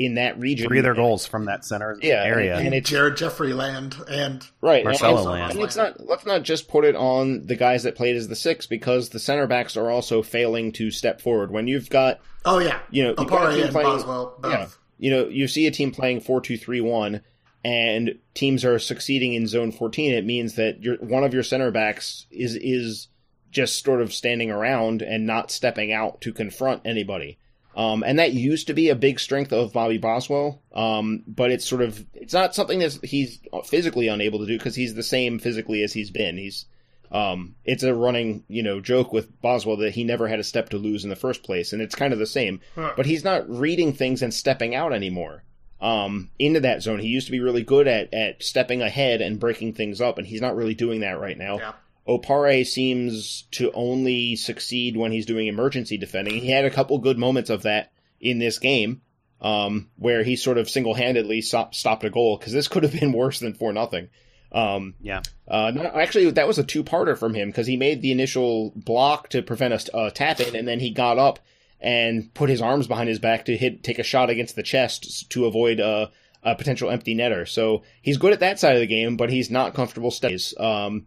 In 0.00 0.14
that 0.14 0.40
region. 0.40 0.66
Three 0.66 0.78
of 0.78 0.84
their 0.84 0.94
goals 0.94 1.26
from 1.26 1.44
that 1.44 1.62
center 1.62 1.98
yeah, 2.00 2.24
area, 2.24 2.56
and, 2.56 2.66
and 2.66 2.74
it's 2.74 2.88
Jared 2.88 3.18
Jeffrey 3.18 3.52
land 3.52 3.96
and 4.10 4.42
right 4.62 4.82
Marcelo 4.82 5.18
and, 5.18 5.26
land. 5.26 5.52
And 5.52 5.60
it's 5.60 5.76
not 5.76 6.00
let's 6.00 6.24
not 6.24 6.42
just 6.42 6.68
put 6.68 6.86
it 6.86 6.96
on 6.96 7.44
the 7.46 7.54
guys 7.54 7.82
that 7.82 7.96
played 7.96 8.16
as 8.16 8.26
the 8.26 8.34
six 8.34 8.66
because 8.66 9.10
the 9.10 9.18
center 9.18 9.46
backs 9.46 9.76
are 9.76 9.90
also 9.90 10.22
failing 10.22 10.72
to 10.72 10.90
step 10.90 11.20
forward. 11.20 11.50
When 11.50 11.68
you've 11.68 11.90
got 11.90 12.20
oh 12.46 12.60
yeah, 12.60 12.78
you 12.90 13.02
know, 13.02 13.14
Opare 13.14 13.62
and 13.62 13.70
playing, 13.70 13.88
Boswell, 13.88 14.38
both. 14.40 14.52
yeah, 14.52 14.68
you 14.98 15.10
know, 15.10 15.28
you 15.28 15.46
see 15.46 15.66
a 15.66 15.70
team 15.70 15.92
playing 15.92 16.20
four 16.20 16.40
two 16.40 16.56
three 16.56 16.80
one 16.80 17.20
and 17.62 18.18
teams 18.32 18.64
are 18.64 18.78
succeeding 18.78 19.34
in 19.34 19.46
zone 19.46 19.70
14 19.70 20.14
it 20.14 20.24
means 20.24 20.54
that 20.54 20.82
your 20.82 20.96
one 20.96 21.24
of 21.24 21.34
your 21.34 21.42
center 21.42 21.70
backs 21.70 22.24
is 22.30 22.56
is 22.56 23.08
just 23.50 23.84
sort 23.84 24.00
of 24.00 24.14
standing 24.14 24.50
around 24.50 25.02
and 25.02 25.26
not 25.26 25.50
stepping 25.50 25.92
out 25.92 26.22
to 26.22 26.32
confront 26.32 26.80
anybody 26.86 27.36
um, 27.76 28.02
and 28.04 28.18
that 28.18 28.32
used 28.32 28.66
to 28.66 28.74
be 28.74 28.88
a 28.88 28.96
big 28.96 29.20
strength 29.20 29.52
of 29.52 29.72
Bobby 29.72 29.98
Boswell, 29.98 30.60
um, 30.74 31.22
but 31.26 31.50
it's 31.50 31.68
sort 31.68 31.82
of 31.82 32.04
it's 32.14 32.34
not 32.34 32.54
something 32.54 32.80
that 32.80 32.98
he's 33.04 33.40
physically 33.64 34.08
unable 34.08 34.40
to 34.40 34.46
do 34.46 34.58
because 34.58 34.74
he's 34.74 34.94
the 34.94 35.02
same 35.02 35.38
physically 35.38 35.82
as 35.82 35.92
he's 35.92 36.10
been. 36.10 36.36
He's 36.36 36.66
um, 37.12 37.54
it's 37.64 37.82
a 37.82 37.94
running 37.94 38.44
you 38.48 38.62
know 38.62 38.80
joke 38.80 39.12
with 39.12 39.40
Boswell 39.40 39.76
that 39.78 39.94
he 39.94 40.04
never 40.04 40.26
had 40.26 40.40
a 40.40 40.44
step 40.44 40.70
to 40.70 40.78
lose 40.78 41.04
in 41.04 41.10
the 41.10 41.16
first 41.16 41.42
place, 41.42 41.72
and 41.72 41.80
it's 41.80 41.94
kind 41.94 42.12
of 42.12 42.18
the 42.18 42.26
same. 42.26 42.60
Huh. 42.74 42.92
But 42.96 43.06
he's 43.06 43.24
not 43.24 43.48
reading 43.48 43.92
things 43.92 44.22
and 44.22 44.34
stepping 44.34 44.74
out 44.74 44.92
anymore 44.92 45.44
um, 45.80 46.30
into 46.38 46.60
that 46.60 46.82
zone. 46.82 46.98
He 46.98 47.08
used 47.08 47.26
to 47.26 47.32
be 47.32 47.40
really 47.40 47.62
good 47.62 47.88
at, 47.88 48.12
at 48.12 48.42
stepping 48.42 48.82
ahead 48.82 49.20
and 49.20 49.40
breaking 49.40 49.74
things 49.74 50.00
up, 50.00 50.18
and 50.18 50.26
he's 50.26 50.40
not 50.40 50.56
really 50.56 50.74
doing 50.74 51.00
that 51.00 51.20
right 51.20 51.38
now. 51.38 51.58
Yeah. 51.58 51.72
Opare 52.10 52.66
seems 52.66 53.42
to 53.52 53.70
only 53.72 54.34
succeed 54.34 54.96
when 54.96 55.12
he's 55.12 55.26
doing 55.26 55.46
emergency 55.46 55.96
defending. 55.96 56.34
He 56.34 56.50
had 56.50 56.64
a 56.64 56.70
couple 56.70 56.98
good 56.98 57.18
moments 57.18 57.50
of 57.50 57.62
that 57.62 57.92
in 58.20 58.38
this 58.38 58.58
game, 58.58 59.02
um, 59.40 59.90
where 59.96 60.24
he 60.24 60.34
sort 60.36 60.58
of 60.58 60.68
single 60.68 60.94
handedly 60.94 61.40
stop, 61.40 61.74
stopped 61.74 62.04
a 62.04 62.10
goal 62.10 62.36
because 62.36 62.52
this 62.52 62.68
could 62.68 62.82
have 62.82 62.92
been 62.92 63.12
worse 63.12 63.38
than 63.38 63.54
four 63.54 63.72
nothing. 63.72 64.08
Um, 64.52 64.94
yeah. 65.00 65.22
Uh, 65.46 65.70
no, 65.72 65.82
actually, 65.82 66.30
that 66.32 66.48
was 66.48 66.58
a 66.58 66.64
two 66.64 66.82
parter 66.82 67.16
from 67.16 67.34
him 67.34 67.48
because 67.48 67.68
he 67.68 67.76
made 67.76 68.02
the 68.02 68.12
initial 68.12 68.72
block 68.74 69.28
to 69.30 69.42
prevent 69.42 69.74
a, 69.74 70.06
a 70.06 70.10
tap 70.10 70.40
in, 70.40 70.56
and 70.56 70.66
then 70.66 70.80
he 70.80 70.90
got 70.90 71.18
up 71.18 71.38
and 71.80 72.34
put 72.34 72.50
his 72.50 72.60
arms 72.60 72.86
behind 72.86 73.08
his 73.08 73.20
back 73.20 73.44
to 73.44 73.56
hit 73.56 73.82
take 73.84 73.98
a 73.98 74.04
shot 74.04 74.30
against 74.30 74.56
the 74.56 74.62
chest 74.62 75.30
to 75.30 75.46
avoid 75.46 75.78
a, 75.78 76.10
a 76.42 76.56
potential 76.56 76.90
empty 76.90 77.14
netter. 77.14 77.48
So 77.48 77.84
he's 78.02 78.18
good 78.18 78.32
at 78.32 78.40
that 78.40 78.58
side 78.58 78.74
of 78.74 78.80
the 78.80 78.86
game, 78.86 79.16
but 79.16 79.30
he's 79.30 79.50
not 79.50 79.74
comfortable 79.74 80.10
stays. 80.10 80.52
Um, 80.58 81.06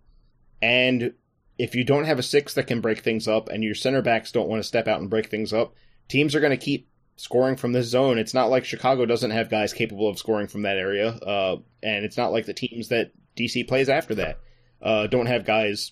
and 0.63 1.13
if 1.57 1.75
you 1.75 1.83
don't 1.83 2.05
have 2.05 2.19
a 2.19 2.23
six 2.23 2.53
that 2.53 2.67
can 2.67 2.79
break 2.79 2.99
things 2.99 3.27
up, 3.27 3.49
and 3.49 3.63
your 3.63 3.75
center 3.75 4.01
backs 4.01 4.31
don't 4.31 4.47
want 4.47 4.61
to 4.61 4.67
step 4.67 4.87
out 4.87 5.01
and 5.01 5.09
break 5.09 5.29
things 5.29 5.51
up, 5.51 5.75
teams 6.07 6.35
are 6.35 6.39
going 6.39 6.57
to 6.57 6.65
keep 6.65 6.87
scoring 7.17 7.57
from 7.57 7.73
this 7.73 7.87
zone. 7.87 8.17
It's 8.17 8.33
not 8.33 8.49
like 8.49 8.63
Chicago 8.63 9.05
doesn't 9.05 9.31
have 9.31 9.49
guys 9.49 9.73
capable 9.73 10.07
of 10.07 10.17
scoring 10.17 10.47
from 10.47 10.61
that 10.61 10.77
area, 10.77 11.09
uh, 11.09 11.57
and 11.83 12.05
it's 12.05 12.15
not 12.15 12.31
like 12.31 12.45
the 12.45 12.53
teams 12.53 12.87
that 12.87 13.11
DC 13.35 13.67
plays 13.67 13.89
after 13.89 14.15
that 14.15 14.39
uh, 14.81 15.07
don't 15.07 15.25
have 15.25 15.45
guys 15.45 15.91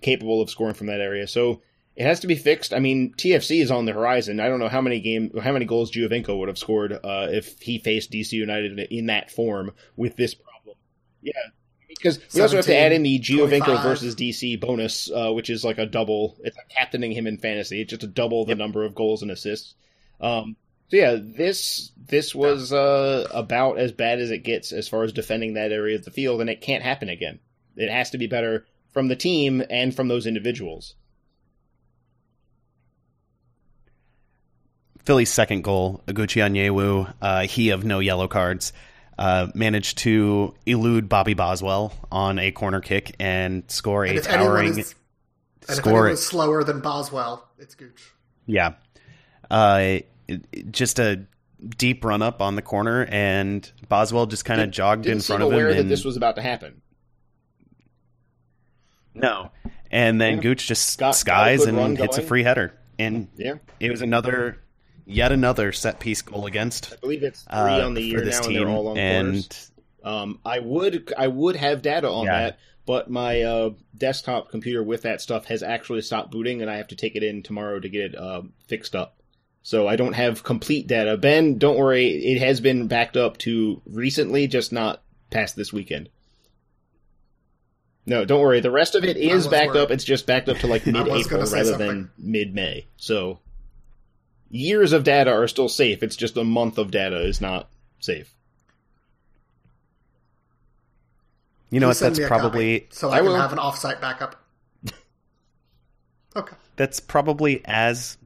capable 0.00 0.40
of 0.40 0.48
scoring 0.48 0.74
from 0.74 0.86
that 0.86 1.00
area. 1.00 1.26
So 1.26 1.62
it 1.96 2.04
has 2.04 2.20
to 2.20 2.28
be 2.28 2.36
fixed. 2.36 2.72
I 2.72 2.78
mean, 2.78 3.14
TFC 3.16 3.60
is 3.60 3.72
on 3.72 3.84
the 3.84 3.92
horizon. 3.92 4.38
I 4.38 4.48
don't 4.48 4.60
know 4.60 4.68
how 4.68 4.80
many 4.80 5.00
game, 5.00 5.32
how 5.42 5.50
many 5.50 5.64
goals 5.64 5.90
Giovinco 5.90 6.38
would 6.38 6.46
have 6.46 6.56
scored 6.56 6.92
uh, 6.92 7.26
if 7.30 7.58
he 7.60 7.80
faced 7.80 8.12
DC 8.12 8.30
United 8.30 8.78
in 8.92 9.06
that 9.06 9.32
form 9.32 9.72
with 9.96 10.14
this 10.14 10.34
problem. 10.34 10.76
Yeah, 11.20 11.32
because 11.88 12.20
we 12.34 12.40
also 12.40 12.56
have 12.56 12.66
to 12.66 12.76
add 12.76 12.92
in 12.92 13.02
the 13.02 13.18
Giovinco 13.18 13.64
25. 13.64 13.82
versus 13.82 14.14
DC 14.14 14.60
bonus, 14.60 15.10
uh, 15.10 15.32
which 15.32 15.50
is 15.50 15.64
like 15.64 15.78
a 15.78 15.86
double. 15.86 16.36
It's 16.40 16.56
captaining 16.68 17.12
him 17.12 17.26
in 17.26 17.38
fantasy. 17.38 17.80
It's 17.80 17.90
just 17.90 18.02
a 18.02 18.08
double 18.08 18.44
the 18.44 18.50
yep. 18.50 18.58
number 18.58 18.84
of 18.84 18.94
goals 18.94 19.22
and 19.22 19.30
assists. 19.30 19.74
Um, 20.20 20.56
so 20.88 20.96
yeah, 20.96 21.16
this 21.20 21.92
this 21.96 22.34
was 22.34 22.72
uh, 22.72 23.28
about 23.30 23.78
as 23.78 23.92
bad 23.92 24.20
as 24.20 24.30
it 24.30 24.38
gets 24.38 24.72
as 24.72 24.88
far 24.88 25.02
as 25.02 25.12
defending 25.12 25.54
that 25.54 25.72
area 25.72 25.96
of 25.96 26.04
the 26.04 26.10
field, 26.10 26.40
and 26.40 26.48
it 26.48 26.60
can't 26.60 26.82
happen 26.82 27.08
again. 27.08 27.40
It 27.76 27.90
has 27.90 28.10
to 28.10 28.18
be 28.18 28.26
better 28.26 28.66
from 28.92 29.08
the 29.08 29.16
team 29.16 29.62
and 29.70 29.94
from 29.94 30.08
those 30.08 30.26
individuals. 30.26 30.94
Philly's 35.04 35.32
second 35.32 35.62
goal, 35.62 36.02
Oguchi 36.06 36.42
Onyewu, 36.42 37.14
uh, 37.22 37.40
he 37.42 37.70
of 37.70 37.82
no 37.84 37.98
yellow 37.98 38.28
cards, 38.28 38.72
uh, 39.18 39.48
managed 39.54 39.98
to 39.98 40.54
elude 40.64 41.08
Bobby 41.08 41.34
Boswell 41.34 41.92
on 42.10 42.38
a 42.38 42.52
corner 42.52 42.80
kick 42.80 43.16
and 43.18 43.64
score 43.68 44.04
and 44.04 44.16
a 44.16 44.22
towering. 44.22 44.78
Is, 44.78 44.94
score 45.68 46.06
it 46.06 46.12
was 46.12 46.26
slower 46.26 46.62
than 46.62 46.80
Boswell. 46.80 47.48
It's 47.58 47.74
Gooch. 47.74 48.12
Yeah, 48.46 48.74
uh, 49.50 49.98
it, 50.28 50.70
just 50.70 50.98
a 50.98 51.26
deep 51.76 52.04
run 52.04 52.22
up 52.22 52.40
on 52.40 52.54
the 52.54 52.62
corner, 52.62 53.06
and 53.10 53.70
Boswell 53.88 54.26
just 54.26 54.44
kind 54.44 54.60
of 54.60 54.70
jogged 54.70 55.06
in 55.06 55.20
front 55.20 55.42
of 55.42 55.48
him. 55.48 55.54
Aware 55.54 55.68
and, 55.70 55.78
that 55.78 55.84
this 55.84 56.04
was 56.04 56.16
about 56.16 56.36
to 56.36 56.42
happen. 56.42 56.80
No, 59.14 59.50
and 59.90 60.20
then 60.20 60.36
yeah. 60.36 60.42
Gooch 60.42 60.68
just 60.68 60.98
got, 60.98 61.16
skies 61.16 61.66
got 61.66 61.74
and 61.74 61.98
hits 61.98 62.18
a 62.18 62.22
free 62.22 62.44
header, 62.44 62.72
and 63.00 63.28
yeah, 63.36 63.54
it 63.80 63.90
was 63.90 64.00
another 64.00 64.60
yet 65.08 65.32
another 65.32 65.72
set 65.72 65.98
piece 65.98 66.22
goal 66.22 66.46
against. 66.46 66.92
I 66.92 66.96
believe 66.96 67.22
it's 67.22 67.42
three 67.42 67.56
uh, 67.56 67.86
on 67.86 67.94
the 67.94 68.02
year 68.02 68.24
now, 68.24 68.40
team. 68.40 68.56
and 68.56 68.56
they're 68.56 68.68
all 68.68 68.88
on 68.88 68.98
and 68.98 69.70
um, 70.04 70.40
I 70.44 70.60
would 70.60 71.12
I 71.16 71.26
would 71.26 71.56
have 71.56 71.82
data 71.82 72.08
on 72.08 72.26
yeah. 72.26 72.38
that, 72.38 72.58
but 72.86 73.10
my 73.10 73.42
uh, 73.42 73.70
desktop 73.96 74.50
computer 74.50 74.82
with 74.82 75.02
that 75.02 75.20
stuff 75.20 75.46
has 75.46 75.62
actually 75.62 76.02
stopped 76.02 76.30
booting, 76.30 76.62
and 76.62 76.70
I 76.70 76.76
have 76.76 76.88
to 76.88 76.96
take 76.96 77.16
it 77.16 77.22
in 77.22 77.42
tomorrow 77.42 77.80
to 77.80 77.88
get 77.88 78.12
it 78.12 78.14
uh, 78.16 78.42
fixed 78.66 78.94
up. 78.94 79.16
So 79.62 79.86
I 79.86 79.96
don't 79.96 80.14
have 80.14 80.44
complete 80.44 80.86
data. 80.86 81.16
Ben, 81.16 81.58
don't 81.58 81.76
worry, 81.76 82.08
it 82.08 82.38
has 82.38 82.60
been 82.60 82.86
backed 82.86 83.16
up 83.16 83.38
to 83.38 83.82
recently, 83.86 84.46
just 84.46 84.72
not 84.72 85.02
past 85.30 85.56
this 85.56 85.72
weekend. 85.72 86.08
No, 88.06 88.24
don't 88.24 88.40
worry. 88.40 88.60
The 88.60 88.70
rest 88.70 88.94
of 88.94 89.04
it 89.04 89.18
is 89.18 89.46
backed 89.46 89.74
worried. 89.74 89.82
up. 89.82 89.90
It's 89.90 90.04
just 90.04 90.26
backed 90.26 90.48
up 90.48 90.56
to 90.58 90.66
like 90.66 90.86
mid-April 90.86 91.44
rather 91.44 91.76
than 91.76 92.10
mid-May. 92.16 92.86
So 92.96 93.40
years 94.50 94.92
of 94.92 95.04
data 95.04 95.30
are 95.30 95.48
still 95.48 95.68
safe. 95.68 96.02
It's 96.02 96.16
just 96.16 96.36
a 96.36 96.44
month 96.44 96.78
of 96.78 96.90
data 96.90 97.20
is 97.20 97.40
not 97.40 97.68
safe. 98.00 98.32
You 101.70 101.80
know 101.80 101.88
what? 101.88 101.98
That's 101.98 102.18
probably 102.20 102.86
so 102.90 103.10
I, 103.10 103.18
I 103.18 103.20
will 103.20 103.36
have 103.36 103.52
an 103.52 103.58
offsite 103.58 104.00
backup. 104.00 104.42
okay. 106.36 106.56
That's 106.76 106.98
probably 106.98 107.60
as 107.66 108.16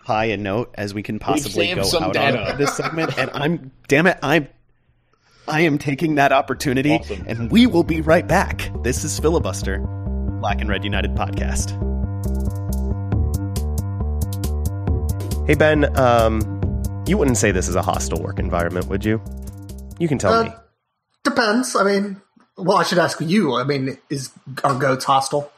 high 0.00 0.26
a 0.26 0.36
note 0.36 0.74
as 0.74 0.92
we 0.92 1.02
can 1.02 1.18
possibly 1.18 1.72
go 1.72 1.82
out 2.00 2.12
data. 2.12 2.52
on 2.52 2.58
this 2.58 2.76
segment, 2.76 3.16
and 3.16 3.30
I'm 3.34 3.70
damn 3.86 4.08
it, 4.08 4.18
I'm 4.22 4.48
I 5.46 5.60
am 5.60 5.78
taking 5.78 6.16
that 6.16 6.32
opportunity, 6.32 6.94
awesome. 6.94 7.24
and 7.28 7.50
we 7.52 7.66
will 7.66 7.84
be 7.84 8.00
right 8.00 8.26
back. 8.26 8.70
This 8.82 9.04
is 9.04 9.18
filibuster, 9.18 9.78
Black 10.40 10.60
and 10.60 10.68
Red 10.68 10.82
United 10.82 11.14
podcast. 11.14 11.99
Hey, 15.50 15.56
Ben, 15.56 15.98
um, 15.98 17.02
you 17.08 17.18
wouldn't 17.18 17.36
say 17.36 17.50
this 17.50 17.66
is 17.66 17.74
a 17.74 17.82
hostile 17.82 18.22
work 18.22 18.38
environment, 18.38 18.86
would 18.86 19.04
you? 19.04 19.20
You 19.98 20.06
can 20.06 20.16
tell 20.16 20.32
uh, 20.32 20.44
me. 20.44 20.50
Depends. 21.24 21.74
I 21.74 21.82
mean, 21.82 22.22
well, 22.56 22.76
I 22.76 22.84
should 22.84 22.98
ask 22.98 23.20
you. 23.20 23.56
I 23.56 23.64
mean, 23.64 23.98
is 24.10 24.30
are 24.62 24.78
goats 24.78 25.06
hostile? 25.06 25.50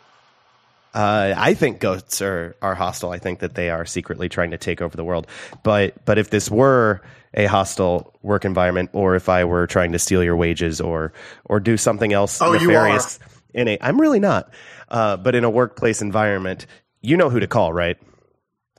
Uh, 0.95 1.35
I 1.37 1.53
think 1.53 1.79
goats 1.79 2.23
are, 2.23 2.57
are 2.63 2.75
hostile. 2.75 3.11
I 3.11 3.19
think 3.19 3.41
that 3.41 3.55
they 3.55 3.69
are 3.69 3.85
secretly 3.85 4.31
trying 4.31 4.53
to 4.53 4.57
take 4.57 4.81
over 4.81 4.97
the 4.97 5.05
world. 5.05 5.27
But 5.63 6.03
but 6.07 6.17
if 6.17 6.31
this 6.31 6.51
were 6.51 7.03
a 7.35 7.45
hostile 7.45 8.19
work 8.23 8.47
environment, 8.47 8.89
or 8.95 9.15
if 9.15 9.29
I 9.29 9.45
were 9.45 9.67
trying 9.67 9.93
to 9.93 9.99
steal 9.99 10.25
your 10.25 10.37
wages, 10.37 10.81
or 10.81 11.13
or 11.45 11.61
do 11.61 11.77
something 11.77 12.15
else 12.15 12.41
Oh, 12.41 12.55
nefarious 12.55 13.19
in 13.53 13.69
a, 13.69 13.77
I'm 13.83 14.01
really 14.01 14.21
not. 14.21 14.55
Uh, 14.89 15.19
but 15.19 15.35
in 15.35 15.45
a 15.45 15.51
workplace 15.51 16.01
environment, 16.01 16.65
you 17.03 17.19
know 17.19 17.29
who 17.29 17.41
to 17.41 17.47
call, 17.47 17.75
right? 17.75 17.99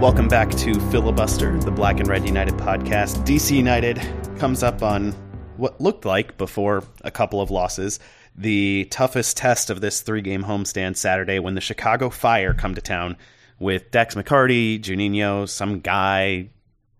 Welcome 0.00 0.28
back 0.28 0.50
to 0.50 0.78
Filibuster, 0.90 1.58
the 1.58 1.70
Black 1.70 2.00
and 2.00 2.06
Red 2.06 2.26
United 2.26 2.52
podcast. 2.56 3.24
DC 3.24 3.56
United 3.56 3.98
comes 4.38 4.62
up 4.62 4.82
on 4.82 5.12
what 5.56 5.80
looked 5.80 6.04
like, 6.04 6.36
before 6.36 6.84
a 7.00 7.10
couple 7.10 7.40
of 7.40 7.50
losses, 7.50 7.98
the 8.36 8.86
toughest 8.90 9.38
test 9.38 9.70
of 9.70 9.80
this 9.80 10.02
three 10.02 10.20
game 10.20 10.44
homestand 10.44 10.98
Saturday 10.98 11.38
when 11.38 11.54
the 11.54 11.62
Chicago 11.62 12.10
Fire 12.10 12.52
come 12.52 12.74
to 12.74 12.82
town 12.82 13.16
with 13.58 13.90
Dax 13.90 14.14
McCarty, 14.14 14.78
Juninho, 14.78 15.48
some 15.48 15.80
guy 15.80 16.50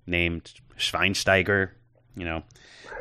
named 0.07 0.51
Schweinsteiger. 0.79 1.73
You 2.17 2.25
know, 2.25 2.43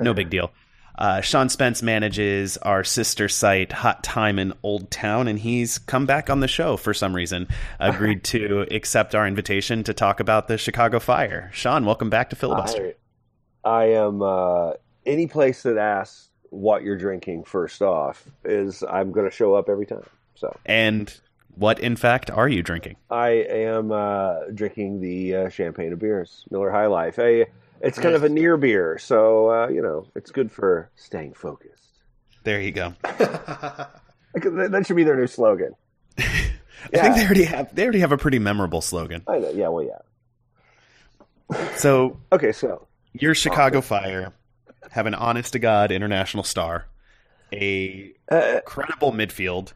no 0.02 0.14
big 0.14 0.30
deal. 0.30 0.52
Uh, 0.98 1.22
Sean 1.22 1.50
Spence 1.50 1.82
manages 1.82 2.58
our 2.58 2.84
sister 2.84 3.28
site, 3.28 3.72
Hot 3.72 4.04
Time 4.04 4.40
in 4.40 4.54
Old 4.64 4.90
Town, 4.92 5.28
and 5.28 5.38
he's 5.38 5.78
come 5.78 6.06
back 6.06 6.30
on 6.30 6.40
the 6.40 6.48
show 6.48 6.78
for 6.78 6.94
some 6.94 7.16
reason. 7.16 7.48
Agreed 7.80 8.24
to 8.26 8.62
accept 8.72 9.16
our 9.16 9.28
invitation 9.28 9.84
to 9.84 9.94
talk 9.94 10.20
about 10.20 10.48
the 10.48 10.58
Chicago 10.58 11.00
Fire. 11.00 11.50
Sean, 11.54 11.86
welcome 11.86 12.10
back 12.10 12.30
to 12.30 12.36
Filibuster. 12.36 12.94
I, 13.64 13.70
I 13.70 13.86
am 13.92 14.22
uh, 14.22 14.74
any 15.06 15.28
place 15.28 15.64
that 15.64 15.78
asks 15.78 16.30
what 16.50 16.84
you're 16.84 16.98
drinking 16.98 17.44
first 17.44 17.82
off 17.82 18.26
is 18.44 18.84
I'm 18.84 19.12
going 19.12 19.30
to 19.30 19.36
show 19.36 19.54
up 19.56 19.70
every 19.70 19.86
time. 19.86 20.06
So 20.36 20.56
And 20.66 21.14
what, 21.56 21.80
in 21.80 21.96
fact, 21.96 22.30
are 22.32 22.48
you 22.48 22.64
drinking? 22.64 22.96
I 23.10 23.30
am 23.30 23.92
uh, 23.92 24.46
drinking 24.54 25.02
the 25.02 25.36
uh, 25.36 25.50
champagne 25.50 25.94
of 25.94 26.00
beers, 26.00 26.46
Miller 26.52 26.72
High 26.72 26.88
Life. 26.88 27.18
A, 27.20 27.46
it's 27.82 28.00
kind 28.00 28.16
of 28.16 28.24
a 28.24 28.30
near 28.30 28.58
beer, 28.58 28.98
so 28.98 29.50
uh, 29.52 29.68
you 29.68 29.82
know 29.82 30.08
it's 30.16 30.32
good 30.32 30.52
for 30.52 30.90
staying 30.96 31.34
focused. 31.34 32.02
There 32.44 32.62
you 32.62 32.72
go. 32.72 32.94
That 34.36 34.72
that 34.72 34.86
should 34.86 34.98
be 34.98 35.04
their 35.06 35.16
new 35.16 35.28
slogan. 35.28 35.76
I 36.18 36.24
think 36.92 37.16
they 37.16 37.24
already 37.24 37.44
have 37.46 37.74
they 37.74 37.84
already 37.84 38.00
have 38.00 38.12
a 38.12 38.18
pretty 38.18 38.38
memorable 38.38 38.82
slogan. 38.82 39.24
I 39.28 39.40
know. 39.40 39.50
Yeah. 39.52 39.70
Well. 39.70 39.86
Yeah. 39.86 41.76
So 41.78 42.20
Okay. 42.32 42.52
So 42.52 42.86
your 43.14 43.34
Chicago 43.34 43.80
Fire 43.82 44.34
have 44.92 45.06
an 45.06 45.16
honest 45.16 45.54
to 45.54 45.60
God 45.60 45.92
international 45.92 46.44
star, 46.44 46.86
a 47.54 48.14
uh, 48.30 48.60
credible 48.66 49.14
midfield. 49.14 49.72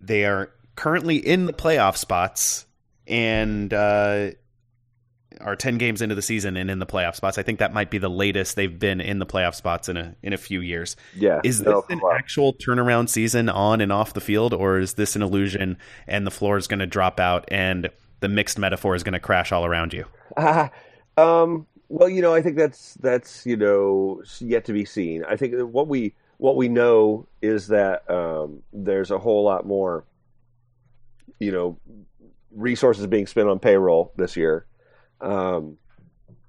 They 0.00 0.24
are 0.24 0.50
currently 0.74 1.16
in 1.16 1.46
the 1.46 1.52
playoff 1.52 1.96
spots 1.96 2.66
and 3.06 3.72
uh, 3.72 4.30
are 5.42 5.56
ten 5.56 5.78
games 5.78 6.02
into 6.02 6.14
the 6.14 6.22
season 6.22 6.56
and 6.56 6.70
in 6.70 6.78
the 6.78 6.86
playoff 6.86 7.14
spots. 7.16 7.38
I 7.38 7.42
think 7.42 7.58
that 7.58 7.72
might 7.72 7.90
be 7.90 7.98
the 7.98 8.10
latest 8.10 8.56
they've 8.56 8.78
been 8.78 9.00
in 9.00 9.18
the 9.18 9.26
playoff 9.26 9.54
spots 9.54 9.88
in 9.88 9.96
a 9.96 10.14
in 10.22 10.32
a 10.32 10.38
few 10.38 10.60
years. 10.60 10.96
yeah. 11.16 11.40
Is 11.44 11.60
this 11.60 11.84
an 11.88 12.00
on. 12.00 12.16
actual 12.16 12.54
turnaround 12.54 13.08
season 13.08 13.48
on 13.48 13.80
and 13.80 13.92
off 13.92 14.12
the 14.12 14.20
field, 14.20 14.54
or 14.54 14.78
is 14.78 14.94
this 14.94 15.16
an 15.16 15.22
illusion 15.22 15.78
and 16.06 16.26
the 16.26 16.30
floor 16.30 16.56
is 16.56 16.66
going 16.66 16.80
to 16.80 16.86
drop 16.86 17.20
out 17.20 17.44
and 17.48 17.90
the 18.20 18.28
mixed 18.28 18.58
metaphor 18.58 18.94
is 18.94 19.02
going 19.02 19.14
to 19.14 19.20
crash 19.20 19.52
all 19.52 19.64
around 19.64 19.92
you? 19.92 20.04
um, 21.16 21.66
well, 21.88 22.08
you 22.08 22.22
know, 22.22 22.32
I 22.32 22.40
think 22.40 22.56
that's 22.56 22.94
that's 22.94 23.44
you 23.44 23.56
know 23.56 24.22
yet 24.38 24.64
to 24.66 24.72
be 24.72 24.84
seen. 24.84 25.24
I 25.24 25.36
think 25.36 25.54
what 25.60 25.88
we 25.88 26.14
what 26.40 26.56
we 26.56 26.68
know 26.68 27.26
is 27.42 27.66
that 27.68 28.08
um, 28.10 28.62
there's 28.72 29.10
a 29.10 29.18
whole 29.18 29.44
lot 29.44 29.66
more, 29.66 30.04
you 31.38 31.52
know, 31.52 31.78
resources 32.50 33.06
being 33.06 33.26
spent 33.26 33.48
on 33.48 33.58
payroll 33.58 34.12
this 34.16 34.36
year. 34.36 34.64
Um, 35.20 35.76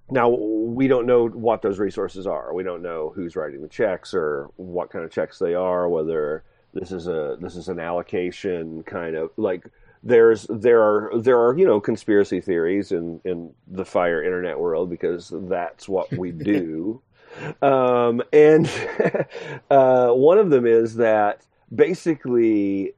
now 0.10 0.30
we 0.30 0.88
don't 0.88 1.06
know 1.06 1.28
what 1.28 1.62
those 1.62 1.80
resources 1.80 2.28
are. 2.28 2.54
We 2.54 2.64
don't 2.64 2.82
know 2.82 3.14
who's 3.16 3.36
writing 3.36 3.62
the 3.62 3.68
checks 3.68 4.14
or 4.14 4.50
what 4.58 4.90
kind 4.90 5.06
of 5.06 5.12
checks 5.12 5.40
they 5.40 5.54
are. 5.54 5.88
Whether 5.88 6.44
this 6.74 6.92
is 6.92 7.08
a 7.08 7.38
this 7.40 7.56
is 7.56 7.70
an 7.70 7.80
allocation 7.80 8.84
kind 8.84 9.16
of 9.16 9.32
like 9.38 9.66
there's 10.04 10.48
there 10.50 10.82
are 10.82 11.12
there 11.20 11.40
are 11.40 11.58
you 11.58 11.66
know 11.66 11.80
conspiracy 11.80 12.42
theories 12.42 12.92
in 12.92 13.22
in 13.24 13.54
the 13.68 13.86
fire 13.86 14.24
internet 14.24 14.60
world 14.60 14.90
because 14.90 15.32
that's 15.34 15.88
what 15.88 16.12
we 16.14 16.32
do 16.32 17.02
um, 17.62 18.22
and 18.34 18.70
uh, 19.70 20.10
one 20.10 20.38
of 20.38 20.50
them 20.50 20.66
is 20.66 20.96
that 20.96 21.46
basically 21.74 22.94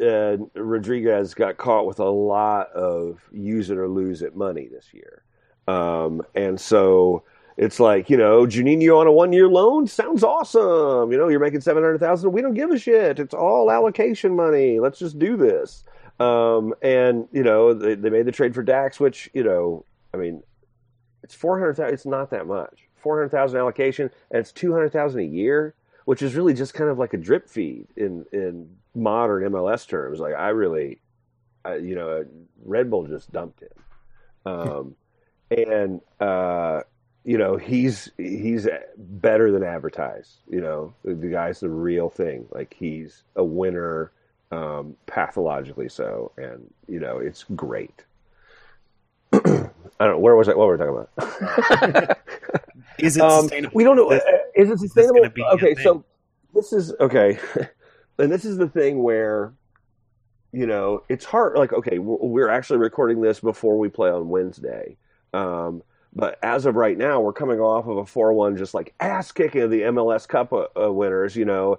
uh, 0.00 0.36
Rodriguez 0.54 1.34
got 1.34 1.56
caught 1.56 1.86
with 1.86 1.98
a 1.98 2.08
lot 2.08 2.70
of 2.72 3.20
use 3.32 3.70
it 3.70 3.78
or 3.78 3.88
lose 3.88 4.22
it 4.22 4.36
money 4.36 4.68
this 4.68 4.92
year. 4.92 5.22
Um, 5.66 6.22
and 6.34 6.60
so 6.60 7.24
it's 7.56 7.80
like 7.80 8.08
you 8.08 8.16
know 8.16 8.46
Juninho 8.46 9.00
on 9.00 9.06
a 9.06 9.12
one 9.12 9.32
year 9.32 9.48
loan 9.48 9.86
sounds 9.86 10.22
awesome. 10.22 11.10
You 11.12 11.18
know 11.18 11.28
you're 11.28 11.40
making 11.40 11.60
700,000 11.60 12.32
we 12.32 12.40
don't 12.40 12.54
give 12.54 12.70
a 12.70 12.78
shit. 12.78 13.18
It's 13.18 13.34
all 13.34 13.70
allocation 13.70 14.34
money. 14.34 14.80
Let's 14.80 14.98
just 14.98 15.18
do 15.18 15.36
this. 15.36 15.84
Um, 16.20 16.74
and 16.82 17.28
you 17.32 17.42
know 17.42 17.74
they, 17.74 17.94
they 17.94 18.10
made 18.10 18.26
the 18.26 18.32
trade 18.32 18.54
for 18.54 18.62
Dax, 18.62 18.98
which 18.98 19.30
you 19.34 19.44
know, 19.44 19.84
I 20.12 20.16
mean, 20.16 20.42
it's 21.22 21.34
four 21.34 21.58
hundred 21.58 21.74
thousand. 21.74 21.94
It's 21.94 22.06
not 22.06 22.30
that 22.30 22.46
much. 22.46 22.88
Four 22.96 23.18
hundred 23.18 23.30
thousand 23.30 23.60
allocation, 23.60 24.10
and 24.30 24.40
it's 24.40 24.52
two 24.52 24.72
hundred 24.72 24.92
thousand 24.92 25.20
a 25.20 25.24
year, 25.24 25.74
which 26.06 26.22
is 26.22 26.34
really 26.34 26.54
just 26.54 26.74
kind 26.74 26.90
of 26.90 26.98
like 26.98 27.14
a 27.14 27.18
drip 27.18 27.48
feed 27.48 27.86
in 27.96 28.24
in 28.32 28.68
modern 28.98 29.50
MLS 29.52 29.86
terms. 29.86 30.20
Like 30.20 30.34
I 30.34 30.48
really, 30.48 30.98
I, 31.64 31.76
you 31.76 31.94
know, 31.94 32.24
Red 32.64 32.90
Bull 32.90 33.06
just 33.06 33.32
dumped 33.32 33.62
him, 33.62 33.68
um, 34.46 34.94
and 35.50 36.00
uh, 36.20 36.82
you 37.24 37.38
know 37.38 37.56
he's 37.56 38.10
he's 38.16 38.68
better 38.96 39.50
than 39.50 39.62
advertised. 39.62 40.40
You 40.48 40.60
know, 40.60 40.94
the 41.04 41.28
guy's 41.28 41.60
the 41.60 41.68
real 41.68 42.10
thing. 42.10 42.46
Like 42.50 42.74
he's 42.78 43.22
a 43.36 43.44
winner 43.44 44.12
um, 44.50 44.96
pathologically 45.06 45.88
so, 45.88 46.32
and 46.36 46.72
you 46.86 47.00
know 47.00 47.18
it's 47.18 47.44
great. 47.54 48.04
I 49.32 50.04
don't 50.04 50.12
know 50.12 50.18
where 50.18 50.36
was 50.36 50.48
I. 50.48 50.54
What 50.54 50.68
were 50.68 50.76
we 50.76 50.84
talking 50.84 51.06
about? 51.18 52.18
Is 52.98 53.16
it 53.16 53.22
um, 53.22 53.42
sustainable? 53.42 53.74
we 53.74 53.84
don't 53.84 53.96
know. 53.96 54.10
Is 54.10 54.22
uh, 54.22 54.38
Is 54.54 54.70
it 54.70 54.78
sustainable? 54.78 55.20
gonna 55.20 55.30
be 55.30 55.42
a 55.42 55.46
Okay, 55.54 55.74
so 55.82 56.04
this 56.54 56.72
is 56.72 56.92
okay, 57.00 57.38
and 58.18 58.32
this 58.32 58.44
is 58.44 58.56
the 58.56 58.68
thing 58.68 59.02
where 59.02 59.54
you 60.52 60.66
know 60.66 61.02
it's 61.08 61.24
hard. 61.24 61.56
Like, 61.56 61.72
okay, 61.72 61.98
we're, 61.98 62.48
actually 62.48 62.78
recording 62.78 63.20
this 63.20 63.40
before 63.40 63.78
we 63.78 63.88
play 63.88 64.10
on 64.10 64.28
Wednesday. 64.28 64.96
Um, 65.32 65.82
but 66.14 66.38
as 66.42 66.66
of 66.66 66.74
right 66.74 66.96
now, 66.96 67.20
we're 67.20 67.34
coming 67.34 67.60
off 67.60 67.86
of 67.86 67.98
a 67.98 68.06
four-one, 68.06 68.56
just 68.56 68.74
like 68.74 68.94
ass 68.98 69.30
kicking 69.30 69.62
of 69.62 69.70
the 69.70 69.82
MLS 69.82 70.26
Cup 70.26 70.52
uh, 70.52 70.66
uh, 70.76 70.92
winners. 70.92 71.36
You 71.36 71.44
know, 71.44 71.78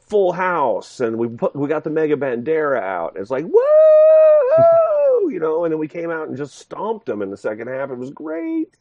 full 0.00 0.32
house, 0.32 1.00
and 1.00 1.16
we 1.16 1.28
put 1.28 1.54
we 1.54 1.68
got 1.68 1.84
the 1.84 1.90
Mega 1.90 2.16
Bandera 2.16 2.82
out. 2.82 3.16
It's 3.16 3.30
like 3.30 3.44
whoa, 3.44 5.28
you 5.28 5.38
know, 5.38 5.64
and 5.64 5.72
then 5.72 5.78
we 5.78 5.88
came 5.88 6.10
out 6.10 6.28
and 6.28 6.36
just 6.36 6.58
stomped 6.58 7.06
them 7.06 7.22
in 7.22 7.30
the 7.30 7.36
second 7.36 7.68
half. 7.68 7.90
It 7.90 7.98
was 7.98 8.10
great. 8.10 8.76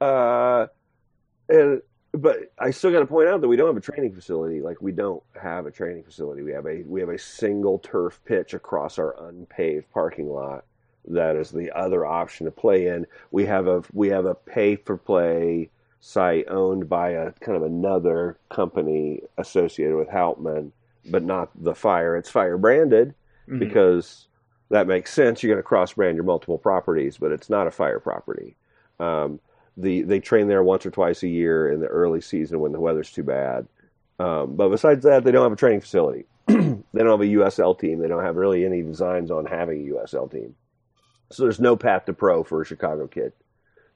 Uh, 0.00 0.68
and 1.48 1.82
but 2.12 2.52
I 2.58 2.70
still 2.70 2.90
got 2.90 3.00
to 3.00 3.06
point 3.06 3.28
out 3.28 3.40
that 3.40 3.48
we 3.48 3.56
don't 3.56 3.68
have 3.68 3.76
a 3.76 3.80
training 3.80 4.12
facility. 4.14 4.60
Like 4.60 4.80
we 4.80 4.92
don't 4.92 5.22
have 5.40 5.66
a 5.66 5.70
training 5.70 6.02
facility. 6.02 6.42
We 6.42 6.52
have 6.52 6.66
a 6.66 6.82
we 6.82 7.00
have 7.00 7.08
a 7.08 7.18
single 7.18 7.78
turf 7.78 8.20
pitch 8.24 8.54
across 8.54 8.98
our 8.98 9.14
unpaved 9.28 9.90
parking 9.92 10.28
lot. 10.28 10.64
that 11.08 11.34
is 11.36 11.50
the 11.50 11.70
other 11.72 12.04
option 12.04 12.44
to 12.46 12.50
play 12.50 12.86
in. 12.88 13.06
We 13.30 13.46
have 13.46 13.66
a 13.68 13.82
we 13.92 14.08
have 14.08 14.26
a 14.26 14.34
pay 14.34 14.76
for 14.76 14.96
play 14.96 15.70
site 16.00 16.46
owned 16.48 16.88
by 16.88 17.10
a 17.10 17.32
kind 17.32 17.56
of 17.56 17.62
another 17.62 18.38
company 18.50 19.22
associated 19.38 19.96
with 19.96 20.08
Hauptman, 20.08 20.72
but 21.10 21.22
not 21.22 21.50
the 21.62 21.74
Fire. 21.74 22.16
It's 22.16 22.30
Fire 22.30 22.56
branded 22.58 23.14
Mhm. 23.48 23.58
because 23.60 24.26
that 24.70 24.86
makes 24.86 25.12
sense. 25.12 25.42
You're 25.42 25.52
going 25.54 25.62
to 25.62 25.66
cross 25.66 25.92
brand 25.94 26.16
your 26.16 26.24
multiple 26.24 26.58
properties, 26.58 27.18
but 27.18 27.32
it's 27.32 27.50
not 27.50 27.66
a 27.66 27.70
Fire 27.70 28.00
property. 28.00 28.56
Um, 28.98 29.40
the 29.80 30.02
they 30.02 30.20
train 30.20 30.48
there 30.48 30.62
once 30.62 30.86
or 30.86 30.90
twice 30.90 31.22
a 31.22 31.28
year 31.28 31.70
in 31.70 31.80
the 31.80 31.86
early 31.86 32.20
season 32.20 32.60
when 32.60 32.72
the 32.72 32.80
weather's 32.80 33.10
too 33.10 33.22
bad. 33.22 33.66
Um, 34.18 34.56
but 34.56 34.68
besides 34.68 35.04
that, 35.04 35.24
they 35.24 35.32
don't 35.32 35.44
have 35.44 35.52
a 35.52 35.56
training 35.56 35.80
facility. 35.80 36.26
they 36.46 36.54
don't 36.54 36.84
have 36.94 37.20
a 37.20 37.24
USL 37.24 37.78
team. 37.78 38.00
They 38.00 38.08
don't 38.08 38.24
have 38.24 38.36
really 38.36 38.66
any 38.66 38.82
designs 38.82 39.30
on 39.30 39.46
having 39.46 39.80
a 39.88 39.94
USL 39.94 40.30
team. 40.30 40.54
So 41.30 41.44
there's 41.44 41.60
no 41.60 41.76
path 41.76 42.04
to 42.06 42.12
pro 42.12 42.42
for 42.42 42.60
a 42.60 42.66
Chicago 42.66 43.06
kid. 43.06 43.32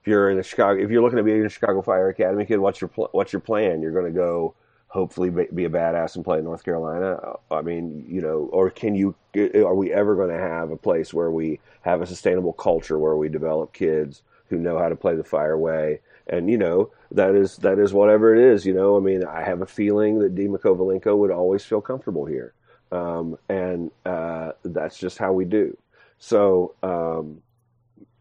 If 0.01 0.09
you're 0.09 0.31
in 0.31 0.39
a 0.39 0.43
Chicago, 0.43 0.83
if 0.83 0.91
you're 0.91 1.03
looking 1.03 1.17
to 1.17 1.23
be 1.23 1.41
a 1.41 1.49
Chicago 1.49 1.83
Fire 1.83 2.09
Academy 2.09 2.45
kid, 2.47 2.59
what's 2.59 2.81
your 2.81 2.89
pl- 2.89 3.11
what's 3.13 3.33
your 3.33 3.41
plan? 3.41 3.83
You're 3.83 3.93
going 3.93 4.07
to 4.07 4.11
go 4.11 4.55
hopefully 4.89 5.31
be 5.31 5.65
a 5.65 5.71
badass 5.71 6.15
and 6.15 6.25
play 6.25 6.39
in 6.39 6.45
North 6.45 6.65
Carolina. 6.65 7.19
I 7.51 7.63
mean, 7.63 8.05
you 8.09 8.21
know, 8.21 8.49
or 8.53 8.71
can 8.71 8.95
you? 8.95 9.15
Are 9.57 9.75
we 9.75 9.93
ever 9.93 10.15
going 10.15 10.31
to 10.31 10.39
have 10.39 10.71
a 10.71 10.77
place 10.77 11.13
where 11.13 11.31
we 11.31 11.59
have 11.83 12.01
a 12.01 12.07
sustainable 12.07 12.53
culture 12.53 12.99
where 12.99 13.17
we 13.17 13.29
develop 13.29 13.73
kids 13.73 14.23
who 14.55 14.63
know 14.63 14.79
how 14.79 14.89
to 14.89 14.97
play 14.97 15.17
the 15.17 15.25
Fire 15.25 15.59
way? 15.59 16.01
And 16.27 16.49
you 16.49 16.57
know 16.57 16.91
that 17.11 17.35
is 17.35 17.57
that 17.59 17.79
is 17.79 17.93
whatever 17.93 18.35
it 18.35 18.41
is. 18.41 18.65
You 18.65 18.75
know, 18.75 18.97
I 18.97 19.01
mean, 19.01 19.25
I 19.25 19.43
have 19.43 19.61
a 19.61 19.67
feeling 19.67 20.21
that 20.21 20.35
Dima 20.35 20.59
Kovalenko 20.59 21.17
would 21.19 21.31
always 21.31 21.65
feel 21.65 21.81
comfortable 21.81 22.25
here, 22.25 22.55
um, 22.93 23.37
and 23.49 23.91
uh, 24.07 24.53
that's 24.65 24.99
just 24.99 25.19
how 25.19 25.33
we 25.33 25.45
do. 25.45 25.77
So, 26.19 26.75
um, 26.83 27.43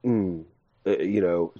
mm, 0.03 0.43
uh, 0.85 0.97
you 0.97 1.21
know, 1.21 1.53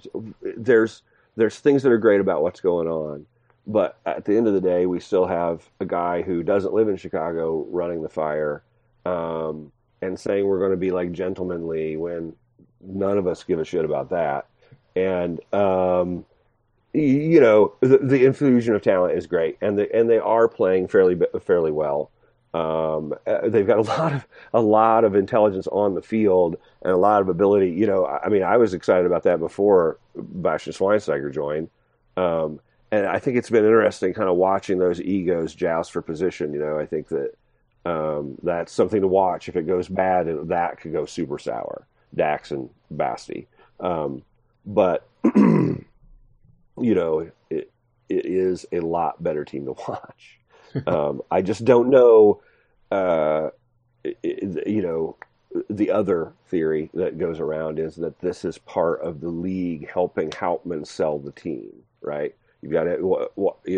there's 0.56 1.02
there's 1.36 1.58
things 1.58 1.82
that 1.82 1.92
are 1.92 1.98
great 1.98 2.20
about 2.20 2.42
what's 2.42 2.60
going 2.60 2.88
on, 2.88 3.24
but 3.66 3.98
at 4.04 4.26
the 4.26 4.36
end 4.36 4.46
of 4.46 4.52
the 4.52 4.60
day, 4.60 4.84
we 4.84 5.00
still 5.00 5.26
have 5.26 5.68
a 5.80 5.86
guy 5.86 6.20
who 6.20 6.42
doesn't 6.42 6.74
live 6.74 6.88
in 6.88 6.96
Chicago 6.96 7.66
running 7.70 8.02
the 8.02 8.08
fire, 8.10 8.62
um, 9.06 9.72
and 10.02 10.20
saying 10.20 10.46
we're 10.46 10.58
going 10.58 10.72
to 10.72 10.76
be 10.76 10.90
like 10.90 11.12
gentlemanly 11.12 11.96
when 11.96 12.34
none 12.86 13.18
of 13.18 13.26
us 13.26 13.44
give 13.44 13.58
a 13.58 13.64
shit 13.64 13.84
about 13.84 14.10
that, 14.10 14.46
and 14.96 15.40
um, 15.52 16.24
you 16.92 17.40
know, 17.40 17.74
the, 17.80 17.98
the 17.98 18.24
infusion 18.24 18.74
of 18.74 18.82
talent 18.82 19.18
is 19.18 19.26
great, 19.26 19.58
and 19.60 19.78
the, 19.78 19.94
and 19.94 20.08
they 20.08 20.18
are 20.18 20.48
playing 20.48 20.88
fairly 20.88 21.18
fairly 21.40 21.72
well. 21.72 22.10
Um, 22.54 23.14
uh, 23.26 23.48
they've 23.48 23.66
got 23.66 23.78
a 23.78 23.82
lot 23.98 24.12
of 24.12 24.26
a 24.52 24.60
lot 24.60 25.04
of 25.04 25.16
intelligence 25.16 25.66
on 25.66 25.94
the 25.94 26.02
field 26.02 26.56
and 26.82 26.92
a 26.92 26.96
lot 26.96 27.20
of 27.20 27.28
ability. 27.28 27.70
You 27.70 27.86
know, 27.86 28.06
I 28.06 28.28
mean, 28.28 28.44
I 28.44 28.56
was 28.56 28.74
excited 28.74 29.06
about 29.06 29.24
that 29.24 29.40
before 29.40 29.98
Bastian 30.14 30.72
Schweinsteiger 30.72 31.32
joined, 31.34 31.68
um, 32.16 32.60
and 32.92 33.06
I 33.06 33.18
think 33.18 33.36
it's 33.36 33.50
been 33.50 33.64
interesting, 33.64 34.14
kind 34.14 34.28
of 34.28 34.36
watching 34.36 34.78
those 34.78 35.00
egos 35.00 35.52
joust 35.54 35.90
for 35.90 36.00
position. 36.00 36.52
You 36.52 36.60
know, 36.60 36.78
I 36.78 36.86
think 36.86 37.08
that 37.08 37.34
um, 37.84 38.36
that's 38.42 38.72
something 38.72 39.00
to 39.00 39.08
watch. 39.08 39.48
If 39.48 39.56
it 39.56 39.66
goes 39.66 39.88
bad, 39.88 40.28
that 40.48 40.80
could 40.80 40.92
go 40.92 41.06
super 41.06 41.40
sour. 41.40 41.86
Dax 42.14 42.52
and 42.52 42.70
Basti, 42.92 43.48
um, 43.80 44.22
but 44.66 45.06
you 45.36 45.84
know, 46.76 47.30
it, 47.50 47.70
it 48.08 48.26
is 48.26 48.66
a 48.72 48.80
lot 48.80 49.22
better 49.22 49.44
team 49.44 49.66
to 49.66 49.72
watch. 49.88 50.38
um, 50.86 51.22
I 51.30 51.42
just 51.42 51.64
don't 51.64 51.90
know, 51.90 52.40
uh, 52.90 53.50
i- 54.04 54.16
i- 54.24 54.62
you 54.66 54.82
know, 54.82 55.16
the 55.70 55.90
other 55.92 56.32
theory 56.48 56.90
that 56.94 57.16
goes 57.18 57.38
around 57.38 57.78
is 57.78 57.94
that 57.96 58.18
this 58.18 58.44
is 58.44 58.58
part 58.58 59.00
of 59.02 59.20
the 59.20 59.28
league 59.28 59.88
helping 59.88 60.30
Hauptman 60.30 60.84
sell 60.84 61.18
the 61.20 61.30
team, 61.30 61.70
right? 62.02 62.34
You've 62.60 62.72
got 62.72 62.86
it. 62.88 63.00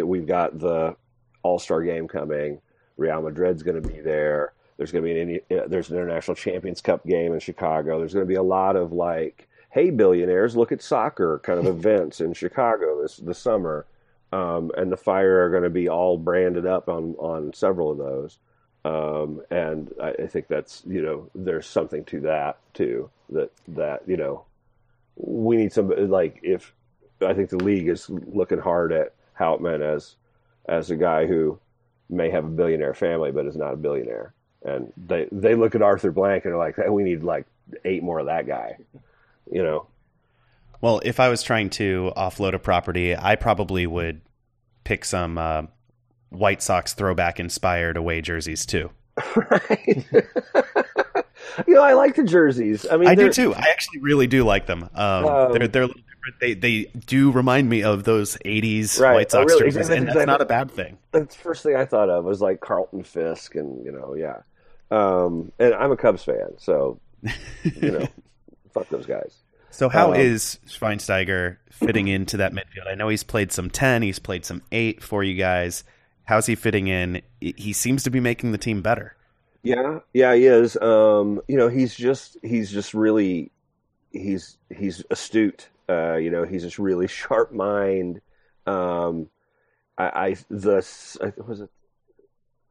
We've 0.07 0.27
got 0.27 0.59
the 0.59 0.97
All 1.43 1.59
Star 1.59 1.83
game 1.83 2.09
coming. 2.09 2.61
Real 2.97 3.21
Madrid's 3.21 3.63
going 3.63 3.83
to 3.83 3.87
be 3.87 4.01
there. 4.01 4.55
There's 4.79 4.91
going 4.93 5.05
to 5.05 5.15
be 5.15 5.41
an 5.51 5.59
uh, 5.59 5.67
there's 5.69 5.91
an 5.91 5.97
International 5.97 6.35
Champions 6.35 6.81
Cup 6.81 7.05
game 7.05 7.35
in 7.35 7.41
Chicago. 7.41 7.99
There's 7.99 8.15
going 8.15 8.25
to 8.25 8.29
be 8.29 8.37
a 8.37 8.43
lot 8.43 8.77
of 8.77 8.93
like, 8.93 9.47
hey, 9.77 9.91
billionaires, 9.91 10.57
look 10.57 10.73
at 10.73 10.83
soccer 10.83 11.41
kind 11.45 11.59
of 11.59 11.67
events 11.77 12.21
in 12.21 12.33
Chicago 12.33 13.03
this 13.03 13.19
this 13.19 13.39
summer 13.39 13.87
um, 14.33 14.71
and 14.77 14.91
the 14.91 14.97
fire 14.97 15.45
are 15.45 15.51
going 15.51 15.63
to 15.63 15.71
be 15.71 15.89
all 15.89 16.19
branded 16.19 16.67
up 16.67 16.89
on 16.89 17.15
on 17.19 17.53
several 17.53 17.91
of 17.91 17.99
those. 17.99 18.39
Um, 18.85 19.43
and 19.51 19.93
I, 20.01 20.11
I 20.11 20.27
think 20.27 20.49
that's 20.49 20.83
you 20.87 21.03
know 21.03 21.31
there's 21.35 21.67
something 21.67 22.05
to 22.07 22.21
that 22.21 22.59
too 22.75 23.11
that 23.31 23.51
that 23.69 24.03
you 24.07 24.17
know 24.17 24.45
we 25.17 25.57
need 25.57 25.73
some 25.73 25.89
like 26.11 26.41
if 26.43 26.73
I 27.21 27.35
think 27.35 27.51
the 27.51 27.57
league 27.57 27.89
is 27.89 28.09
looking 28.11 28.59
hard 28.59 28.93
at 28.93 29.15
Hauptman 29.39 29.81
as 29.81 30.17
as 30.69 30.91
a 30.91 30.97
guy 30.97 31.27
who 31.27 31.59
may 32.09 32.31
have 32.31 32.45
a 32.45 32.49
billionaire 32.49 32.95
family 32.95 33.33
but 33.33 33.47
is 33.47 33.57
not 33.57 33.75
a 33.75 33.77
billionaire, 33.77 34.33
and 34.65 34.93
they 34.97 35.29
they 35.33 35.55
look 35.55 35.75
at 35.75 35.83
Arthur 35.83 36.13
Blank 36.13 36.45
and 36.45 36.55
are 36.55 36.59
like 36.59 36.77
hey, 36.77 36.89
we 36.89 37.05
need 37.05 37.23
like 37.23 37.47
eight 37.85 38.03
more 38.03 38.21
of 38.21 38.27
that 38.27 38.47
guy, 38.47 38.77
you 39.51 39.63
know. 39.63 39.87
Well, 40.81 41.01
if 41.05 41.21
I 41.21 41.29
was 41.29 41.43
trying 41.43 41.71
to 41.71 42.13
offload 42.17 42.55
a 42.55 42.59
property, 42.59 43.17
I 43.17 43.37
probably 43.37 43.87
would 43.87 44.21
pick 44.85 45.05
some 45.05 45.39
uh, 45.39 45.63
White 46.31 46.63
Sox 46.63 46.93
throwback 46.95 47.41
inspired 47.41 47.97
away 47.97 48.21
jerseys 48.21 48.67
too. 48.67 48.91
right? 49.37 50.07
you 51.67 51.75
know, 51.75 51.83
I 51.83 51.95
like 51.95 52.17
the 52.17 52.25
jerseys. 52.25 52.87
I 52.91 52.97
mean, 52.99 53.09
I 53.09 53.15
do 53.15 53.33
too. 53.33 53.55
I 53.55 53.69
actually 53.71 54.01
really 54.01 54.27
do 54.27 54.45
like 54.45 54.67
them. 54.67 54.89
Um, 54.95 55.25
Um, 55.27 55.53
they're 55.53 55.69
they're 55.69 55.83
a 55.85 55.87
little 55.87 56.03
different. 56.03 56.41
They 56.41 56.55
they 56.55 56.83
do 57.07 57.31
remind 57.31 57.69
me 57.69 57.83
of 57.83 58.05
those 58.05 58.37
'80s 58.45 59.01
Right. 59.01 59.15
White 59.15 59.27
Oh, 59.35 59.41
Sox 59.41 59.53
really? 59.53 59.61
jerseys, 59.65 59.75
That's 59.75 59.89
and 59.91 60.07
that's 60.09 60.17
exactly- 60.17 60.27
not 60.33 60.41
a 60.43 60.45
bad 60.45 60.71
thing. 60.71 60.99
That's 61.13 61.35
the 61.35 61.43
first 61.43 61.63
thing 61.63 61.77
I 61.77 61.85
thought 61.87 62.11
of 62.11 62.25
was 62.25 62.41
like 62.43 62.61
Carlton 62.61 63.03
Fisk, 63.05 63.55
and 63.55 63.83
you 63.85 63.93
know, 63.93 64.15
yeah. 64.15 64.43
Um, 64.91 65.51
and 65.59 65.73
I'm 65.75 65.91
a 65.93 65.97
Cubs 65.97 66.23
fan, 66.23 66.51
so 66.59 67.01
you 67.65 67.91
know, 67.93 68.07
fuck 68.77 68.89
those 68.91 69.07
guys. 69.07 69.35
So 69.71 69.89
how 69.89 70.13
Um, 70.13 70.21
is 70.21 70.59
Schweinsteiger 70.67 71.57
fitting 71.71 72.09
into 72.09 72.37
that 72.39 72.53
midfield? 72.53 72.87
I 72.89 72.95
know 72.95 73.09
he's 73.09 73.23
played 73.25 73.53
some 73.53 73.71
ten, 73.71 74.03
he's 74.03 74.19
played 74.19 74.45
some 74.45 74.63
eight 74.73 75.03
for 75.03 75.23
you 75.25 75.35
guys. 75.35 75.85
How's 76.25 76.47
he 76.47 76.55
fitting 76.55 76.89
in? 76.89 77.23
He 77.41 77.73
seems 77.73 78.03
to 78.05 78.11
be 78.11 78.21
making 78.21 78.53
the 78.53 78.59
team 78.59 78.83
better. 78.83 79.15
Yeah, 79.63 80.01
yeah, 80.13 80.35
he 80.35 80.47
is. 80.47 80.77
Um, 80.77 81.41
you 81.49 81.57
know, 81.57 81.69
he's 81.69 81.95
just 81.95 82.37
he's 82.43 82.71
just 82.71 82.95
really 82.95 83.51
he's 84.13 84.57
he's 84.75 85.03
astute. 85.11 85.69
Uh, 85.89 86.15
you 86.17 86.31
know, 86.31 86.45
he's 86.45 86.63
just 86.63 86.79
really 86.79 87.07
sharp 87.21 87.53
mind. 87.53 88.21
Um, 88.67 89.29
I, 89.99 90.05
I 90.29 90.37
the 90.51 90.77
I- 91.23 91.43
was 91.47 91.61
it 91.61 91.71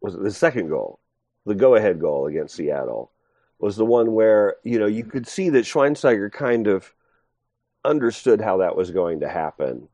was 0.01 0.15
it 0.15 0.23
the 0.23 0.31
second 0.31 0.69
goal, 0.69 0.99
the 1.45 1.55
go 1.55 1.75
ahead 1.75 1.99
goal 1.99 2.27
against 2.27 2.55
Seattle 2.55 3.11
was 3.59 3.75
the 3.75 3.85
one 3.85 4.13
where 4.13 4.55
you 4.63 4.79
know 4.79 4.85
you 4.85 5.03
could 5.03 5.27
see 5.27 5.49
that 5.49 5.65
Schweinsteiger 5.65 6.31
kind 6.31 6.67
of 6.67 6.93
understood 7.83 8.41
how 8.41 8.57
that 8.57 8.75
was 8.75 8.91
going 8.91 9.19
to 9.21 9.29
happen 9.29 9.87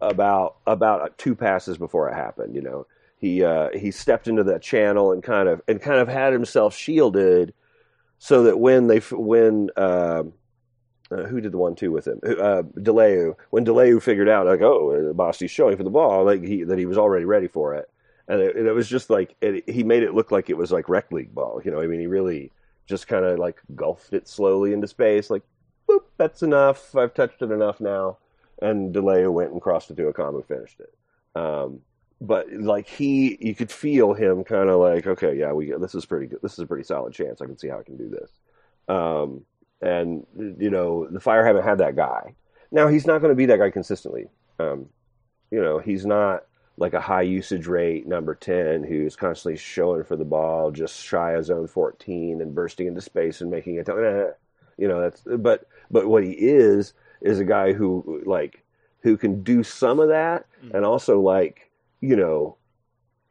about 0.00 0.56
about 0.66 1.16
two 1.18 1.34
passes 1.34 1.78
before 1.78 2.08
it 2.08 2.14
happened. 2.14 2.54
You 2.54 2.62
know, 2.62 2.86
he 3.16 3.44
uh, 3.44 3.70
he 3.76 3.90
stepped 3.90 4.28
into 4.28 4.44
that 4.44 4.62
channel 4.62 5.12
and 5.12 5.22
kind 5.22 5.48
of 5.48 5.62
and 5.68 5.80
kind 5.80 6.00
of 6.00 6.08
had 6.08 6.32
himself 6.32 6.74
shielded 6.74 7.54
so 8.18 8.44
that 8.44 8.58
when 8.58 8.86
they 8.86 8.98
when 8.98 9.70
um 9.76 10.32
uh, 11.10 11.24
who 11.24 11.40
did 11.40 11.52
the 11.52 11.58
one 11.58 11.74
two 11.74 11.90
with 11.90 12.06
him? 12.06 12.20
Uh, 12.24 12.62
de 12.62 12.92
Leeuw. 12.92 13.34
When 13.50 13.64
de 13.64 13.72
Leeuw 13.72 14.00
figured 14.00 14.28
out 14.28 14.46
like, 14.46 14.60
oh, 14.60 15.12
Basti's 15.12 15.50
showing 15.50 15.76
for 15.76 15.82
the 15.82 15.90
ball, 15.90 16.24
like 16.24 16.42
he 16.42 16.62
that 16.64 16.78
he 16.78 16.86
was 16.86 16.98
already 16.98 17.24
ready 17.24 17.48
for 17.48 17.74
it, 17.74 17.90
and 18.28 18.40
it, 18.40 18.56
and 18.56 18.66
it 18.66 18.72
was 18.72 18.88
just 18.88 19.10
like 19.10 19.34
it, 19.40 19.68
he 19.68 19.82
made 19.82 20.02
it 20.02 20.14
look 20.14 20.30
like 20.30 20.50
it 20.50 20.56
was 20.56 20.70
like 20.70 20.88
rec 20.88 21.10
league 21.10 21.34
ball. 21.34 21.60
You 21.64 21.72
know, 21.72 21.80
I 21.80 21.86
mean, 21.86 22.00
he 22.00 22.06
really 22.06 22.52
just 22.90 23.08
kind 23.08 23.24
of 23.24 23.38
like 23.38 23.60
gulfed 23.74 24.12
it 24.12 24.28
slowly 24.28 24.74
into 24.74 24.88
space, 24.88 25.30
like, 25.30 25.42
boop, 25.88 26.02
that's 26.18 26.42
enough. 26.42 26.94
I've 26.94 27.14
touched 27.14 27.40
it 27.40 27.50
enough 27.50 27.80
now. 27.80 28.18
And 28.60 28.92
de 28.92 29.00
Leeuw 29.00 29.32
went 29.32 29.52
and 29.52 29.62
crossed 29.62 29.90
it 29.90 29.96
to 29.96 30.08
a 30.08 30.12
who 30.12 30.42
finished 30.42 30.80
it. 30.80 30.94
Um, 31.34 31.80
but 32.20 32.52
like 32.52 32.86
he, 32.86 33.38
you 33.40 33.54
could 33.54 33.72
feel 33.72 34.12
him 34.12 34.44
kind 34.44 34.68
of 34.68 34.80
like, 34.80 35.06
okay, 35.06 35.34
yeah, 35.38 35.52
we 35.52 35.72
this 35.80 35.94
is 35.94 36.04
pretty 36.04 36.26
good. 36.26 36.40
This 36.42 36.52
is 36.52 36.58
a 36.58 36.66
pretty 36.66 36.84
solid 36.84 37.14
chance. 37.14 37.40
I 37.40 37.46
can 37.46 37.56
see 37.56 37.68
how 37.68 37.78
I 37.78 37.82
can 37.82 37.96
do 37.96 38.10
this. 38.10 38.30
Um, 38.88 39.46
and 39.80 40.26
you 40.36 40.68
know, 40.68 41.06
the 41.06 41.20
Fire 41.20 41.46
haven't 41.46 41.64
had 41.64 41.78
that 41.78 41.96
guy. 41.96 42.34
Now 42.70 42.88
he's 42.88 43.06
not 43.06 43.22
going 43.22 43.30
to 43.30 43.36
be 43.36 43.46
that 43.46 43.58
guy 43.58 43.70
consistently. 43.70 44.26
Um, 44.58 44.90
you 45.50 45.62
know, 45.62 45.78
he's 45.78 46.04
not 46.04 46.44
like 46.76 46.94
a 46.94 47.00
high 47.00 47.22
usage 47.22 47.66
rate 47.66 48.06
number 48.06 48.34
10 48.34 48.84
who's 48.84 49.16
constantly 49.16 49.56
showing 49.56 50.04
for 50.04 50.16
the 50.16 50.24
ball 50.24 50.70
just 50.70 51.04
shy 51.04 51.32
of 51.32 51.44
zone 51.44 51.66
14 51.66 52.40
and 52.40 52.54
bursting 52.54 52.86
into 52.86 53.00
space 53.00 53.40
and 53.40 53.50
making 53.50 53.76
it 53.76 53.88
you 54.78 54.88
know 54.88 55.00
that's 55.00 55.22
but 55.38 55.66
but 55.90 56.06
what 56.06 56.24
he 56.24 56.32
is 56.32 56.94
is 57.20 57.38
a 57.38 57.44
guy 57.44 57.72
who 57.72 58.22
like 58.24 58.64
who 59.00 59.16
can 59.16 59.42
do 59.42 59.62
some 59.62 60.00
of 60.00 60.08
that 60.08 60.46
mm. 60.64 60.74
and 60.74 60.84
also 60.84 61.20
like 61.20 61.70
you 62.00 62.16
know 62.16 62.56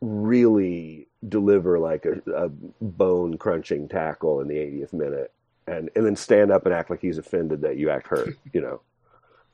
really 0.02 1.08
deliver 1.28 1.80
like 1.80 2.06
a, 2.06 2.22
a 2.32 2.50
bone 2.82 3.38
crunching 3.38 3.88
tackle 3.88 4.40
in 4.42 4.48
the 4.48 4.56
80th 4.56 4.94
minute 4.94 5.34
and 5.70 5.90
and 5.96 6.06
then 6.06 6.16
stand 6.16 6.52
up 6.52 6.66
and 6.66 6.74
act 6.74 6.90
like 6.90 7.02
he's 7.02 7.18
offended 7.18 7.62
that 7.62 7.78
you 7.78 7.90
act 7.90 8.08
hurt, 8.08 8.36
you 8.54 8.62
know. 8.62 8.82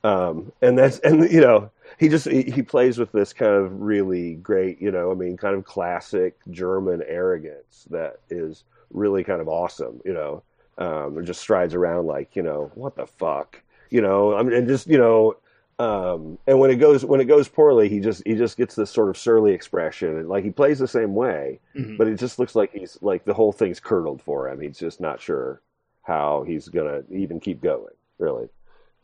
Um, 0.06 0.52
and 0.62 0.78
that's 0.78 1.00
and 1.00 1.30
you 1.32 1.42
know 1.42 1.72
he 1.98 2.10
just 2.10 2.28
he, 2.28 2.44
he 2.44 2.62
plays 2.62 2.98
with 2.98 3.12
this 3.12 3.34
kind 3.34 3.54
of 3.54 3.82
really 3.82 4.36
great, 4.36 4.82
you 4.82 4.92
know, 4.92 5.12
I 5.12 5.16
mean, 5.16 5.38
kind 5.38 5.56
of 5.56 5.66
classic 5.66 6.38
German 6.52 7.02
arrogance 7.08 7.88
that 7.90 8.20
is 8.30 8.64
really 8.92 9.24
kind 9.24 9.42
of 9.42 9.48
awesome, 9.48 10.02
you 10.06 10.14
know. 10.14 10.44
Um, 10.78 11.18
and 11.18 11.26
just 11.26 11.40
strides 11.40 11.74
around 11.74 12.06
like, 12.06 12.36
you 12.36 12.44
know, 12.44 12.70
what 12.76 12.96
the 12.98 13.06
fuck, 13.08 13.62
you 13.90 14.02
know. 14.02 14.36
I 14.36 14.44
mean, 14.44 14.54
and 14.54 14.68
just 14.68 14.88
you 14.88 14.98
know, 14.98 15.38
um, 15.80 16.38
and 16.48 16.60
when 16.60 16.70
it 16.70 16.76
goes 16.76 17.06
when 17.06 17.22
it 17.22 17.26
goes 17.26 17.48
poorly, 17.48 17.88
he 17.88 18.00
just 18.02 18.22
he 18.26 18.36
just 18.36 18.58
gets 18.58 18.76
this 18.76 18.92
sort 18.92 19.10
of 19.10 19.18
surly 19.18 19.54
expression, 19.54 20.18
and 20.18 20.28
like 20.28 20.44
he 20.44 20.52
plays 20.52 20.80
the 20.80 20.88
same 20.88 21.16
way, 21.16 21.60
Mhm. 21.78 21.98
but 21.98 22.08
it 22.08 22.16
just 22.20 22.40
looks 22.40 22.56
like 22.56 22.74
he's 22.74 22.98
like 23.02 23.24
the 23.24 23.34
whole 23.34 23.54
thing's 23.54 23.80
curdled 23.80 24.22
for 24.22 24.50
him. 24.50 24.60
He's 24.60 24.78
just 24.78 25.00
not 25.00 25.22
sure 25.22 25.62
how 26.04 26.44
he's 26.46 26.68
gonna 26.68 27.04
even 27.10 27.40
keep 27.40 27.62
going, 27.62 27.94
really. 28.20 28.50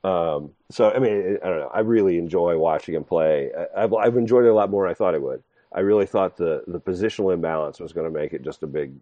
Um, 0.03 0.51
so 0.71 0.91
I 0.91 0.99
mean, 0.99 1.37
I 1.43 1.47
don't 1.47 1.59
know. 1.59 1.71
I 1.73 1.81
really 1.81 2.17
enjoy 2.17 2.57
watching 2.57 2.95
him 2.95 3.03
play. 3.03 3.51
I, 3.57 3.83
I've 3.83 3.93
I've 3.93 4.17
enjoyed 4.17 4.45
it 4.45 4.49
a 4.49 4.53
lot 4.53 4.69
more 4.69 4.85
than 4.85 4.91
I 4.91 4.95
thought 4.95 5.15
I 5.15 5.19
would. 5.19 5.43
I 5.71 5.81
really 5.81 6.05
thought 6.05 6.37
the 6.37 6.63
the 6.67 6.79
positional 6.79 7.33
imbalance 7.33 7.79
was 7.79 7.93
going 7.93 8.11
to 8.11 8.19
make 8.19 8.33
it 8.33 8.43
just 8.43 8.63
a 8.63 8.67
big, 8.67 8.93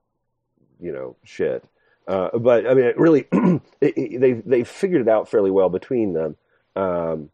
you 0.79 0.91
know, 0.91 1.15
shit. 1.23 1.63
Uh, 2.07 2.37
but 2.37 2.67
I 2.67 2.73
mean, 2.73 2.85
it 2.85 2.97
really, 2.99 3.27
it, 3.31 3.61
it, 3.81 4.19
they 4.19 4.33
they 4.33 4.63
figured 4.63 5.01
it 5.01 5.07
out 5.07 5.29
fairly 5.29 5.51
well 5.51 5.69
between 5.69 6.13
them. 6.13 6.35
Um, 6.75 7.29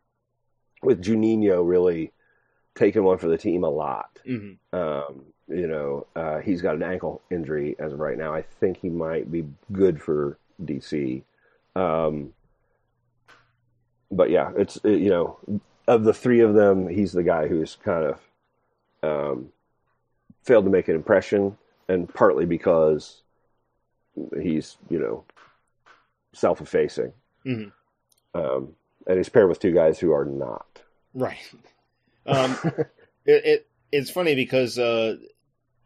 with 0.82 1.04
Juninho 1.04 1.68
really 1.68 2.12
taking 2.76 3.04
one 3.04 3.18
for 3.18 3.28
the 3.28 3.38
team 3.38 3.64
a 3.64 3.70
lot. 3.70 4.20
Mhm. 4.26 4.58
Um, 4.74 5.24
you 5.48 5.68
know, 5.68 6.08
uh, 6.16 6.40
he's 6.40 6.62
got 6.62 6.76
an 6.76 6.84
ankle 6.84 7.22
injury 7.32 7.76
as 7.80 7.94
of 7.94 8.00
right 8.00 8.18
now. 8.18 8.34
I 8.34 8.42
think 8.44 8.78
he 8.78 8.90
might 8.90 9.32
be 9.32 9.46
good 9.72 10.02
for 10.02 10.38
DC. 10.64 11.24
Um, 11.76 12.34
but 14.12 14.30
yeah, 14.30 14.52
it's 14.58 14.80
uh, 14.86 14.90
you 14.90 15.10
know, 15.10 15.38
of 15.88 16.04
the 16.04 16.14
three 16.14 16.40
of 16.42 16.54
them, 16.54 16.88
he's 16.88 17.12
the 17.12 17.24
guy 17.24 17.48
who's 17.48 17.78
kind 17.84 18.06
of 18.06 18.20
um, 19.04 19.50
failed 20.44 20.66
to 20.66 20.72
make 20.72 20.88
an 20.88 20.96
impression, 20.96 21.58
and 21.88 22.12
partly 22.14 22.46
because 22.46 23.22
he's 24.42 24.78
you 24.90 25.00
know 25.00 25.24
self-effacing, 26.34 27.14
Mhm. 27.46 27.72
um, 28.34 28.76
and 29.08 29.18
he's 29.18 29.30
paired 29.30 29.50
with 29.50 29.60
two 29.60 29.72
guys 29.74 30.00
who 30.00 30.12
are 30.12 30.26
not. 30.26 30.82
Right. 31.14 31.38
Um, 32.26 32.58
it, 33.26 33.46
it 33.46 33.68
it's 33.92 34.10
funny 34.10 34.36
because 34.36 34.78
uh, 34.78 35.18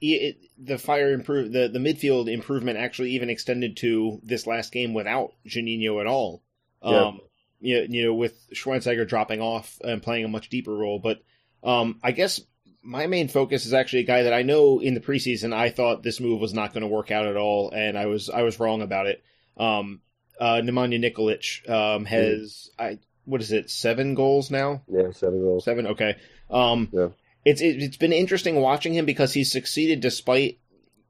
it, 0.02 0.06
it, 0.08 0.38
the 0.58 0.78
fire 0.78 1.12
improve 1.14 1.52
the 1.52 1.68
the 1.68 1.80
midfield 1.80 2.32
improvement 2.32 2.78
actually 2.80 3.12
even 3.12 3.30
extended 3.30 3.78
to 3.78 4.20
this 4.24 4.48
last 4.48 4.72
game 4.72 4.94
without 4.94 5.34
Juninho 5.46 6.00
at 6.02 6.08
all. 6.08 6.42
Um, 6.82 7.20
you, 7.60 7.86
you 7.90 8.06
know, 8.06 8.14
with 8.14 8.36
Schweinsteiger 8.54 9.08
dropping 9.08 9.42
off 9.42 9.80
and 9.84 10.02
playing 10.02 10.26
a 10.26 10.30
much 10.30 10.50
deeper 10.50 10.74
role, 10.74 11.00
but 11.00 11.22
um, 11.64 12.00
I 12.04 12.12
guess 12.12 12.42
my 12.82 13.08
main 13.08 13.28
focus 13.28 13.66
is 13.66 13.74
actually 13.74 14.00
a 14.02 14.06
guy 14.08 14.24
that 14.24 14.34
I 14.34 14.44
know 14.44 14.80
in 14.80 14.94
the 14.94 15.02
preseason 15.02 15.54
I 15.54 15.70
thought 15.70 16.02
this 16.04 16.20
move 16.20 16.40
was 16.40 16.54
not 16.54 16.74
going 16.74 16.82
to 16.82 16.88
work 16.88 17.12
out 17.12 17.28
at 17.28 17.36
all, 17.36 17.72
and 17.72 17.98
I 17.98 18.06
was 18.06 18.30
I 18.30 18.44
was 18.44 18.60
wrong 18.60 18.82
about 18.82 19.08
it. 19.08 19.22
Um, 19.58 20.02
uh, 20.40 20.62
Nemanja 20.64 21.00
Nikolic 21.00 21.70
um, 21.70 22.06
has 22.06 22.70
I 22.80 23.00
what 23.26 23.42
is 23.42 23.52
it 23.52 23.70
seven 23.70 24.16
goals 24.16 24.50
now? 24.50 24.82
Yeah, 24.88 25.12
seven 25.12 25.40
goals. 25.42 25.66
Seven. 25.66 25.88
Okay. 25.88 26.16
Um, 26.50 26.90
Yeah. 26.92 27.10
it's 27.46 27.62
it's 27.62 27.98
been 27.98 28.14
interesting 28.14 28.56
watching 28.56 28.94
him 28.94 29.06
because 29.06 29.34
he's 29.34 29.52
succeeded 29.52 30.00
despite 30.00 30.60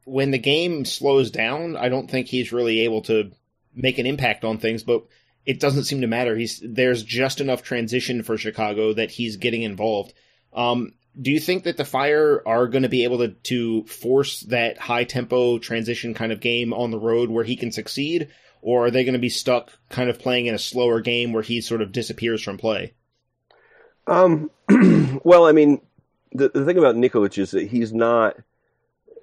when 0.06 0.32
the 0.32 0.40
game 0.40 0.86
slows 0.86 1.30
down. 1.30 1.78
I 1.78 1.90
don't 1.90 2.10
think 2.10 2.28
he's 2.28 2.52
really 2.52 2.82
able 2.82 3.04
to 3.04 3.32
make 3.76 4.00
an 4.00 4.08
impact 4.08 4.44
on 4.44 4.58
things, 4.58 4.84
but 4.84 5.04
it 5.46 5.60
doesn't 5.60 5.86
seem 5.86 6.02
to 6.02 6.08
matter. 6.08 6.36
He's 6.36 6.62
there's 6.64 7.04
just 7.04 7.42
enough 7.42 7.64
transition 7.64 8.24
for 8.24 8.38
Chicago 8.38 8.94
that 8.94 9.12
he's 9.12 9.38
getting 9.38 9.64
involved. 9.64 10.14
Um, 10.54 10.94
do 11.20 11.32
you 11.32 11.40
think 11.40 11.64
that 11.64 11.78
the 11.78 11.86
Fire 11.86 12.42
are 12.46 12.68
going 12.68 12.84
to 12.84 12.90
be 12.90 13.04
able 13.04 13.20
to 13.20 13.30
to 13.30 13.84
force 13.86 14.42
that 14.42 14.78
high 14.78 15.04
tempo 15.04 15.58
transition 15.58 16.14
kind 16.14 16.32
of 16.32 16.40
game 16.40 16.74
on 16.74 16.92
the 16.92 17.00
road 17.00 17.30
where 17.30 17.44
he 17.44 17.56
can 17.56 17.72
succeed, 17.72 18.30
or 18.62 18.86
are 18.86 18.92
they 18.92 19.04
going 19.04 19.14
to 19.14 19.20
be 19.20 19.30
stuck 19.30 19.72
kind 19.90 20.10
of 20.10 20.20
playing 20.20 20.46
in 20.46 20.56
a 20.56 20.60
slower 20.60 21.02
game 21.02 21.34
where 21.34 21.44
he 21.44 21.62
sort 21.62 21.82
of 21.82 21.92
disappears 21.92 22.42
from 22.42 22.58
play? 22.58 22.94
Um, 24.08 24.50
well, 25.24 25.46
I 25.46 25.52
mean, 25.52 25.82
the, 26.32 26.50
the 26.50 26.66
thing 26.66 26.78
about 26.78 26.96
Nikolic 26.96 27.38
is 27.38 27.52
that 27.52 27.68
he's 27.68 27.94
not, 27.94 28.38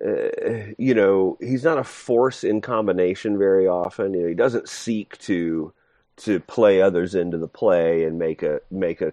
uh, 0.04 0.72
you 0.78 0.94
know, 0.94 1.36
he's 1.40 1.64
not 1.64 1.78
a 1.78 1.84
force 1.84 2.44
in 2.44 2.60
combination 2.60 3.38
very 3.38 3.66
often. 3.66 4.14
You 4.14 4.22
know, 4.22 4.28
he 4.28 4.34
doesn't 4.34 4.68
seek 4.68 5.18
to 5.18 5.72
to 6.18 6.40
play 6.40 6.80
others 6.80 7.14
into 7.14 7.38
the 7.38 7.48
play 7.48 8.04
and 8.04 8.18
make 8.18 8.42
a 8.42 8.60
make 8.70 9.00
a 9.00 9.12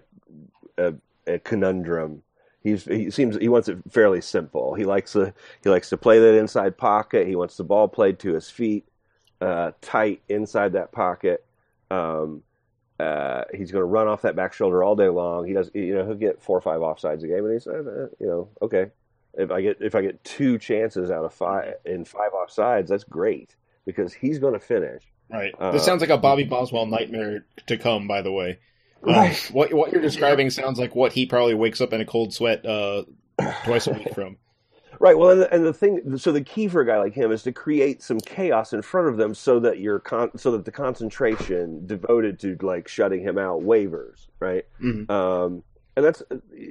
a, 0.78 0.94
a 1.26 1.38
conundrum. 1.38 2.22
He's 2.62 2.84
he 2.84 3.10
seems 3.10 3.36
he 3.36 3.48
wants 3.48 3.68
it 3.68 3.78
fairly 3.90 4.20
simple. 4.20 4.74
He 4.74 4.84
likes 4.84 5.12
to 5.12 5.34
he 5.62 5.68
likes 5.68 5.90
to 5.90 5.96
play 5.96 6.18
that 6.18 6.38
inside 6.38 6.78
pocket. 6.78 7.26
He 7.26 7.36
wants 7.36 7.56
the 7.56 7.64
ball 7.64 7.88
played 7.88 8.18
to 8.20 8.32
his 8.32 8.48
feet, 8.48 8.86
uh, 9.40 9.72
tight 9.82 10.22
inside 10.28 10.72
that 10.72 10.92
pocket. 10.92 11.44
Um, 11.90 12.42
uh, 12.98 13.42
he's 13.52 13.72
going 13.72 13.82
to 13.82 13.86
run 13.86 14.06
off 14.06 14.22
that 14.22 14.36
back 14.36 14.52
shoulder 14.52 14.82
all 14.82 14.94
day 14.94 15.08
long. 15.08 15.46
He 15.46 15.52
does, 15.52 15.70
you 15.74 15.94
know, 15.94 16.06
he'll 16.06 16.14
get 16.14 16.40
four 16.40 16.56
or 16.56 16.60
five 16.60 16.80
offsides 16.80 17.24
a 17.24 17.26
game, 17.26 17.44
and 17.44 17.52
he's, 17.52 17.66
uh, 17.66 18.08
you 18.20 18.26
know, 18.26 18.48
okay. 18.62 18.90
If 19.36 19.50
I 19.50 19.62
get 19.62 19.78
if 19.80 19.96
I 19.96 20.02
get 20.02 20.22
two 20.22 20.58
chances 20.58 21.10
out 21.10 21.24
of 21.24 21.34
five 21.34 21.74
in 21.84 22.04
five 22.04 22.30
offsides, 22.32 22.86
that's 22.86 23.02
great 23.02 23.56
because 23.84 24.14
he's 24.14 24.38
going 24.38 24.54
to 24.54 24.60
finish. 24.60 25.02
Right. 25.34 25.54
Uh, 25.58 25.72
this 25.72 25.84
sounds 25.84 26.00
like 26.00 26.10
a 26.10 26.18
Bobby 26.18 26.44
Boswell 26.44 26.86
nightmare 26.86 27.44
to 27.66 27.76
come. 27.76 28.06
By 28.08 28.22
the 28.22 28.32
way, 28.32 28.58
Uh, 29.06 29.10
Right. 29.12 29.50
what 29.52 29.72
what 29.74 29.92
you're 29.92 30.00
describing 30.02 30.48
sounds 30.50 30.78
like 30.78 30.94
what 30.94 31.12
he 31.12 31.26
probably 31.26 31.54
wakes 31.54 31.80
up 31.80 31.92
in 31.92 32.00
a 32.00 32.04
cold 32.06 32.32
sweat 32.32 32.64
uh, 32.64 33.02
twice 33.64 33.86
a 33.86 33.92
week 33.92 34.14
from. 34.14 34.36
Right. 35.00 35.18
Well, 35.18 35.30
and 35.30 35.40
the, 35.42 35.52
and 35.52 35.66
the 35.66 35.72
thing, 35.72 36.16
so 36.18 36.30
the 36.30 36.40
key 36.40 36.68
for 36.68 36.80
a 36.80 36.86
guy 36.86 36.98
like 36.98 37.14
him 37.14 37.32
is 37.32 37.42
to 37.42 37.52
create 37.52 38.00
some 38.00 38.20
chaos 38.20 38.72
in 38.72 38.80
front 38.80 39.08
of 39.08 39.16
them, 39.16 39.34
so 39.34 39.58
that 39.58 39.80
your 39.80 39.98
con, 39.98 40.30
so 40.38 40.52
that 40.52 40.64
the 40.64 40.70
concentration 40.70 41.84
devoted 41.84 42.38
to 42.40 42.56
like 42.62 42.86
shutting 42.86 43.20
him 43.20 43.36
out 43.36 43.62
wavers. 43.62 44.28
Right. 44.38 44.64
Mhm. 44.80 45.10
Um, 45.10 45.64
and 45.96 46.04
that's 46.06 46.22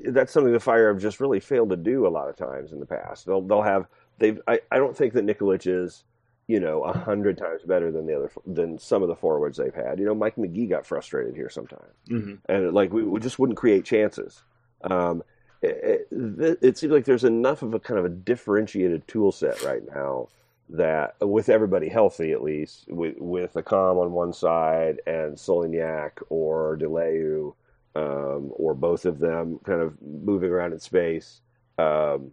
that's 0.07 0.31
something 0.31 0.53
the 0.53 0.59
Fire 0.61 0.87
have 0.91 1.01
just 1.01 1.19
really 1.19 1.41
failed 1.41 1.69
to 1.71 1.75
do 1.75 2.07
a 2.07 2.09
lot 2.09 2.29
of 2.29 2.37
times 2.37 2.71
in 2.71 2.79
the 2.79 2.85
past. 2.85 3.25
They'll 3.25 3.41
they'll 3.41 3.61
have 3.61 3.87
they've. 4.19 4.39
I, 4.47 4.61
I 4.71 4.77
don't 4.77 4.95
think 4.95 5.13
that 5.13 5.25
Nikolic 5.25 5.67
is 5.67 6.05
you 6.47 6.59
know 6.59 6.83
a 6.83 6.93
hundred 6.93 7.37
times 7.37 7.63
better 7.63 7.91
than 7.91 8.05
the 8.05 8.15
other 8.15 8.31
than 8.45 8.77
some 8.77 9.01
of 9.01 9.07
the 9.07 9.15
forwards 9.15 9.57
they've 9.57 9.73
had. 9.73 9.99
You 9.99 10.05
know, 10.05 10.15
Mike 10.15 10.37
Magee 10.37 10.67
got 10.67 10.85
frustrated 10.85 11.35
here 11.35 11.49
sometimes 11.49 11.93
hmm 12.07 12.35
and 12.49 12.73
like 12.73 12.91
we, 12.93 13.03
we 13.03 13.19
just 13.19 13.39
wouldn't 13.39 13.57
create 13.57 13.85
chances. 13.85 14.43
Um, 14.83 15.23
it, 15.61 16.07
it, 16.11 16.59
it 16.61 16.77
seems 16.77 16.91
like 16.91 17.05
there's 17.05 17.23
enough 17.23 17.61
of 17.61 17.73
a 17.73 17.79
kind 17.79 17.99
of 17.99 18.05
a 18.05 18.09
differentiated 18.09 19.07
tool 19.07 19.31
set 19.31 19.61
right 19.63 19.81
now 19.95 20.27
that 20.69 21.15
with 21.21 21.49
everybody 21.49 21.89
healthy 21.89 22.31
at 22.31 22.43
least 22.43 22.85
with 22.89 23.15
with 23.19 23.53
Accam 23.53 24.01
on 24.03 24.11
one 24.11 24.33
side 24.33 24.99
and 25.07 25.35
Solignac 25.35 26.11
or 26.29 26.75
de 26.75 26.85
Leeuw 26.85 27.53
um, 27.95 28.51
or 28.55 28.73
both 28.73 29.05
of 29.05 29.19
them 29.19 29.59
kind 29.65 29.81
of 29.81 29.95
moving 30.01 30.49
around 30.49 30.73
in 30.73 30.79
space 30.79 31.41
um, 31.77 32.31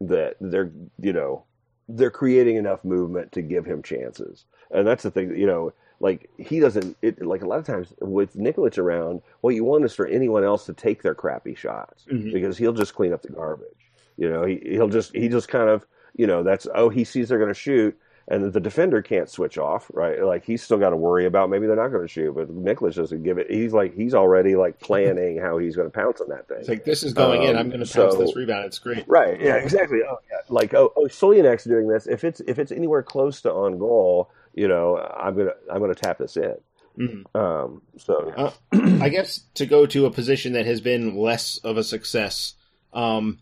that 0.00 0.36
they're 0.40 0.72
you 1.00 1.12
know 1.12 1.44
they're 1.88 2.10
creating 2.10 2.56
enough 2.56 2.84
movement 2.84 3.32
to 3.32 3.42
give 3.42 3.64
him 3.64 3.82
chances 3.82 4.44
and 4.70 4.86
that's 4.86 5.02
the 5.02 5.10
thing 5.10 5.34
you 5.36 5.46
know 5.46 5.72
like 6.00 6.30
he 6.38 6.60
doesn't 6.60 6.96
it 7.02 7.20
like 7.24 7.42
a 7.42 7.46
lot 7.46 7.58
of 7.58 7.66
times 7.66 7.92
with 8.00 8.36
Nikolic 8.36 8.78
around, 8.78 9.20
what 9.40 9.56
you 9.56 9.64
want 9.64 9.84
is 9.84 9.94
for 9.96 10.06
anyone 10.06 10.44
else 10.44 10.64
to 10.66 10.72
take 10.72 11.02
their 11.02 11.14
crappy 11.14 11.56
shots 11.56 12.04
Mhm. 12.08 12.32
because 12.32 12.56
he'll 12.56 12.72
just 12.72 12.94
clean 12.94 13.12
up 13.12 13.22
the 13.22 13.30
garbage. 13.30 13.90
You 14.16 14.28
know, 14.28 14.44
he 14.44 14.60
he'll 14.62 14.86
just 14.88 15.12
he 15.12 15.28
just 15.28 15.48
kind 15.48 15.68
of 15.68 15.84
you 16.14 16.28
know 16.28 16.44
that's 16.44 16.68
oh 16.72 16.88
he 16.88 17.02
sees 17.02 17.28
they're 17.28 17.38
going 17.38 17.50
to 17.52 17.54
shoot 17.54 17.98
and 18.30 18.52
the 18.52 18.60
defender 18.60 19.00
can't 19.00 19.28
switch 19.30 19.56
off 19.58 19.90
right 19.94 20.22
like 20.22 20.44
he's 20.44 20.62
still 20.62 20.76
got 20.78 20.90
to 20.90 20.96
worry 20.96 21.24
about 21.24 21.48
maybe 21.48 21.66
they're 21.66 21.74
not 21.76 21.88
going 21.88 22.02
to 22.06 22.12
shoot 22.12 22.32
but 22.34 22.48
Nikolic 22.54 22.94
doesn't 22.94 23.22
give 23.22 23.38
it 23.38 23.50
he's 23.50 23.72
like 23.72 23.94
he's 23.94 24.14
already 24.14 24.54
like 24.54 24.78
planning 24.88 25.38
how 25.40 25.56
he's 25.58 25.74
going 25.76 25.90
to 25.90 25.94
pounce 25.94 26.20
on 26.20 26.28
that 26.28 26.46
thing 26.46 26.58
It's 26.60 26.68
like 26.68 26.84
this 26.84 27.02
is 27.02 27.14
going 27.14 27.42
in. 27.44 27.50
Um, 27.50 27.56
I'm 27.56 27.68
going 27.70 27.84
to 27.84 27.90
pounce 27.92 28.14
so- 28.14 28.18
this 28.20 28.36
rebound. 28.36 28.66
It's 28.66 28.78
great. 28.78 29.04
Right. 29.08 29.40
Yeah. 29.40 29.54
Exactly. 29.56 30.00
Oh, 30.08 30.18
yeah. 30.30 30.38
Like 30.50 30.74
oh, 30.74 30.92
oh, 30.96 31.04
Solignac's 31.06 31.64
doing 31.64 31.88
this. 31.88 32.06
If 32.06 32.22
it's 32.24 32.40
if 32.40 32.58
it's 32.58 32.70
anywhere 32.72 33.02
close 33.02 33.40
to 33.42 33.52
on 33.52 33.78
goal, 33.78 34.30
you 34.54 34.68
know, 34.68 34.96
I'm 34.98 35.36
gonna 35.36 35.52
I'm 35.72 35.80
gonna 35.80 35.94
tap 35.94 36.18
this 36.18 36.36
in. 36.36 36.54
Mhm. 36.98 37.24
Um. 37.34 37.82
So 37.96 38.32
Uh, 38.36 38.50
I 39.02 39.08
guess 39.08 39.40
to 39.54 39.66
go 39.66 39.86
to 39.86 40.04
a 40.06 40.10
position 40.10 40.52
that 40.54 40.66
has 40.66 40.80
been 40.80 41.16
less 41.16 41.58
of 41.64 41.76
a 41.78 41.84
success. 41.84 42.54
Um, 42.92 43.38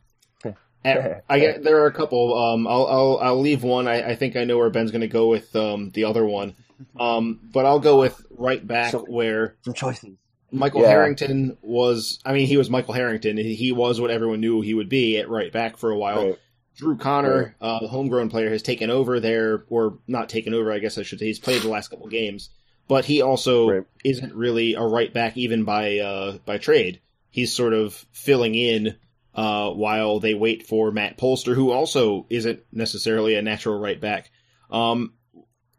I 1.28 1.38
get 1.40 1.62
there 1.64 1.82
are 1.82 1.86
a 1.86 1.92
couple. 1.92 2.36
Um, 2.38 2.66
I'll 2.66 2.86
I'll 2.86 3.18
I'll 3.22 3.40
leave 3.40 3.62
one. 3.62 3.88
I, 3.88 4.10
I 4.10 4.14
think 4.16 4.36
I 4.36 4.44
know 4.44 4.56
where 4.58 4.70
Ben's 4.70 4.90
going 4.92 5.00
to 5.00 5.08
go 5.08 5.28
with 5.28 5.54
um 5.56 5.90
the 5.90 6.04
other 6.04 6.24
one. 6.24 6.54
Um, 7.00 7.40
but 7.52 7.64
I'll 7.66 7.80
go 7.80 7.98
with 8.00 8.24
right 8.30 8.64
back 8.64 8.92
So- 8.92 9.00
where 9.00 9.56
some 9.62 9.74
choices. 9.74 10.16
Michael 10.52 10.82
Yeah. 10.82 10.88
Harrington 10.90 11.56
was. 11.60 12.20
I 12.24 12.32
mean, 12.32 12.46
he 12.46 12.56
was 12.56 12.70
Michael 12.70 12.94
Harrington. 12.94 13.36
He 13.36 13.72
was 13.72 14.00
what 14.00 14.10
everyone 14.12 14.40
knew 14.40 14.60
he 14.60 14.74
would 14.74 14.88
be 14.88 15.18
at 15.18 15.28
right 15.28 15.52
back 15.52 15.76
for 15.76 15.90
a 15.90 15.98
while. 15.98 16.24
Right. 16.26 16.38
Drew 16.76 16.96
Conner, 16.96 17.56
uh, 17.60 17.80
the 17.80 17.88
homegrown 17.88 18.28
player, 18.30 18.50
has 18.50 18.62
taken 18.62 18.90
over 18.90 19.18
there, 19.18 19.64
or 19.70 19.98
not 20.06 20.28
taken 20.28 20.52
over, 20.54 20.70
I 20.70 20.78
guess 20.78 20.98
I 20.98 21.02
should 21.02 21.18
say. 21.18 21.26
He's 21.26 21.38
played 21.38 21.62
the 21.62 21.68
last 21.68 21.88
couple 21.88 22.06
games, 22.08 22.50
but 22.86 23.06
he 23.06 23.22
also 23.22 23.68
Right. 23.70 23.84
isn't 24.04 24.34
really 24.34 24.74
a 24.74 24.82
right 24.82 25.12
back 25.12 25.36
even 25.38 25.64
by 25.64 25.98
uh, 25.98 26.36
by 26.44 26.58
trade. 26.58 27.00
He's 27.30 27.52
sort 27.52 27.72
of 27.72 27.94
filling 28.12 28.54
in 28.54 28.96
uh, 29.36 29.70
while 29.70 30.18
they 30.18 30.34
wait 30.34 30.66
for 30.66 30.90
Matt 30.90 31.18
Polster, 31.18 31.54
who 31.54 31.70
also 31.70 32.26
isn't 32.30 32.60
necessarily 32.72 33.36
a 33.36 33.42
natural 33.42 33.78
right 33.78 34.00
back. 34.00 34.30
Um, 34.70 35.12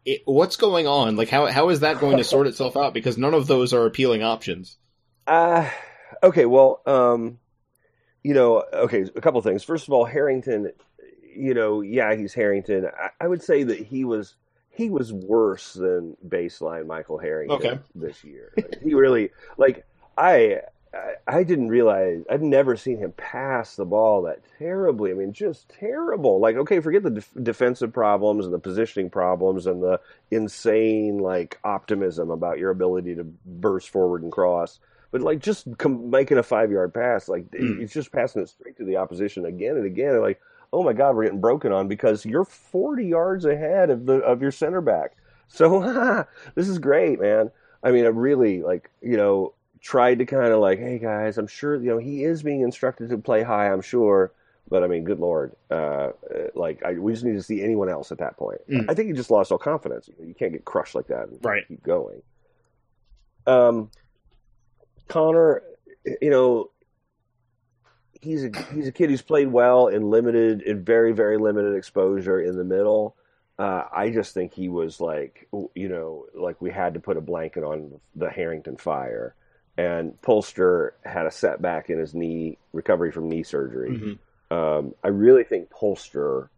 it, 0.06 0.22
what's 0.26 0.56
going 0.56 0.88
on? 0.88 1.18
Like, 1.18 1.30
how 1.30 1.48
how 1.48 1.70
is 1.70 1.82
that 1.82 2.00
going 2.00 2.18
to 2.18 2.24
sort 2.24 2.48
itself 2.48 2.78
out? 2.78 2.94
Because 2.94 3.18
none 3.18 3.34
of 3.34 3.48
those 3.48 3.74
are 3.74 3.86
appealing 3.86 4.24
options. 4.24 4.78
Uh, 5.26 5.70
okay, 6.24 6.46
well, 6.46 6.82
um, 6.86 7.40
you 8.24 8.34
know, 8.34 8.64
okay, 8.72 9.06
a 9.16 9.22
couple 9.22 9.42
things. 9.42 9.64
First 9.64 9.88
of 9.88 9.94
all, 9.94 10.06
Harrington, 10.06 10.72
you 11.36 11.54
know, 11.54 11.82
yeah, 11.82 12.16
he's 12.16 12.34
Harrington. 12.34 12.86
I, 12.86 13.10
I 13.20 13.28
would 13.28 13.42
say 13.42 13.64
that 13.64 13.80
he 13.80 14.06
was 14.06 14.36
he 14.70 14.90
was 14.90 15.12
worse 15.12 15.74
than 15.74 16.16
baseline 16.26 16.86
Michael 16.86 17.18
Harrington 17.18 17.58
Okay. 17.58 17.80
this 17.96 18.24
year. 18.24 18.54
Like, 18.56 18.82
he 18.84 18.94
really 18.94 19.32
like 19.58 19.86
I. 20.18 20.62
I- 20.98 21.38
I 21.40 21.44
didn't 21.44 21.70
realize 21.70 22.24
I'd 22.30 22.42
never 22.42 22.76
seen 22.76 22.98
him 22.98 23.12
pass 23.18 23.76
the 23.76 23.86
ball 23.86 24.22
that 24.24 24.40
terribly. 24.58 25.12
I 25.12 25.14
mean, 25.14 25.34
just 25.34 25.70
terrible. 25.70 26.40
Like, 26.40 26.56
okay, 26.56 26.80
forget 26.80 27.04
the 27.04 27.10
def- 27.12 27.34
defensive 27.44 27.92
problems 27.94 28.46
and 28.46 28.54
the 28.54 28.60
positioning 28.60 29.10
problems 29.10 29.68
and 29.68 29.84
the 29.84 30.00
insane 30.32 31.18
like 31.20 31.60
optimism 31.64 32.30
about 32.30 32.60
your 32.60 32.72
ability 32.72 33.16
to 33.16 33.24
burst 33.46 33.90
forward 33.90 34.24
and 34.24 34.32
cross 34.32 34.80
but 35.12 35.22
like 35.22 35.40
just 35.40 35.66
com- 35.78 36.10
making 36.10 36.38
a 36.38 36.44
five 36.44 36.70
yard 36.70 36.94
pass, 36.94 37.30
like 37.30 37.50
Mm. 37.52 37.82
it's 37.82 37.94
just 37.94 38.12
passing 38.12 38.42
it 38.42 38.50
straight 38.50 38.76
to 38.78 38.84
the 38.84 38.98
opposition 38.98 39.46
again 39.46 39.78
and 39.78 39.86
again. 39.86 40.12
And 40.12 40.22
like, 40.22 40.42
oh 40.74 40.84
my 40.84 40.92
god, 40.92 41.16
we're 41.16 41.24
getting 41.24 41.40
broken 41.40 41.72
on 41.72 41.88
because 41.88 42.26
you're 42.26 42.44
40 42.44 43.06
yards 43.06 43.46
ahead 43.46 43.90
of 43.90 44.06
the 44.06 44.16
of 44.16 44.42
your 44.42 44.52
center 44.52 44.82
back. 44.82 45.14
So 45.48 46.26
this 46.56 46.68
is 46.68 46.78
great, 46.78 47.22
man. 47.22 47.52
I 47.82 47.92
mean, 47.92 48.04
I 48.04 48.10
really 48.10 48.62
like 48.64 48.90
you 49.02 49.16
know 49.16 49.54
tried 49.88 50.20
to 50.20 50.26
kind 50.26 50.52
of 50.52 50.60
like, 50.60 50.80
hey 50.80 51.00
guys, 51.00 51.38
I'm 51.38 51.48
sure 51.48 51.76
you 51.78 51.90
know 51.90 51.98
he 51.98 52.24
is 52.26 52.44
being 52.44 52.62
instructed 52.62 53.10
to 53.10 53.18
play 53.18 53.42
high. 53.44 53.72
I'm 53.72 53.82
sure. 53.82 54.34
But 54.70 54.84
I 54.84 54.88
mean, 54.88 55.06
good 55.06 55.20
lord, 55.20 55.54
uh, 55.72 55.74
uh, 55.74 56.12
like 56.54 56.84
I, 56.84 56.92
we 56.96 57.14
just 57.14 57.24
need 57.24 57.36
to 57.36 57.42
see 57.42 57.64
anyone 57.64 57.88
else 57.88 58.12
at 58.12 58.18
that 58.18 58.36
point. 58.36 58.60
Mm. 58.70 58.90
I 58.90 58.94
think 58.94 59.08
he 59.08 59.14
just 59.14 59.32
lost 59.32 59.50
all 59.50 59.58
confidence. 59.58 60.10
You 60.22 60.34
can't 60.34 60.52
get 60.52 60.66
crushed 60.66 60.94
like 60.94 61.08
that 61.08 61.30
and 61.30 61.40
Right. 61.42 61.66
keep 61.66 61.82
going. 61.84 62.22
Um, 63.46 63.90
Conner, 65.08 65.64
you 66.22 66.30
know, 66.30 66.70
he's 68.22 68.44
a 68.44 68.52
he's 68.74 68.88
a 68.90 68.92
kid 68.92 69.10
who's 69.10 69.22
played 69.22 69.48
well 69.48 69.88
in 69.88 70.02
limited, 70.10 70.62
in 70.64 70.84
very 70.84 71.14
very 71.14 71.38
limited 71.38 71.74
exposure 71.76 72.42
in 72.42 72.58
the 72.58 72.66
middle. 72.66 73.16
Uh, 73.58 73.84
I 73.92 74.10
just 74.10 74.34
think 74.34 74.54
he 74.54 74.68
was 74.68 75.00
like, 75.00 75.48
you 75.76 75.88
know, 75.88 76.26
like 76.36 76.62
we 76.62 76.72
had 76.72 76.94
to 76.96 77.00
put 77.00 77.16
a 77.16 77.22
blanket 77.22 77.64
on 77.64 78.02
the 78.18 78.30
Harrington 78.30 78.76
fire, 78.76 79.34
and 79.78 80.20
Polster 80.22 80.92
had 81.06 81.26
a 81.26 81.32
setback 81.32 81.90
in 81.90 82.00
his 82.00 82.14
knee 82.16 82.58
recovery 82.74 83.12
from 83.12 83.30
knee 83.30 83.44
surgery. 83.44 83.90
Mhm. 83.90 84.18
Um, 84.50 84.96
I 85.04 85.10
really 85.10 85.44
think 85.44 85.70
Polster 85.70 86.50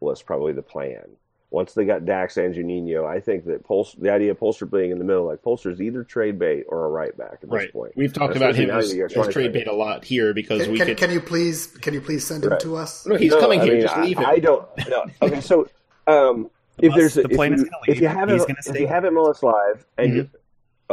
was 0.00 0.22
probably 0.22 0.52
the 0.52 0.62
plan. 0.62 1.04
Once 1.52 1.74
they 1.74 1.84
got 1.84 2.04
Dax 2.04 2.36
and 2.36 2.54
Juninho, 2.54 3.04
I 3.04 3.18
think 3.18 3.44
that 3.46 3.64
Pulse, 3.64 3.94
the 3.94 4.10
idea 4.12 4.30
of 4.30 4.38
Polster 4.38 4.70
being 4.70 4.92
in 4.92 4.98
the 4.98 5.04
middle, 5.04 5.24
like 5.26 5.42
Polster's 5.42 5.80
either 5.80 6.04
trade 6.04 6.38
bait 6.38 6.64
or 6.68 6.84
a 6.84 6.88
right 6.88 7.16
back 7.16 7.34
at 7.34 7.40
this 7.42 7.50
Right. 7.50 7.72
point. 7.72 7.92
We've 7.96 8.12
talked 8.12 8.34
And 8.34 8.42
about 8.42 8.50
especially 8.50 8.98
him 9.00 9.10
as, 9.10 9.16
as 9.26 9.34
trade 9.34 9.52
bait 9.52 9.66
a 9.66 9.72
lot 9.72 10.04
here 10.04 10.32
because 10.32 10.62
Can, 10.62 10.72
we 10.72 10.78
can, 10.78 10.86
could. 10.88 10.96
can 10.98 11.10
you 11.10 11.20
please 11.20 11.66
can 11.66 11.92
you 11.92 12.00
please 12.00 12.24
send 12.24 12.44
him 12.44 12.56
to 12.60 12.76
us? 12.76 13.04
no, 13.06 13.16
he's 13.16 13.32
No, 13.32 13.40
coming 13.40 13.60
I 13.60 13.64
here. 13.64 13.72
mean, 13.74 13.82
Just 13.82 13.96
leave 13.98 14.18
I, 14.18 14.22
him. 14.22 14.28
I 14.28 14.38
don't. 14.38 14.68
No. 14.88 15.04
Okay, 15.22 15.40
so 15.40 15.66
um, 16.06 16.50
if 16.78 16.90
bus- 16.90 16.98
there's 16.98 17.14
the 17.14 17.22
if 17.22 17.30
plane 17.32 17.54
is 17.54 17.62
you, 17.62 17.70
gonna 17.70 17.82
if 17.88 18.00
you 18.00 18.06
have 18.08 18.28
He's 18.30 18.44
him 18.44 18.56
if 18.66 18.80
you 18.80 18.86
have 18.86 19.04
him 19.04 19.18
on 19.18 19.30
us 19.30 19.42
live 19.42 19.84
and 19.98 20.14
you, 20.14 20.30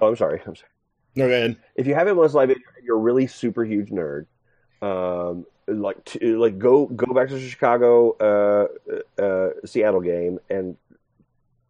oh, 0.01 0.07
I'm 0.07 0.15
sorry, 0.15 0.41
I'm 0.45 0.55
sorry. 0.55 0.69
No, 1.17 1.27
go 1.29 1.55
if 1.75 1.87
you 1.87 1.95
have 1.95 2.07
him 2.07 2.17
on 2.19 2.25
us 2.25 2.33
live, 2.33 2.49
and 2.49 2.59
you're 2.83 2.95
a 2.97 2.99
really 2.99 3.27
super 3.27 3.63
huge 3.65 3.89
nerd. 3.89 4.25
Um, 4.81 5.45
like 5.67 6.03
to, 6.05 6.39
like 6.39 6.57
go 6.59 6.85
go 6.85 7.13
back 7.13 7.27
to 7.29 7.33
the 7.35 7.41
Chicago 7.49 8.11
uh, 8.19 9.21
uh, 9.21 9.49
Seattle 9.65 10.01
game, 10.01 10.39
and 10.49 10.77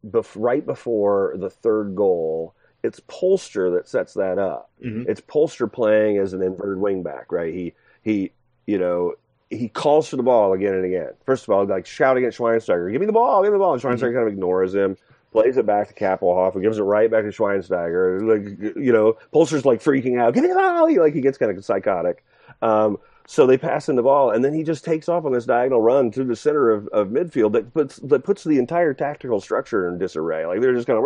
bef- 0.06 0.36
right 0.36 0.66
before 0.66 1.34
the 1.38 1.50
third 1.50 1.96
goal, 1.96 2.54
it's 2.84 3.00
Polster 3.02 3.74
that 3.76 3.88
sets 3.88 4.14
that 4.16 4.38
up. 4.38 4.70
Mhm. 4.84 5.08
It's 5.08 5.22
Polster 5.22 5.72
playing 5.72 6.18
as 6.18 6.34
an 6.34 6.42
inverted 6.42 6.78
wingback, 6.82 7.26
right? 7.32 7.54
He 7.54 7.74
he 8.04 8.32
you 8.66 8.78
know 8.78 9.16
he 9.50 9.70
calls 9.70 10.10
for 10.10 10.18
the 10.18 10.24
ball 10.24 10.54
again 10.54 10.74
and 10.74 10.86
again. 10.86 11.12
First 11.26 11.46
of 11.46 11.50
all, 11.52 11.66
like 11.66 11.86
shouting 11.86 12.26
at 12.26 12.34
Schweinsteiger, 12.34 12.92
"Give 12.92 13.00
me 13.00 13.08
the 13.08 13.14
ball! 13.14 13.42
Give 13.44 13.52
me 13.52 13.56
the 13.56 13.64
ball!" 13.64 13.74
And 13.74 13.82
Schweinsteiger 13.82 14.14
kind 14.14 14.28
of 14.28 14.34
ignores 14.34 14.76
him 14.76 14.98
plays 15.42 15.58
it 15.58 15.66
back 15.66 15.88
to 15.88 15.94
Kappelhof 15.94 16.54
and 16.54 16.64
gives 16.64 16.78
it 16.78 16.84
right 16.84 17.10
back 17.10 17.24
to 17.24 17.30
Schweinsteiger. 17.30 18.22
Like 18.22 18.76
you 18.76 18.92
know, 18.92 19.18
Polster's 19.34 19.66
like 19.66 19.82
freaking 19.82 20.20
out. 20.20 20.34
Give 20.34 20.44
me 20.44 20.50
the 20.50 20.56
ball! 20.56 20.86
He, 20.88 21.00
like 21.00 21.14
he 21.14 21.22
gets 21.22 21.38
kind 21.38 21.56
of 21.56 21.64
psychotic. 21.64 22.24
Um, 22.62 22.98
so 23.30 23.46
they 23.46 23.58
pass 23.58 23.90
him 23.90 23.98
the 23.98 24.04
ball, 24.04 24.32
and 24.32 24.44
then 24.44 24.54
he 24.54 24.64
just 24.64 24.86
takes 24.86 25.10
off 25.10 25.26
on 25.26 25.34
this 25.34 25.46
diagonal 25.46 25.82
run 25.82 26.12
to 26.12 26.24
the 26.24 26.36
center 26.36 26.72
of, 26.72 26.88
of 26.90 27.10
midfield 27.10 27.52
that 27.54 27.74
puts 27.74 27.98
that 27.98 28.24
puts 28.24 28.44
the 28.46 28.58
entire 28.58 28.94
tactical 28.94 29.42
structure 29.42 29.88
in 29.88 29.98
disarray. 29.98 30.46
Like 30.46 30.62
they're 30.62 30.74
just 30.74 30.88
kind 30.88 30.98
of 30.98 31.06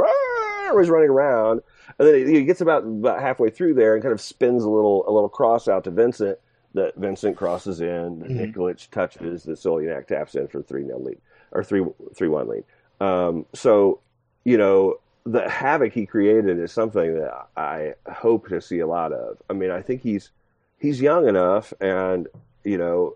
always 0.70 0.90
running 0.90 1.10
around, 1.10 1.62
and 1.98 2.08
then 2.08 2.28
he, 2.28 2.44
gets 2.44 2.62
about 2.62 2.84
about 2.84 3.22
halfway 3.22 3.50
through 3.50 3.74
there 3.74 3.96
and 3.96 4.04
kind 4.04 4.14
of 4.14 4.22
spins 4.22 4.64
a 4.64 4.70
little 4.70 5.04
a 5.08 5.12
little 5.12 5.30
cross 5.30 5.68
out 5.68 5.84
to 5.86 5.92
Vincent. 5.92 6.38
That 6.74 6.96
Vincent 6.96 7.36
crosses 7.36 7.82
in, 7.82 8.22
Mhm. 8.22 8.54
Nikolic 8.56 8.90
touches, 8.92 9.44
that 9.44 9.58
Solignac 9.58 10.08
taps 10.08 10.36
in 10.36 10.48
for 10.48 10.62
three 10.62 10.86
0 10.86 11.00
lead 11.00 11.18
or 11.52 11.66
three 11.66 11.84
three 12.16 12.30
one 12.30 12.48
lead. 12.48 12.64
Um, 13.02 13.46
so 13.54 14.00
you 14.44 14.58
know, 14.58 15.00
the 15.26 15.48
havoc 15.48 15.94
he 15.94 16.06
created 16.06 16.58
is 16.60 16.72
something 16.72 17.14
that 17.20 17.48
I 17.56 17.94
hope 18.12 18.48
to 18.50 18.60
see 18.62 18.80
a 18.80 18.88
lot 18.88 19.14
of. 19.14 19.38
I 19.50 19.54
mean, 19.54 19.72
I 19.72 19.82
think 19.82 20.02
he's 20.02 20.32
he's 20.80 21.00
young 21.02 21.28
enough, 21.28 21.74
and 21.80 22.28
you 22.64 22.78
know, 22.78 23.16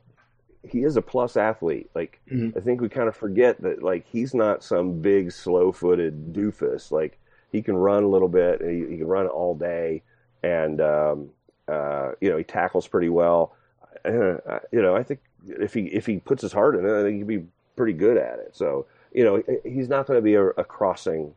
he 0.63 0.83
is 0.83 0.97
a 0.97 1.01
plus 1.01 1.35
athlete. 1.37 1.89
Like 1.95 2.19
Mhm. 2.31 2.55
I 2.55 2.59
think 2.59 2.81
we 2.81 2.89
kind 2.89 3.07
of 3.07 3.15
forget 3.15 3.61
that 3.61 3.81
like 3.83 4.05
he's 4.07 4.33
not 4.33 4.63
some 4.63 5.01
big 5.01 5.31
slow-footed 5.31 6.33
doofus. 6.33 6.91
Like 6.91 7.17
he 7.51 7.61
can 7.61 7.75
run 7.77 8.03
a 8.03 8.07
little 8.07 8.27
bit, 8.27 8.61
and 8.61 8.69
he, 8.69 8.91
he 8.91 8.97
can 8.97 9.07
run 9.07 9.27
all 9.27 9.55
day, 9.55 10.03
and 10.43 10.81
um, 10.81 11.29
uh, 11.67 12.11
you 12.21 12.29
know, 12.29 12.37
he 12.37 12.43
tackles 12.43 12.87
pretty 12.87 13.09
well. 13.09 13.55
Uh, 14.03 14.59
you 14.71 14.81
know, 14.81 14.95
I 14.95 15.01
think 15.01 15.21
if 15.47 15.73
he 15.73 15.85
if 15.87 16.05
he 16.05 16.19
puts 16.19 16.41
his 16.43 16.51
heart 16.51 16.75
in 16.75 16.85
it, 16.85 16.99
I 16.99 17.01
think 17.01 17.17
he'd 17.17 17.27
be 17.27 17.45
pretty 17.75 17.93
good 17.93 18.17
at 18.17 18.37
it. 18.39 18.55
So 18.55 18.85
you 19.15 19.23
know, 19.23 19.41
he's 19.63 19.87
not 19.89 20.05
going 20.07 20.17
to 20.17 20.21
be 20.21 20.35
a, 20.35 20.45
a 20.47 20.63
crossing 20.63 21.33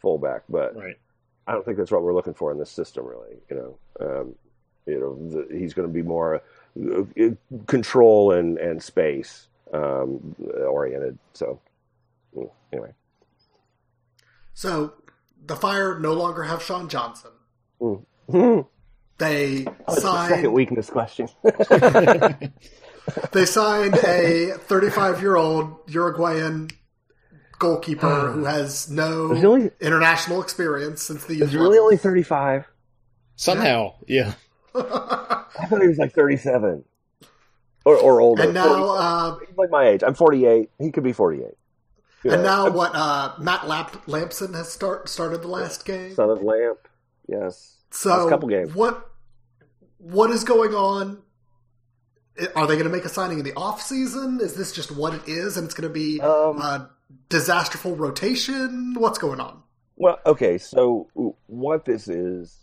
fullback, 0.00 0.42
but 0.48 0.74
Right. 0.74 0.96
I 1.46 1.52
don't 1.52 1.64
think 1.64 1.76
that's 1.76 1.90
what 1.92 2.02
we're 2.02 2.14
looking 2.14 2.34
for 2.34 2.50
in 2.52 2.58
this 2.58 2.70
system, 2.70 3.04
really. 3.06 3.36
You 3.50 3.56
know, 3.56 3.78
um, 4.20 4.34
you 4.86 4.98
know, 4.98 5.16
the, 5.30 5.56
he's 5.56 5.74
going 5.74 5.86
to 5.88 5.92
be 5.92 6.02
more 6.02 6.40
uh, 6.80 7.02
control 7.66 8.32
and 8.32 8.58
and 8.58 8.82
space 8.82 9.48
um, 9.74 10.34
oriented. 10.66 11.18
So 11.34 11.60
mm, 12.36 12.50
anyway, 12.72 12.92
So 14.54 14.94
the 15.44 15.56
Fire 15.56 15.98
no 15.98 16.12
longer 16.14 16.44
have 16.44 16.62
Sean 16.62 16.88
Johnson. 16.88 17.32
mm. 17.80 18.04
They 19.18 19.66
Oh, 19.86 19.94
it's 19.94 20.02
the 20.02 20.28
second 20.28 20.52
weakness 20.52 20.90
question. 20.90 21.28
they 23.32 23.44
signed 23.44 23.94
a 23.96 24.52
35 24.58 25.20
year 25.20 25.36
old 25.36 25.76
Uruguayan 25.88 26.68
goalkeeper 27.62 28.32
who 28.32 28.44
has 28.44 28.90
no 28.90 29.28
There's 29.28 29.44
only- 29.44 29.70
international 29.80 30.42
experience 30.42 31.00
since 31.02 31.24
the 31.24 31.34
He's 31.34 31.52
youth 31.52 31.54
really 31.54 31.78
only 31.78 31.96
thirty 31.96 32.22
five. 32.22 32.66
Somehow, 33.36 33.94
yeah. 34.06 34.34
I 34.74 35.66
thought 35.68 35.80
he 35.80 35.88
was 35.88 35.98
like 35.98 36.12
thirty 36.12 36.36
seven. 36.36 36.84
Or, 37.84 37.96
or 37.96 38.20
older. 38.20 38.44
and 38.44 38.54
now 38.54 38.90
uh, 38.90 39.38
he's 39.40 39.56
like 39.56 39.70
my 39.70 39.88
age. 39.88 40.04
I'm 40.06 40.14
48. 40.14 40.70
He 40.78 40.92
could 40.92 41.02
be 41.02 41.12
48. 41.12 41.46
You 42.22 42.30
and 42.30 42.44
know, 42.44 42.66
now 42.66 42.70
what 42.70 42.92
uh, 42.94 43.32
Matt 43.40 43.66
Lamp- 43.66 44.06
Lampson 44.06 44.54
has 44.54 44.70
start 44.70 45.08
started 45.08 45.42
the 45.42 45.48
last 45.48 45.84
game. 45.84 46.14
Son 46.14 46.30
of 46.30 46.42
Lamp. 46.44 46.78
Yes. 47.26 47.78
So 47.90 48.10
Last 48.10 48.28
couple 48.28 48.48
games. 48.48 48.72
what 48.74 49.10
what 49.98 50.30
is 50.30 50.44
going 50.44 50.74
on? 50.74 51.22
Are 52.54 52.66
they 52.68 52.74
going 52.74 52.84
to 52.84 52.88
make 52.96 53.04
a 53.04 53.08
signing 53.08 53.38
in 53.40 53.44
the 53.44 53.52
off 53.54 53.82
season? 53.82 54.38
Is 54.40 54.54
this 54.54 54.70
just 54.72 54.90
what 54.92 55.12
it 55.14 55.22
is, 55.26 55.56
and 55.56 55.64
it's 55.66 55.74
going 55.74 55.88
to 55.88 55.92
be 55.92 56.20
Um, 56.20 56.58
a 56.62 56.88
disasterful 57.28 57.98
rotation? 57.98 58.94
What's 58.98 59.18
going 59.18 59.40
on? 59.40 59.62
Well, 59.96 60.18
okay. 60.26 60.58
So 60.58 61.08
what 61.46 61.84
this 61.84 62.08
is 62.08 62.58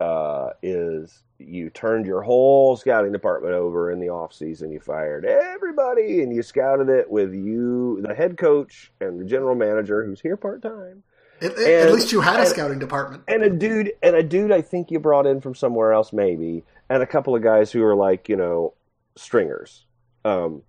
uh, 0.00 0.50
is 0.62 1.22
you 1.38 1.70
turned 1.70 2.06
your 2.06 2.22
whole 2.22 2.76
scouting 2.76 3.12
department 3.12 3.54
over 3.54 3.90
in 3.90 4.00
the 4.00 4.08
off 4.08 4.32
season. 4.32 4.70
You 4.70 4.80
fired 4.80 5.24
everybody, 5.24 6.22
and 6.22 6.34
you 6.34 6.42
scouted 6.42 6.88
it 6.88 7.10
with 7.10 7.34
you, 7.34 8.00
the 8.06 8.14
head 8.14 8.36
coach, 8.36 8.92
and 9.00 9.20
the 9.20 9.24
general 9.24 9.54
manager, 9.54 10.04
who's 10.04 10.20
here 10.20 10.36
part 10.36 10.62
time, 10.62 11.02
At, 11.40 11.58
at 11.58 11.92
least 11.92 12.12
you 12.12 12.20
had 12.20 12.36
a 12.36 12.40
and- 12.40 12.48
scouting 12.48 12.78
department. 12.78 13.24
and 13.28 13.42
a 13.42 13.50
dude, 13.50 13.92
and 14.02 14.14
a 14.16 14.22
dude. 14.22 14.52
I 14.52 14.62
think 14.62 14.90
you 14.90 14.98
brought 15.00 15.26
in 15.26 15.40
from 15.40 15.54
somewhere 15.54 15.92
else, 15.92 16.12
maybe, 16.12 16.64
and 16.88 17.02
a 17.02 17.06
couple 17.06 17.34
of 17.34 17.42
guys 17.42 17.70
who 17.72 17.82
are 17.84 17.94
like 17.96 18.28
you 18.28 18.36
know 18.36 18.74
stringers. 19.16 19.86
Um, 20.24 20.62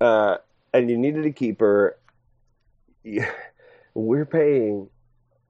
uh, 0.00 0.36
and 0.74 0.88
you 0.90 0.96
needed 0.98 1.26
a 1.26 1.32
keeper. 1.32 1.96
You- 3.04 3.24
We're 3.94 4.24
paying 4.26 4.88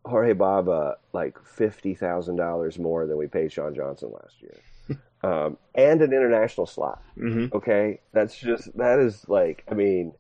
Jorge 0.05 0.35
Bava 0.35 0.95
like 1.13 1.39
fifty 1.45 1.95
thousand 1.95 2.37
dollars 2.37 2.79
more 2.79 3.07
than 3.07 3.17
we 3.17 3.27
paid 3.29 3.53
Sean 3.53 3.75
Johnson 3.75 4.11
last 4.13 4.35
year, 4.43 4.99
um, 5.23 5.57
and 5.75 6.03
an 6.03 6.13
international 6.13 6.67
slot. 6.67 7.01
hmm 7.15 7.47
Okay, 7.53 8.01
that's 8.13 8.37
just 8.37 8.77
that 8.77 8.99
is 8.99 9.29
like 9.29 9.65
I 9.71 9.75
mean, 9.75 10.13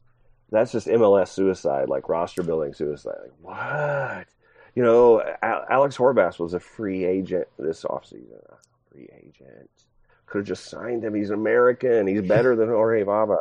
that's 0.51 0.71
just 0.73 0.87
MLS 0.87 1.29
suicide, 1.29 1.89
like 1.89 2.09
roster 2.09 2.43
building 2.43 2.75
suicide. 2.75 3.17
Like 3.23 3.33
what? 3.41 4.27
You 4.77 4.83
know, 4.85 5.23
Al- 5.43 5.67
Alex 5.69 5.97
Horwath 5.97 6.39
was 6.39 6.55
a 6.55 6.61
free 6.61 7.05
agent 7.05 7.49
this 7.59 7.83
offseason. 7.85 8.41
Free 8.93 9.09
agent 9.19 9.69
could 10.27 10.39
have 10.39 10.47
just 10.47 10.67
signed 10.71 11.03
him. 11.05 11.15
He's 11.15 11.31
an 11.31 11.35
American. 11.41 12.07
He's 12.07 12.23
better 12.23 12.55
than 12.57 12.69
Jorge 12.69 13.03
Bava, 13.05 13.39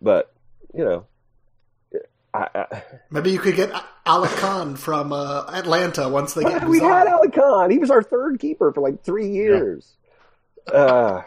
but 0.00 0.32
you 0.74 0.84
know, 0.84 1.06
I, 2.34 2.48
I, 2.54 2.82
Maybe 3.10 3.30
you 3.30 3.38
could 3.38 3.56
get 3.56 3.70
Alec 4.06 4.30
Kann 4.32 4.76
from 4.76 5.12
uh, 5.12 5.44
Atlanta 5.52 6.08
once 6.08 6.32
they 6.34 6.42
get 6.44 6.64
we 6.68 6.78
had 6.80 7.06
Alec 7.06 7.32
Kann. 7.32 7.70
He 7.70 7.78
was 7.78 7.90
our 7.90 8.02
third 8.02 8.38
keeper 8.40 8.72
for 8.72 8.80
like 8.80 9.02
three 9.04 9.28
years. 9.28 9.96
Uh, 10.72 11.22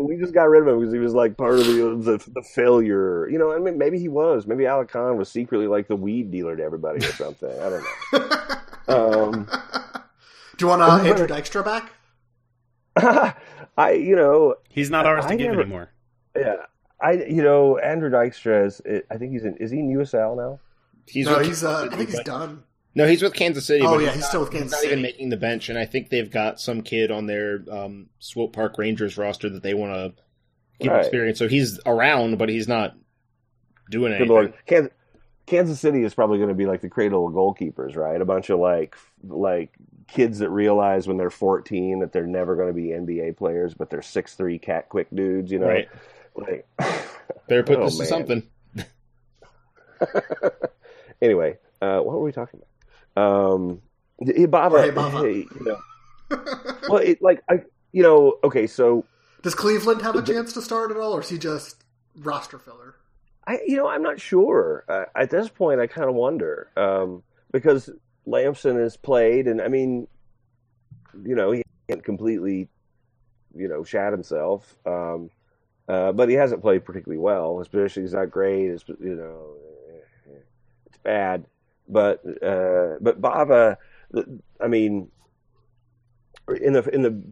we 0.00 0.16
just 0.16 0.32
got 0.34 0.44
rid 0.48 0.62
of 0.62 0.68
him 0.68 0.80
because 0.80 0.92
he 0.92 0.98
was 0.98 1.12
like 1.14 1.36
part 1.36 1.58
of 1.58 1.66
the, 1.66 1.72
the 2.02 2.30
the 2.32 2.42
failure. 2.42 3.28
You 3.28 3.38
know, 3.38 3.52
I 3.52 3.58
mean, 3.58 3.78
maybe 3.78 3.98
he 3.98 4.08
was. 4.08 4.46
Maybe 4.46 4.66
Alec 4.66 4.90
Kann 4.90 5.16
was 5.16 5.28
secretly 5.30 5.66
like 5.68 5.86
the 5.88 5.96
weed 5.96 6.30
dealer 6.30 6.56
to 6.56 6.62
everybody 6.62 6.98
or 7.06 7.12
something. 7.12 7.50
I 7.50 7.68
don't 7.70 7.84
know. 8.12 8.36
Um, 8.88 9.48
Do 10.56 10.64
you 10.64 10.68
want 10.68 10.80
uh, 10.80 10.98
Andrew 11.02 11.26
Dykstra 11.26 11.64
back? 11.64 11.92
I, 13.76 13.92
you 13.92 14.14
know, 14.14 14.54
He's 14.68 14.90
not 14.90 15.06
ours 15.06 15.26
to 15.26 15.32
I 15.32 15.36
give 15.36 15.48
never- 15.48 15.62
anymore. 15.62 15.90
yeah, 16.36 16.66
I, 17.06 17.12
you 17.24 17.42
know, 17.42 17.78
Andrew 17.78 18.10
Dykstra 18.10 18.66
is. 18.66 18.80
I 19.10 19.16
think 19.16 19.32
he's 19.32 19.44
in. 19.44 19.56
Is 19.58 19.70
he 19.70 19.78
in 19.78 19.88
USL 19.96 20.36
now? 20.36 20.58
He's 21.06 21.26
no, 21.26 21.38
with 21.38 21.46
he's. 21.46 21.62
Uh, 21.64 21.88
I 21.90 21.96
think 21.96 22.10
he's 22.10 22.22
done. 22.22 22.62
No, 22.94 23.06
he's 23.06 23.22
with 23.22 23.34
Kansas 23.34 23.66
City. 23.66 23.84
Oh, 23.84 23.92
but 23.94 23.98
yeah, 24.00 24.06
not- 24.06 24.14
he's 24.16 24.26
still 24.26 24.40
with 24.40 24.50
Kansas 24.50 24.72
not 24.72 24.80
City. 24.80 24.92
even 24.92 25.02
making 25.02 25.28
the 25.28 25.36
bench, 25.36 25.68
and 25.68 25.78
I 25.78 25.84
think 25.84 26.08
they've 26.08 26.30
got 26.30 26.58
some 26.60 26.80
kid 26.82 27.10
on 27.10 27.26
their 27.26 27.62
um, 27.70 28.06
Swope 28.18 28.54
Park 28.54 28.76
Rangers 28.78 29.16
roster 29.18 29.48
that 29.50 29.62
they 29.62 29.74
want 29.74 29.92
to 29.92 30.22
give 30.80 30.92
Right. 30.92 31.00
experience. 31.00 31.38
So 31.38 31.46
he's 31.48 31.78
around, 31.86 32.38
but 32.38 32.48
he's 32.48 32.66
not 32.66 32.96
doing 33.90 34.12
Good 34.12 34.16
anything. 34.16 34.28
lord, 34.28 34.54
Kansas, 34.66 34.92
Kansas 35.46 35.78
City 35.78 36.02
is 36.02 36.14
probably 36.14 36.38
going 36.38 36.48
to 36.48 36.54
be 36.54 36.66
like 36.66 36.80
the 36.80 36.88
cradle 36.88 37.26
of 37.28 37.34
goalkeepers, 37.34 37.96
right? 37.96 38.20
A 38.20 38.24
bunch 38.24 38.50
of 38.50 38.58
like 38.58 38.96
like 39.28 39.70
kids 40.08 40.38
that 40.38 40.50
realize 40.50 41.06
when 41.06 41.16
they're 41.18 41.30
14 41.30 41.98
that 42.00 42.12
they're 42.12 42.26
never 42.26 42.56
going 42.56 42.68
to 42.68 42.74
be 42.74 42.88
NBA 42.88 43.36
players, 43.36 43.74
but 43.74 43.90
they're 43.90 44.02
six 44.02 44.34
three 44.34 44.58
cat 44.58 44.88
quick 44.88 45.08
dudes, 45.14 45.52
you 45.52 45.58
know. 45.58 45.68
Right. 45.68 45.88
Like, 46.36 46.66
Better 47.48 47.62
put 47.62 47.78
Oh, 47.78 47.84
this 47.86 47.98
to 47.98 48.06
something. 48.06 48.42
anyway, 51.22 51.58
uh, 51.80 52.00
what 52.00 52.16
were 52.16 52.22
we 52.22 52.32
talking 52.32 52.60
about? 53.14 53.52
Um, 53.54 53.80
hey, 54.20 54.46
Baba, 54.46 54.82
Hey, 54.82 54.90
Baba. 54.90 55.18
hey, 55.18 55.46
you 55.54 55.64
know, 55.64 55.78
well, 56.88 56.98
it, 56.98 57.22
like 57.22 57.42
I, 57.48 57.60
you 57.92 58.02
know, 58.02 58.38
okay, 58.44 58.66
so 58.66 59.04
Does 59.42 59.54
Cleveland 59.54 60.02
have 60.02 60.16
a 60.16 60.22
chance 60.22 60.52
to 60.54 60.62
start 60.62 60.90
at 60.90 60.96
all, 60.96 61.12
or 61.16 61.20
is 61.20 61.28
he 61.28 61.38
just 61.38 61.82
roster 62.16 62.58
filler? 62.58 62.96
I, 63.46 63.60
you 63.66 63.76
know, 63.76 63.86
I'm 63.88 64.02
not 64.02 64.20
sure. 64.20 64.84
Uh, 64.88 65.04
at 65.14 65.30
this 65.30 65.48
point, 65.48 65.80
I 65.80 65.86
kind 65.86 66.08
of 66.08 66.14
wonder 66.16 66.68
um, 66.76 67.22
because 67.52 67.88
Lampson 68.26 68.76
has 68.76 68.96
played, 68.96 69.46
and 69.46 69.62
I 69.62 69.68
mean, 69.68 70.08
you 71.22 71.34
know, 71.36 71.52
he 71.52 71.62
can't 71.88 72.04
completely, 72.04 72.68
you 73.54 73.68
know, 73.68 73.84
shat 73.84 74.12
himself, 74.12 74.74
um, 74.84 75.30
uh, 75.88 76.12
but 76.12 76.28
he 76.28 76.34
hasn't 76.34 76.62
played 76.62 76.84
particularly 76.84 77.20
well. 77.20 77.58
His 77.58 77.68
position 77.68 78.04
is 78.04 78.12
not 78.12 78.30
great. 78.30 78.70
His, 78.70 78.84
you 78.88 79.14
know, 79.14 79.54
it's 80.86 80.98
bad. 80.98 81.44
But 81.88 82.20
uh, 82.42 82.96
but 83.00 83.20
Bava, 83.20 83.76
I 84.60 84.66
mean, 84.66 85.08
in 86.60 86.72
the 86.72 86.82
in 86.92 87.02
the 87.02 87.22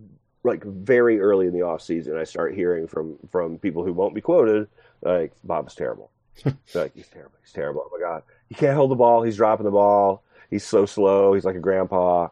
like 0.44 0.62
very 0.62 1.18
early 1.20 1.46
in 1.46 1.52
the 1.52 1.62
off 1.62 1.82
season, 1.82 2.16
I 2.16 2.24
start 2.24 2.54
hearing 2.54 2.86
from 2.86 3.18
from 3.30 3.58
people 3.58 3.84
who 3.84 3.92
won't 3.92 4.14
be 4.14 4.20
quoted 4.20 4.68
like 5.02 5.32
Bob's 5.44 5.74
terrible. 5.74 6.10
Like 6.74 6.94
he's 6.94 7.08
terrible. 7.08 7.36
He's 7.42 7.52
terrible. 7.52 7.84
Oh 7.86 7.90
my 7.96 8.04
god, 8.04 8.22
he 8.48 8.54
can't 8.54 8.76
hold 8.76 8.90
the 8.90 8.96
ball. 8.96 9.22
He's 9.22 9.36
dropping 9.36 9.64
the 9.64 9.70
ball. 9.70 10.24
He's 10.50 10.64
so 10.64 10.84
slow. 10.86 11.32
He's 11.32 11.44
like 11.44 11.54
a 11.56 11.60
grandpa. 11.60 12.28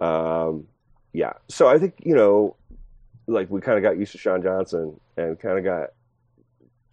Um, 0.00 0.66
yeah. 1.12 1.34
So 1.48 1.68
I 1.68 1.78
think 1.78 1.94
you 2.04 2.14
know, 2.14 2.56
like 3.26 3.50
we 3.50 3.60
kind 3.60 3.76
of 3.76 3.82
got 3.82 3.98
used 3.98 4.12
to 4.12 4.18
Sean 4.18 4.42
Johnson 4.42 4.98
and 5.16 5.38
kind 5.38 5.58
of 5.58 5.64
got 5.64 5.90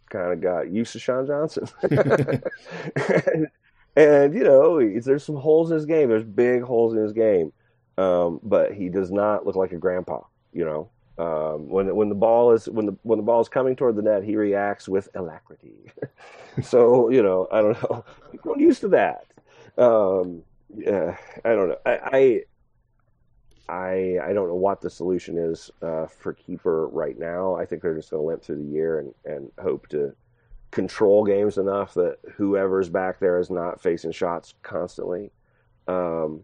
kind 0.10 0.32
of 0.32 0.42
got 0.42 0.72
used 0.72 0.94
to 0.94 1.00
Sean 1.00 1.28
Johnson. 1.28 1.68
and, 1.82 2.44
and 3.96 4.34
you 4.34 4.44
know, 4.44 4.80
there's 5.02 5.24
some 5.24 5.36
holes 5.36 5.72
in 5.72 5.76
his 5.76 5.86
game. 5.86 6.10
There's 6.10 6.24
big 6.24 6.62
holes 6.62 6.94
in 6.94 7.02
his 7.02 7.14
game. 7.14 7.52
Um, 7.98 8.40
but 8.44 8.74
he 8.74 8.90
does 8.90 9.12
not 9.12 9.46
look 9.46 9.56
like 9.56 9.72
a 9.72 9.78
grandpa. 9.78 10.22
You 10.52 10.66
know, 10.66 10.90
um, 11.18 11.70
when 11.70 11.96
when 11.96 12.10
the 12.10 12.16
ball 12.16 12.52
is 12.54 12.68
when 12.68 12.88
the 12.88 12.96
when 13.04 13.18
the 13.18 13.24
ball 13.24 13.42
is 13.42 13.50
coming 13.50 13.76
toward 13.76 13.96
the 13.96 14.02
net, 14.02 14.24
he 14.24 14.36
reacts 14.36 14.88
with 14.88 15.10
alacrity. 15.16 15.92
so 16.64 17.10
you 17.10 17.22
know, 17.22 17.48
I 17.52 17.62
don't 17.62 17.82
know. 17.84 18.06
Grown 18.38 18.60
used 18.60 18.82
to 18.82 18.88
that. 18.90 19.26
Um, 19.78 20.44
yeah, 20.76 21.18
I 21.46 21.50
don't 21.50 21.70
know. 21.70 21.78
I, 21.86 22.44
I 23.70 24.18
I 24.24 24.34
don't 24.34 24.50
know 24.50 24.56
what 24.56 24.82
the 24.82 24.90
solution 24.90 25.38
is 25.38 25.72
uh, 25.82 26.08
for 26.08 26.34
keeper 26.34 26.88
right 26.88 27.18
now. 27.18 27.56
I 27.56 27.66
think 27.66 27.82
they're 27.82 27.96
just 27.96 28.12
going 28.12 28.22
to 28.22 28.28
limp 28.28 28.44
through 28.44 28.58
the 28.58 28.72
year 28.72 29.00
and 29.00 29.14
and 29.26 29.52
hope 29.62 29.88
to 29.90 30.14
control 30.72 31.24
games 31.24 31.58
enough 31.58 31.94
that 31.94 32.18
whoever's 32.36 32.90
back 32.90 33.20
there 33.20 33.40
is 33.40 33.50
not 33.50 33.82
facing 33.82 34.12
shots 34.12 34.56
constantly. 34.64 35.32
Um, 35.88 36.44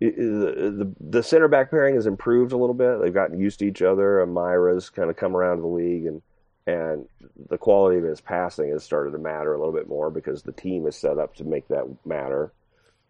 the, 0.00 0.10
the 0.10 0.94
the 1.00 1.22
center 1.22 1.48
back 1.48 1.70
pairing 1.70 1.94
has 1.94 2.06
improved 2.06 2.52
a 2.52 2.56
little 2.56 2.74
bit. 2.74 3.00
They've 3.00 3.14
gotten 3.14 3.38
used 3.38 3.60
to 3.60 3.66
each 3.66 3.82
other. 3.82 4.24
Meira's 4.26 4.90
kind 4.90 5.10
of 5.10 5.16
come 5.16 5.36
around 5.36 5.60
the 5.60 5.68
league, 5.68 6.06
and 6.06 6.22
and 6.66 7.06
the 7.48 7.58
quality 7.58 7.98
of 7.98 8.04
his 8.04 8.20
passing 8.20 8.70
has 8.70 8.84
started 8.84 9.12
to 9.12 9.18
matter 9.18 9.54
a 9.54 9.58
little 9.58 9.72
bit 9.72 9.88
more 9.88 10.10
because 10.10 10.42
the 10.42 10.52
team 10.52 10.86
is 10.86 10.96
set 10.96 11.18
up 11.18 11.34
to 11.36 11.44
make 11.44 11.68
that 11.68 11.86
matter. 12.04 12.52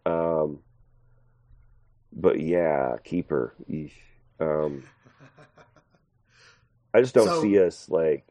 Um, 0.07 0.61
but 2.12 2.40
yeah, 2.40 2.96
keeper. 3.04 3.54
eesh. 3.70 3.92
Um, 4.40 4.84
I 6.94 7.00
just 7.00 7.14
don't 7.14 7.26
So- 7.26 7.42
see 7.42 7.58
us 7.62 7.88
like. 7.88 8.24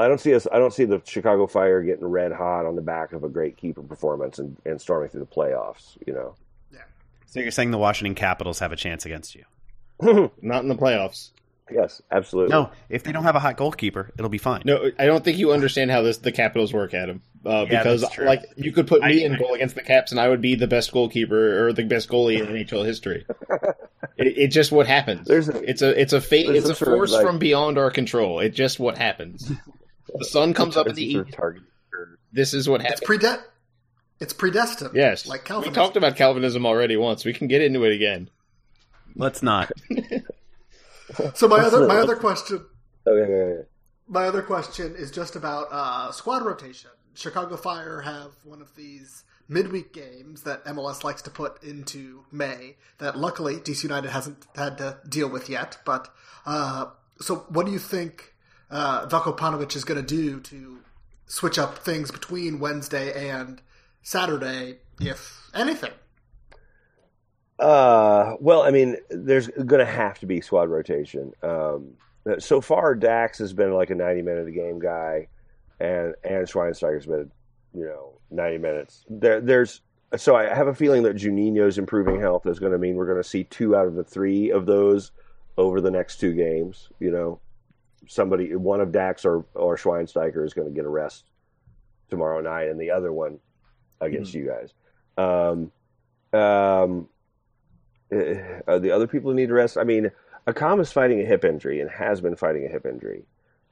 I 0.00 0.06
don't 0.06 0.20
see 0.20 0.32
us. 0.32 0.46
I 0.52 0.60
don't 0.60 0.72
see 0.72 0.84
the 0.84 1.02
Chicago 1.04 1.48
Fire 1.48 1.82
getting 1.82 2.06
red 2.06 2.30
hot 2.30 2.66
on 2.66 2.76
the 2.76 2.82
back 2.82 3.12
of 3.12 3.24
a 3.24 3.28
great 3.28 3.56
keeper 3.56 3.82
performance 3.82 4.38
and, 4.38 4.56
and 4.64 4.80
storming 4.80 5.08
through 5.08 5.20
the 5.20 5.26
playoffs. 5.26 5.96
You 6.06 6.12
know. 6.12 6.34
Yeah. 6.72 6.82
So 7.26 7.40
you're 7.40 7.50
saying 7.50 7.72
the 7.72 7.78
Washington 7.78 8.14
Capitals 8.14 8.60
have 8.60 8.70
a 8.70 8.76
chance 8.76 9.06
against 9.06 9.34
you? 9.34 9.44
Not 10.40 10.62
in 10.62 10.68
the 10.68 10.76
playoffs. 10.76 11.30
Yes, 11.70 12.00
absolutely. 12.10 12.52
No, 12.52 12.70
if 12.88 13.02
they 13.02 13.12
don't 13.12 13.22
have 13.24 13.36
a 13.36 13.40
hot 13.40 13.56
goalkeeper, 13.56 14.12
it'll 14.18 14.28
be 14.28 14.38
fine. 14.38 14.62
No, 14.64 14.90
I 14.98 15.06
don't 15.06 15.24
think 15.24 15.38
you 15.38 15.52
understand 15.52 15.90
how 15.90 16.02
this 16.02 16.18
the 16.18 16.32
Capitals 16.32 16.72
work, 16.72 16.94
Adam. 16.94 17.22
Uh, 17.46 17.66
Yeah, 17.70 17.82
because 17.82 18.00
that's 18.02 18.14
true. 18.14 18.26
like 18.26 18.42
you 18.56 18.72
could 18.72 18.86
put 18.86 19.02
me 19.02 19.22
I- 19.22 19.26
in 19.26 19.36
goal 19.38 19.54
against 19.54 19.74
the 19.74 19.82
Caps, 19.82 20.10
and 20.10 20.20
I 20.20 20.28
would 20.28 20.40
be 20.40 20.54
the 20.54 20.66
best 20.66 20.92
goalkeeper 20.92 21.66
or 21.66 21.72
the 21.72 21.84
best 21.84 22.08
goalie 22.08 22.38
in 22.40 22.46
NHL 22.46 22.84
history. 22.84 23.24
it, 24.16 24.26
it 24.38 24.48
just 24.48 24.72
what 24.72 24.86
happens. 24.86 25.26
There's 25.26 25.48
a- 25.48 25.62
it's 25.68 25.82
a 25.82 26.00
it's 26.00 26.12
a 26.12 26.20
fate. 26.20 26.48
It's 26.54 26.68
a 26.68 26.74
some 26.74 26.86
force 26.94 27.12
like- 27.12 27.24
from 27.24 27.38
beyond 27.38 27.78
our 27.78 27.90
control. 27.90 28.40
It 28.40 28.50
just 28.50 28.80
what 28.80 28.98
happens. 28.98 29.50
the 30.14 30.24
sun 30.24 30.54
comes 30.54 30.76
up 30.76 30.86
in 30.88 30.94
the 30.94 31.16
It's 31.18 31.28
east. 31.28 31.36
target. 31.36 31.62
This 32.32 32.54
is 32.54 32.68
what 32.68 32.80
It's 32.82 33.00
happens. 33.00 33.08
prede- 33.22 33.40
It's 34.20 34.32
predestined. 34.32 34.90
yes, 34.94 35.26
like 35.26 35.44
Calvinism. 35.44 35.72
we 35.72 35.74
talked 35.74 35.96
about 35.96 36.16
Calvinism 36.16 36.66
already 36.66 36.96
once. 36.96 37.24
We 37.24 37.32
can 37.32 37.46
get 37.48 37.62
into 37.62 37.84
it 37.84 37.94
again. 37.94 38.28
Let's 39.14 39.42
not. 39.42 39.70
So 41.34 41.48
my 41.48 41.58
other 41.58 41.86
my 41.86 41.96
other 41.96 42.16
question 42.16 42.64
Okay, 43.08 43.22
okay, 43.22 43.52
okay. 43.52 43.68
my 44.06 44.26
other 44.26 44.42
question 44.42 44.94
is 44.96 45.10
just 45.10 45.36
about 45.36 45.68
uh, 45.70 46.12
squad 46.12 46.44
rotation. 46.44 46.90
Chicago 47.14 47.56
Fire 47.56 48.02
have 48.02 48.32
one 48.44 48.60
of 48.60 48.74
these 48.76 49.24
midweek 49.48 49.92
games 49.92 50.42
that 50.42 50.64
MLS 50.66 51.02
likes 51.04 51.22
to 51.22 51.30
put 51.30 51.62
into 51.62 52.24
May 52.30 52.76
that 52.98 53.16
luckily 53.16 53.56
DC 53.56 53.82
United 53.82 54.10
hasn't 54.10 54.46
had 54.54 54.78
to 54.78 54.98
deal 55.08 55.28
with 55.28 55.48
yet. 55.48 55.78
But 55.84 56.12
uh, 56.44 56.86
so, 57.20 57.46
what 57.48 57.64
do 57.66 57.72
you 57.72 57.78
think 57.78 58.34
uh, 58.70 59.06
Veljko 59.06 59.36
Paunovic 59.38 59.74
is 59.74 59.84
going 59.84 60.00
to 60.00 60.06
do 60.06 60.40
to 60.40 60.80
switch 61.26 61.58
up 61.58 61.78
things 61.78 62.10
between 62.10 62.60
Wednesday 62.60 63.30
and 63.30 63.62
Saturday, 64.02 64.78
if 65.00 65.50
anything? 65.54 65.92
Uh, 67.58 68.34
well, 68.40 68.62
I 68.62 68.70
mean, 68.70 68.96
there's 69.10 69.48
going 69.48 69.80
to 69.80 69.90
have 69.90 70.18
to 70.20 70.26
be 70.26 70.40
squad 70.40 70.68
rotation. 70.68 71.32
Um, 71.42 71.94
so 72.38 72.60
far, 72.60 72.94
Dax 72.94 73.38
has 73.38 73.52
been 73.52 73.72
like 73.72 73.90
a 73.90 73.94
90 73.94 74.22
minute 74.22 74.48
a 74.48 74.50
game 74.50 74.78
guy, 74.78 75.28
and 75.80 76.14
and 76.22 76.46
Schweinsteiger's 76.46 77.06
been, 77.06 77.30
you 77.74 77.84
know, 77.84 78.20
90 78.30 78.58
minutes. 78.58 79.04
There, 79.08 79.40
there's 79.40 79.80
so 80.16 80.36
I 80.36 80.54
have 80.54 80.68
a 80.68 80.74
feeling 80.74 81.02
that 81.02 81.16
Juninho's 81.16 81.78
improving 81.78 82.20
health 82.20 82.46
is 82.46 82.58
going 82.58 82.72
to 82.72 82.78
mean 82.78 82.96
we're 82.96 83.06
going 83.06 83.22
to 83.22 83.28
see 83.28 83.44
two 83.44 83.76
out 83.76 83.86
of 83.86 83.94
the 83.94 84.04
three 84.04 84.50
of 84.50 84.66
those 84.66 85.12
over 85.56 85.80
the 85.80 85.90
next 85.90 86.18
two 86.18 86.32
games. 86.34 86.88
You 86.98 87.10
know, 87.10 87.40
somebody, 88.06 88.54
one 88.54 88.80
of 88.80 88.92
Dax 88.92 89.24
or 89.24 89.44
or 89.54 89.76
Schweinsteiger 89.76 90.44
is 90.44 90.54
going 90.54 90.68
to 90.68 90.74
get 90.74 90.84
a 90.84 90.88
rest 90.88 91.24
tomorrow 92.08 92.40
night, 92.40 92.68
and 92.68 92.80
the 92.80 92.90
other 92.90 93.12
one 93.12 93.38
against 94.00 94.32
you 94.34 94.46
guys. 94.46 94.72
Um, 95.18 95.72
um, 96.32 97.08
are 98.12 98.78
the 98.78 98.90
other 98.90 99.06
people 99.06 99.30
who 99.30 99.36
need 99.36 99.48
to 99.48 99.54
rest? 99.54 99.76
I 99.76 99.84
mean, 99.84 100.10
Accam 100.46 100.80
is 100.80 100.92
fighting 100.92 101.20
a 101.20 101.24
hip 101.24 101.44
injury 101.44 101.80
and 101.80 101.90
has 101.90 102.20
been 102.20 102.36
fighting 102.36 102.64
a 102.64 102.68
hip 102.68 102.86
injury. 102.86 103.24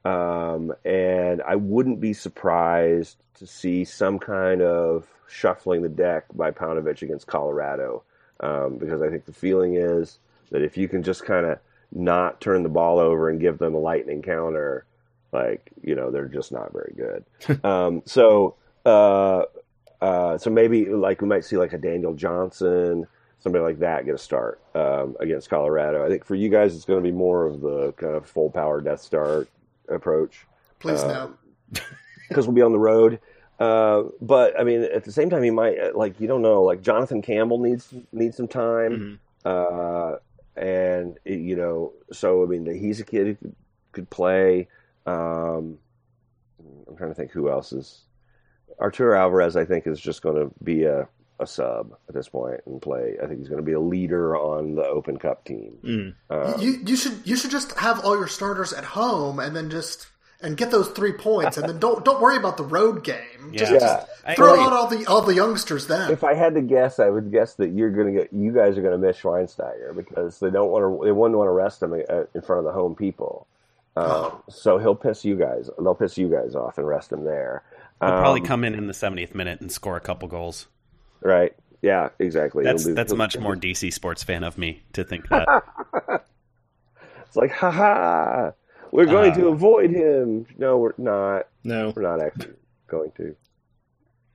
Um, 0.05 0.73
and 0.85 1.43
I 1.43 1.57
wouldn't 1.57 2.01
be 2.01 2.13
surprised 2.13 3.17
to 3.35 3.47
see 3.47 3.85
some 3.85 4.19
kind 4.19 4.63
of 4.63 5.07
shuffling 5.27 5.83
the 5.83 5.89
deck 5.89 6.27
by 6.35 6.53
Paunovic 6.53 7.03
against 7.03 7.27
Colorado, 7.27 8.05
um, 8.41 8.79
because 8.79 9.03
I 9.03 9.09
think 9.09 9.25
the 9.25 9.33
feeling 9.33 9.75
is 9.75 10.19
that 10.51 10.63
if 10.63 10.77
you 10.77 10.87
can 10.87 11.03
just 11.03 11.25
kind 11.25 11.47
of 11.47 11.59
not 11.93 12.41
turn 12.41 12.63
the 12.63 12.69
ball 12.69 12.99
over 12.99 13.29
and 13.29 13.41
give 13.41 13.59
them 13.59 13.75
a 13.75 13.79
lightning 13.79 14.23
counter, 14.23 14.85
like 15.33 15.71
you 15.83 15.95
know 15.95 16.11
they're 16.11 16.29
just 16.29 16.53
not 16.53 16.73
very 16.73 16.95
good. 16.97 17.65
um, 17.65 18.03
so 18.05 18.55
uh, 18.85 19.43
uh, 20.01 20.39
so 20.39 20.51
maybe 20.51 20.87
like 20.87 21.21
we 21.21 21.27
might 21.27 21.45
see 21.45 21.57
like 21.57 21.73
a 21.73 21.79
Daniel 21.79 22.15
Johnson, 22.15 23.07
somebody 23.39 23.63
like 23.63 23.79
that 23.79 24.05
get 24.07 24.15
a 24.15 24.19
start 24.19 24.61
um, 24.75 25.17
against 25.21 25.51
Colorado. 25.51 26.05
I 26.05 26.09
think 26.09 26.25
for 26.25 26.35
you 26.35 26.49
guys 26.49 26.75
it's 26.75 26.85
going 26.85 27.03
to 27.03 27.09
be 27.09 27.17
more 27.17 27.47
of 27.47 27.61
the 27.61 27.93
kind 27.93 28.15
of 28.15 28.27
full 28.27 28.51
power 28.51 28.81
Death 28.81 29.01
Star 29.01 29.47
approach 29.89 30.47
Please 30.79 31.03
Uh, 31.03 31.31
no. 31.73 31.81
because 32.29 32.47
we'll 32.47 32.55
be 32.55 32.63
on 32.63 32.73
the 32.73 32.79
road. 32.79 33.21
Uh, 33.59 34.05
but 34.21 34.59
I 34.59 34.65
mean, 34.65 34.83
at 34.83 35.05
the 35.05 35.13
same 35.13 35.31
time, 35.31 35.43
he 35.43 35.51
might 35.51 35.79
uh, 35.79 35.93
like 35.95 36.21
you 36.21 36.27
don't 36.27 36.43
know. 36.43 36.63
Like 36.63 36.83
Jonathan 36.83 37.23
Campbell 37.23 37.59
needs 37.59 37.95
needs 38.13 38.37
some 38.37 38.49
time, 38.49 39.19
uh, 39.45 40.17
and 40.57 41.19
you 41.25 41.57
know, 41.57 41.93
so 42.13 42.43
I 42.43 42.47
mean, 42.47 42.67
he's 42.67 43.01
a 43.01 43.05
kid 43.05 43.27
who 43.27 43.35
could, 43.37 43.55
could 43.93 44.11
play. 44.11 44.69
Um, 45.07 45.79
I'm 46.89 46.97
trying 46.97 47.11
to 47.11 47.15
think 47.15 47.31
who 47.31 47.49
else 47.49 47.73
is. 47.73 48.03
Arturo 48.79 49.19
Alvarez, 49.19 49.57
I 49.57 49.65
think, 49.65 49.87
is 49.87 50.01
just 50.01 50.21
going 50.21 50.37
to 50.37 50.53
be 50.63 50.85
a, 50.85 51.09
a 51.39 51.47
sub 51.47 51.97
at 52.09 52.15
this 52.15 52.29
point 52.29 52.61
and 52.67 52.81
play. 52.81 53.17
I 53.23 53.27
think 53.27 53.41
he's 53.41 53.49
going 53.49 53.61
to 53.61 53.67
be 53.67 53.73
a 53.73 53.81
leader 53.81 54.37
on 54.37 54.75
the 54.75 54.85
Open 54.87 55.19
Cup 55.19 55.45
team. 55.45 55.79
Mm. 55.85 56.15
Um, 56.31 56.61
you 56.61 56.79
you 56.87 56.97
should 56.97 57.15
you 57.25 57.37
should 57.37 57.51
just 57.51 57.73
have 57.79 58.05
all 58.05 58.17
your 58.17 58.27
starters 58.29 58.73
at 58.73 58.85
home 58.85 59.39
and 59.39 59.55
then 59.55 59.71
just 59.71 60.07
and 60.43 60.57
get 60.57 60.71
those 60.71 60.89
three 60.89 61.13
points 61.13 61.57
and 61.57 61.69
then 61.69 61.79
don't 61.79 62.05
don't 62.05 62.21
worry 62.21 62.37
about 62.37 62.57
the 62.57 62.65
road 62.65 63.03
game. 63.05 63.53
Just, 63.53 63.73
Yeah. 63.73 63.79
just 63.79 64.37
throw 64.37 64.59
out 64.61 64.73
all 64.73 64.87
the 64.87 65.07
all 65.07 65.23
the 65.23 65.35
youngsters 65.35 65.87
then. 65.87 66.11
if 66.11 66.25
I 66.25 66.35
had 66.35 66.55
to 66.55 66.61
guess, 66.63 66.99
I 66.99 67.09
would 67.11 67.31
guess 67.31 67.55
that 67.55 67.69
you're 67.71 67.91
going 67.91 68.07
to 68.15 68.21
get 68.21 68.33
you 68.33 68.53
guys 68.53 68.77
are 68.79 68.83
going 68.83 68.99
to 68.99 69.07
miss 69.07 69.19
Schweinsteiger 69.19 69.95
because 69.97 70.39
they 70.41 70.51
don't 70.51 70.71
want 70.71 70.83
to 71.01 71.05
they 71.07 71.13
wouldn't 71.13 71.37
want 71.39 71.49
to 71.49 71.53
rest 71.53 71.83
him 71.83 71.93
uh, 71.93 72.25
in 72.35 72.43
front 72.43 72.59
of 72.61 72.65
the 72.65 72.73
home 72.73 72.95
people. 72.95 73.47
Uh, 73.97 74.31
so 74.51 74.77
he'll 74.77 74.95
piss 74.95 75.25
you 75.25 75.37
guys. 75.37 75.71
They'll 75.79 75.95
piss 75.95 76.19
you 76.19 76.29
guys 76.29 76.55
off 76.55 76.77
and 76.77 76.87
rest 76.87 77.13
him 77.13 77.25
there. 77.25 77.63
He'll 78.03 78.11
probably 78.11 78.43
Um, 78.43 78.47
come 78.47 78.63
in 78.65 78.75
in 78.75 78.89
the 78.89 78.93
70th 78.93 79.35
minute 79.35 79.63
and 79.63 79.73
score 79.73 79.97
a 79.97 80.01
couple 80.01 80.29
goals. 80.29 80.67
Right. 81.21 81.55
Yeah, 81.83 82.09
exactly. 82.19 82.65
That's 82.65 82.85
He'll 82.85 82.95
that's 82.95 83.13
he'll- 83.13 83.19
much 83.19 83.39
more 83.39 83.55
DC 83.55 83.93
sports 83.93 84.23
fan 84.23 84.45
of 84.45 84.57
me 84.59 84.83
to 84.95 85.05
think 85.05 85.29
that. 85.31 85.63
It's 87.27 87.37
like, 87.37 87.51
ha 87.53 87.71
ha, 87.71 88.53
we're 88.93 89.07
going 89.07 89.33
Uh, 89.33 89.37
to 89.37 89.49
avoid 89.49 89.91
him. 89.91 90.47
No, 90.59 90.79
we're 90.79 90.93
not. 90.99 91.49
No. 91.65 91.93
We're 91.95 92.03
not 92.03 92.21
actually 92.23 92.55
going 92.89 93.11
to. 93.17 93.37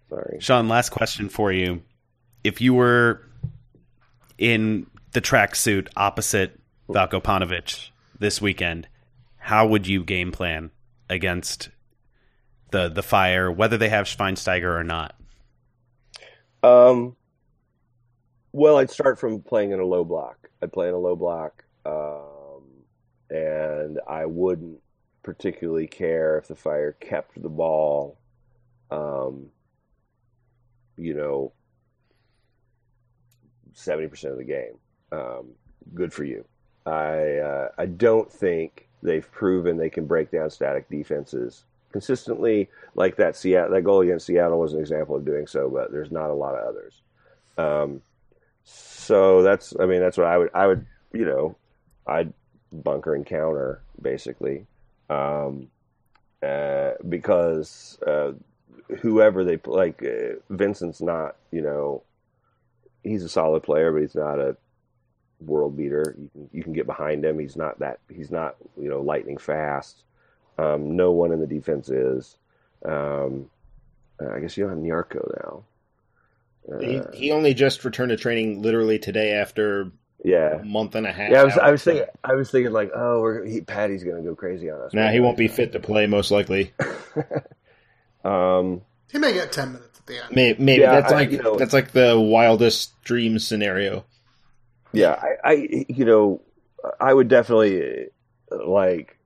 Sorry. 0.10 0.38
Sean, 0.40 0.68
last 0.68 0.90
question 0.90 1.30
for 1.30 1.52
you. 1.52 1.82
If 2.44 2.60
you 2.62 2.74
were 2.74 3.22
in 4.38 4.88
the 5.14 5.22
tracksuit 5.22 5.88
opposite 5.96 6.60
Veljko 6.90 7.22
Paunovic 7.24 7.90
this 8.20 8.42
weekend, 8.42 8.88
how 9.38 9.68
would 9.68 9.88
you 9.88 10.04
game 10.04 10.32
plan 10.32 10.72
against 11.10 11.70
the 12.72 12.90
the 12.90 13.04
fire, 13.04 13.52
whether 13.52 13.78
they 13.78 13.90
have 13.90 14.06
Schweinsteiger 14.06 14.78
or 14.78 14.84
not? 14.84 15.16
Um, 16.64 17.16
well, 18.52 18.78
I'd 18.78 18.92
start 18.92 19.20
from 19.20 19.42
playing 19.42 19.72
in 19.72 19.80
a 19.80 19.86
low 19.86 20.04
block. 20.04 20.50
I'd 20.62 20.74
play 20.74 20.88
in 20.88 20.94
a 20.94 21.00
low 21.00 21.16
block, 21.16 21.64
um, 21.86 22.64
and 23.30 24.00
I 24.08 24.26
wouldn't 24.26 24.80
particularly 25.24 25.88
care 25.88 26.38
if 26.38 26.48
the 26.48 26.56
Fire 26.56 26.92
kept 26.94 27.42
the 27.42 27.50
ball. 27.50 28.20
Um, 28.90 29.48
you 30.98 31.14
know, 31.14 31.54
seventy 33.74 34.08
percent 34.08 34.34
of 34.34 34.38
the 34.38 34.46
game. 34.46 34.78
Um, 35.12 35.52
good 35.94 36.14
for 36.14 36.24
you. 36.24 36.46
I 36.86 37.38
uh, 37.38 37.70
I 37.78 37.86
don't 37.86 38.32
think 38.32 38.88
they've 39.02 39.30
proven 39.32 39.78
they 39.78 39.90
can 39.90 40.06
break 40.06 40.32
down 40.32 40.50
static 40.50 40.90
defenses 40.90 41.64
consistently. 41.92 42.70
Like 42.96 43.18
that 43.18 43.36
Seattle 43.36 43.72
that 43.72 43.84
goal 43.84 44.02
against 44.02 44.26
Seattle 44.26 44.60
was 44.60 44.74
an 44.74 44.80
example 44.80 45.16
of 45.16 45.26
doing 45.26 45.48
so, 45.48 45.70
but 45.70 45.92
there's 45.92 46.12
not 46.12 46.30
a 46.30 46.34
lot 46.34 46.56
of 46.56 46.68
others. 46.68 47.02
Um, 47.58 48.02
so 48.64 49.42
that's 49.42 49.74
I 49.80 49.86
mean 49.86 50.00
that's 50.00 50.18
what 50.18 50.28
I 50.28 50.38
would 50.38 50.50
I 50.54 50.68
would 50.68 50.86
you 51.14 51.26
know 51.26 51.56
I'd 52.08 52.34
bunker 52.72 53.16
and 53.16 53.26
counter 53.26 53.82
basically 54.02 54.66
um, 55.10 55.68
uh, 56.42 56.92
because 57.08 58.00
uh, 58.06 58.32
whoever 59.00 59.44
they 59.44 59.60
like 59.66 60.04
uh, 60.04 60.36
Vincent's 60.50 61.02
not 61.02 61.36
you 61.52 61.62
know 61.62 62.04
he's 63.04 63.24
a 63.24 63.30
solid 63.30 63.64
player 63.64 63.92
but 63.92 64.02
he's 64.02 64.16
not 64.16 64.40
a 64.40 64.56
world 65.42 65.76
beater 65.76 66.16
you 66.18 66.30
can 66.30 66.50
you 66.54 66.64
can 66.64 66.74
get 66.74 66.86
behind 66.86 67.26
him 67.26 67.40
he's 67.40 67.56
not 67.56 67.80
that 67.80 68.00
he's 68.14 68.30
not 68.30 68.56
you 68.80 68.88
know 68.88 69.02
lightning 69.02 69.38
fast 69.38 70.04
um, 70.58 70.96
no 70.96 71.12
one 71.12 71.32
in 71.32 71.40
the 71.40 71.48
defense 71.48 71.90
is 71.90 72.36
um, 72.86 73.50
I 74.20 74.40
guess 74.40 74.56
you 74.58 74.66
don't 74.68 74.76
have 74.76 74.84
Nyarko 74.84 75.32
now 75.44 75.64
He, 76.80 76.98
Uh, 77.00 77.12
he 77.14 77.32
only 77.32 77.54
just 77.54 77.84
returned 77.86 78.10
to 78.10 78.18
training 78.18 78.62
literally 78.62 79.00
today 79.00 79.34
after 79.34 79.92
yeah 80.24 80.58
a 80.60 80.64
month 80.64 80.94
and 80.96 81.08
a 81.08 81.12
half. 81.12 81.32
Yeah, 81.32 81.42
I 81.42 81.44
was. 81.46 81.58
I 81.58 81.72
was 81.72 81.84
thinking, 81.84 82.06
I 82.24 82.34
was 82.36 82.52
thinking 82.52 82.72
like, 82.72 82.92
oh, 82.96 83.22
we're, 83.22 83.44
he, 83.46 83.62
Patty's 83.62 84.04
gonna 84.04 84.22
go 84.22 84.36
crazy 84.36 84.70
on 84.70 84.80
us. 84.82 84.94
Nah, 84.94 85.10
he 85.10 85.20
won't 85.20 85.38
be 85.38 85.48
fit 85.48 85.72
to 85.72 85.80
play 85.80 86.06
most 86.08 86.30
likely. 86.32 86.74
Um, 88.24 88.82
he 89.12 89.18
may 89.18 89.34
get 89.34 89.52
ten 89.52 89.74
minutes 89.74 90.00
at 90.00 90.06
the 90.06 90.24
end. 90.24 90.36
Maybe, 90.36 90.64
maybe 90.64 90.82
Yeah, 90.82 91.02
that's 91.02 91.12
I- 91.12 91.16
like 91.16 91.32
you 91.32 91.42
know- 91.42 91.56
that's 91.58 91.74
like 91.74 91.92
the 91.92 92.20
wildest 92.20 93.02
dream 93.04 93.40
scenario. 93.40 94.06
yeah, 94.94 95.14
I, 95.20 95.50
I, 95.52 95.86
you 95.90 96.06
know, 96.06 96.42
I 97.00 97.14
would 97.14 97.28
definitely 97.28 98.10
uh, 98.52 98.68
like 98.68 99.18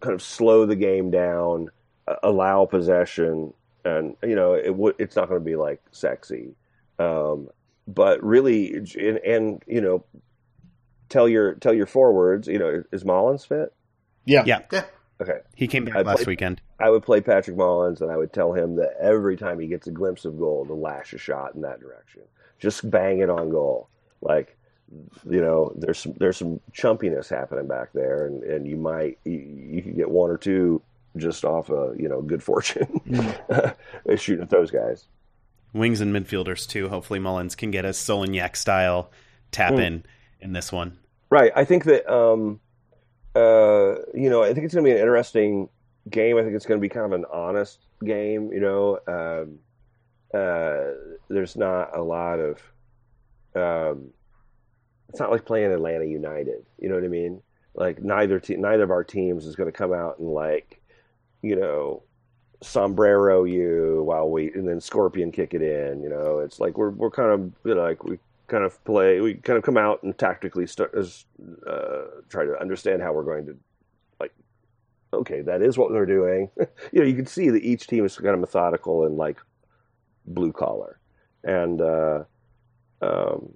kind 0.00 0.14
of 0.14 0.22
slow 0.22 0.66
the 0.66 0.76
game 0.76 1.10
down, 1.10 1.68
uh, 2.08 2.16
allow 2.22 2.66
possession, 2.66 3.52
and 3.84 4.16
you 4.22 4.34
know, 4.34 4.54
it 4.54 4.74
would, 4.74 4.94
it's 4.98 5.16
not 5.16 5.28
going 5.28 5.40
to 5.40 5.44
be 5.44 5.56
like 5.56 5.80
sexy, 5.92 6.54
um, 6.98 7.48
but 7.86 8.22
really, 8.22 8.74
and, 8.74 9.18
and 9.18 9.62
you 9.66 9.80
know, 9.80 10.04
tell 11.08 11.28
your 11.28 11.54
tell 11.54 11.74
your 11.74 11.86
forwards, 11.86 12.48
you 12.48 12.58
know, 12.58 12.82
is 12.92 13.04
Mullins 13.04 13.44
fit? 13.44 13.72
Yeah, 14.24 14.44
Yeah. 14.46 14.60
Yeah. 14.72 14.84
Okay. 15.20 15.40
He 15.54 15.66
came 15.66 15.84
back 15.84 15.96
I 15.96 16.00
last 16.02 16.16
played- 16.18 16.26
weekend. 16.28 16.62
I 16.78 16.88
would 16.88 17.02
play 17.02 17.20
Patrick 17.20 17.56
Mullins 17.56 18.00
and 18.00 18.10
I 18.10 18.16
would 18.16 18.32
tell 18.32 18.54
him 18.54 18.76
that 18.76 18.94
every 18.98 19.36
time 19.36 19.58
he 19.60 19.66
gets 19.66 19.86
a 19.86 19.90
glimpse 19.90 20.24
of 20.24 20.38
goal, 20.38 20.64
to 20.64 20.72
lash 20.72 21.12
a 21.12 21.18
shot 21.18 21.54
in 21.54 21.60
that 21.60 21.78
direction. 21.80 22.22
Just 22.58 22.90
bang 22.90 23.18
it 23.20 23.28
on 23.28 23.50
goal. 23.50 23.88
Like, 24.22 24.56
you 25.28 25.40
know, 25.40 25.72
there's 25.76 25.98
some, 25.98 26.14
there's 26.18 26.36
some 26.36 26.60
chumpiness 26.72 27.28
happening 27.28 27.66
back 27.68 27.92
there, 27.92 28.26
and, 28.26 28.42
and 28.42 28.66
you 28.66 28.76
might 28.76 29.18
you, 29.24 29.38
you 29.38 29.82
could 29.82 29.96
get 29.96 30.10
one 30.10 30.30
or 30.30 30.36
two 30.36 30.82
just 31.16 31.44
off 31.44 31.70
a 31.70 31.92
you 31.98 32.08
know 32.08 32.22
good 32.22 32.42
fortune 32.42 33.00
shooting 34.16 34.42
at 34.42 34.50
those 34.50 34.70
guys. 34.70 35.06
Wings 35.72 36.00
and 36.00 36.14
midfielders 36.14 36.68
too. 36.68 36.88
Hopefully 36.88 37.20
Mullins 37.20 37.54
can 37.54 37.70
get 37.70 37.84
a 37.84 37.90
Solignac 37.90 38.56
style 38.56 39.10
tap 39.52 39.74
Hmm. 39.74 39.80
in 39.80 40.04
in 40.40 40.52
this 40.52 40.72
one. 40.72 40.98
Right. 41.30 41.52
I 41.54 41.64
think 41.64 41.84
that 41.84 42.12
um, 42.12 42.58
uh, 43.36 43.94
you 44.14 44.28
know, 44.30 44.42
I 44.42 44.52
think 44.52 44.64
it's 44.64 44.74
going 44.74 44.84
to 44.84 44.88
be 44.90 44.94
an 44.96 44.98
interesting 45.00 45.68
game. 46.08 46.36
I 46.36 46.42
think 46.42 46.56
it's 46.56 46.66
going 46.66 46.80
to 46.80 46.82
be 46.82 46.88
kind 46.88 47.06
of 47.06 47.12
an 47.12 47.24
honest 47.32 47.78
game. 48.04 48.52
You 48.52 48.60
know, 48.60 48.98
um, 49.06 49.58
uh, 50.34 50.94
there's 51.28 51.56
not 51.56 51.96
a 51.96 52.02
lot 52.02 52.40
of. 52.40 52.60
Um, 53.54 54.10
it's 55.10 55.18
not 55.18 55.30
like 55.30 55.44
playing 55.44 55.72
Atlanta 55.72 56.04
United. 56.04 56.64
You 56.78 56.88
know 56.88 56.94
what 56.94 57.04
I 57.04 57.08
mean? 57.08 57.42
Like 57.74 58.02
neither 58.02 58.38
te- 58.38 58.56
neither 58.56 58.84
of 58.84 58.90
our 58.90 59.04
teams 59.04 59.44
is 59.44 59.56
going 59.56 59.70
to 59.70 59.76
come 59.76 59.92
out 59.92 60.18
and 60.20 60.28
like, 60.28 60.80
you 61.42 61.56
know, 61.56 62.04
sombrero 62.62 63.44
you 63.44 64.02
while 64.04 64.30
we 64.30 64.52
and 64.52 64.68
then 64.68 64.80
scorpion 64.80 65.32
kick 65.32 65.52
it 65.52 65.62
in. 65.62 66.00
You 66.00 66.08
know, 66.08 66.38
it's 66.38 66.60
like 66.60 66.78
we're 66.78 66.90
we're 66.90 67.10
kind 67.10 67.32
of 67.32 67.52
you 67.64 67.74
know, 67.74 67.82
like 67.82 68.04
we 68.04 68.18
kind 68.46 68.64
of 68.64 68.82
play. 68.84 69.20
We 69.20 69.34
kind 69.34 69.56
of 69.56 69.64
come 69.64 69.76
out 69.76 70.02
and 70.04 70.16
tactically 70.16 70.66
start 70.68 70.94
uh, 70.96 72.02
try 72.28 72.44
to 72.44 72.60
understand 72.60 73.02
how 73.02 73.12
we're 73.12 73.24
going 73.24 73.46
to 73.46 73.56
like. 74.20 74.32
Okay, 75.12 75.42
that 75.42 75.60
is 75.60 75.76
what 75.76 75.90
they're 75.90 76.06
doing. 76.06 76.50
you 76.92 77.00
know, 77.00 77.04
you 77.04 77.16
can 77.16 77.26
see 77.26 77.50
that 77.50 77.64
each 77.64 77.88
team 77.88 78.04
is 78.04 78.16
kind 78.16 78.28
of 78.28 78.40
methodical 78.40 79.06
and 79.06 79.16
like 79.16 79.38
blue 80.24 80.52
collar, 80.52 81.00
and 81.42 81.80
uh, 81.80 82.22
um, 83.02 83.54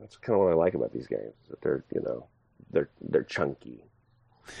that's 0.00 0.16
kind 0.16 0.34
of 0.34 0.44
what 0.44 0.52
I 0.52 0.54
like 0.54 0.74
about 0.74 0.92
these 0.92 1.06
games. 1.06 1.34
That 1.50 1.60
they're 1.62 1.84
you 1.94 2.00
know 2.02 2.26
they're 2.72 2.88
they're 3.00 3.22
chunky. 3.24 3.84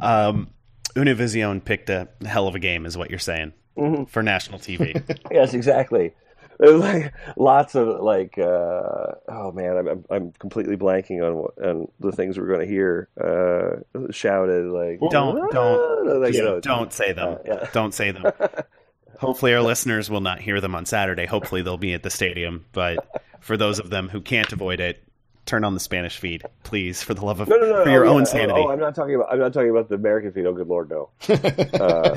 um, 0.00 0.50
Univision 0.94 1.64
picked 1.64 1.90
a 1.90 2.08
hell 2.26 2.46
of 2.48 2.54
a 2.54 2.58
game, 2.58 2.86
is 2.86 2.96
what 2.96 3.10
you're 3.10 3.18
saying 3.18 3.52
Mhm. 3.76 4.08
for 4.08 4.22
national 4.22 4.58
TV. 4.58 5.02
Yes, 5.30 5.54
exactly. 5.54 6.14
Like 6.58 7.14
lots 7.38 7.74
of 7.74 8.00
like, 8.00 8.36
uh, 8.36 9.12
oh 9.28 9.50
man, 9.54 9.78
I'm 9.78 10.04
I'm, 10.10 10.32
completely 10.32 10.76
blanking 10.76 11.26
on 11.26 11.36
what, 11.38 11.58
on 11.64 11.88
the 12.00 12.12
things 12.12 12.38
we're 12.38 12.48
going 12.48 12.60
to 12.60 12.66
hear 12.66 13.08
uh, 13.18 13.76
shouted 14.10 14.66
like. 14.66 15.00
Don't- 15.10 15.50
don't- 15.52 16.20
like, 16.20 16.34
you 16.34 16.42
know, 16.44 16.60
Don't 16.60 16.92
say 16.92 17.12
them. 17.12 17.34
uh, 17.34 17.36
yeah. 17.46 17.68
Don't 17.72 17.94
say 17.94 18.10
them. 18.10 18.24
Hopefully, 19.20 19.54
our 19.54 19.60
listeners 19.62 20.10
will 20.10 20.20
not 20.22 20.40
hear 20.40 20.60
them 20.60 20.74
on 20.74 20.86
Saturday. 20.86 21.26
Hopefully, 21.26 21.62
they'll 21.62 21.76
be 21.76 21.92
at 21.94 22.02
the 22.02 22.10
stadium. 22.10 22.64
But 22.72 23.06
for 23.40 23.56
those 23.56 23.78
of 23.78 23.90
them 23.90 24.08
who 24.08 24.20
can't 24.20 24.50
avoid 24.52 24.80
it, 24.80 25.02
turn 25.46 25.62
on 25.64 25.74
the 25.74 25.80
Spanish 25.80 26.16
feed, 26.18 26.42
please, 26.62 27.02
for 27.02 27.12
the 27.14 27.24
love 27.24 27.40
of 27.40 27.48
No, 27.48 27.56
no, 27.58 27.66
no. 27.70 27.84
for 27.84 27.90
your 27.90 28.06
oh, 28.06 28.14
own 28.14 28.20
yeah. 28.20 28.24
sanity. 28.24 28.52
Oh, 28.60 28.68
oh, 28.68 28.70
I'm 28.72 28.80
not 28.80 28.94
talking 28.94 29.14
about. 29.14 29.30
I'm 29.32 29.38
not 29.38 29.52
talking 29.52 29.70
about 29.70 29.88
the 29.90 29.96
American 29.96 30.32
feed. 30.32 30.46
Oh, 30.46 30.52
good 30.54 30.66
lord, 30.68 30.90
no. 30.90 31.10
Uh, 31.28 32.16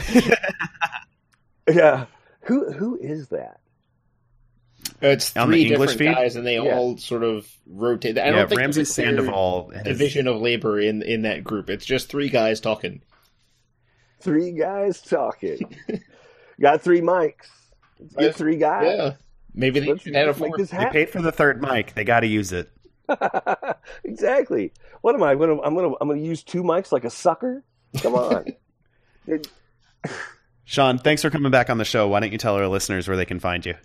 yeah. 1.73 2.05
Who 2.43 2.71
who 2.71 2.97
is 2.97 3.27
that? 3.29 3.59
It's 5.01 5.35
On 5.35 5.49
the 5.49 5.53
three 5.57 5.71
English 5.71 5.91
different 5.91 6.15
feed? 6.17 6.21
guys, 6.23 6.35
and 6.35 6.45
they 6.47 6.55
Yeah. 6.55 6.77
all 6.77 6.97
sort 6.97 7.23
of 7.23 7.47
rotate. 7.67 8.17
I 8.17 8.25
yeah, 8.25 8.31
don't 8.31 8.49
think 8.49 8.59
Ramses 8.61 8.95
there's 8.95 9.07
a 9.07 9.11
clear 9.11 9.17
Sandoval. 9.25 9.71
has- 9.75 9.83
division 9.83 10.27
of 10.27 10.41
labor 10.41 10.79
in 10.79 11.01
in 11.03 11.21
that 11.23 11.43
group. 11.43 11.69
It's 11.69 11.85
just 11.85 12.09
three 12.09 12.29
guys 12.29 12.59
talking. 12.61 13.01
Three 14.21 14.51
guys 14.53 15.01
talking. 15.01 15.75
Got 16.63 16.81
three 16.81 17.01
mics. 17.01 17.49
Let's 17.99 18.15
get 18.15 18.35
three 18.35 18.55
guys. 18.55 18.95
Yeah, 18.97 19.13
maybe 19.53 19.81
they 19.81 19.87
Let's, 19.87 20.01
should 20.01 20.15
add 20.15 20.23
a 20.23 20.27
let's 20.27 20.39
make 20.39 20.55
fourth. 20.55 20.61
this 20.61 20.69
They 20.71 20.85
paid 20.85 21.09
for 21.09 21.21
the 21.21 21.31
third 21.31 21.61
mic. 21.61 21.93
They 21.93 22.03
got 22.03 22.21
to 22.21 22.27
use 22.27 22.51
it. 22.51 22.71
exactly. 24.03 24.71
What 25.01 25.13
am 25.13 25.21
I? 25.21 25.35
Gonna, 25.35 25.61
I'm 25.61 25.75
gonna 25.75 25.93
I'm 25.99 26.07
gonna 26.07 26.21
use 26.21 26.41
two 26.41 26.63
mics 26.63 26.91
like 26.91 27.03
a 27.03 27.09
sucker. 27.09 27.63
Come 28.01 28.15
on. 28.15 28.45
Sean, 30.63 30.97
thanks 30.97 31.21
for 31.21 31.29
coming 31.29 31.51
back 31.51 31.69
on 31.69 31.77
the 31.77 31.85
show. 31.85 32.07
Why 32.07 32.21
don't 32.21 32.31
you 32.31 32.37
tell 32.37 32.55
our 32.55 32.67
listeners 32.67 33.07
where 33.07 33.17
they 33.17 33.25
can 33.25 33.39
find 33.39 33.65
you? 33.65 33.75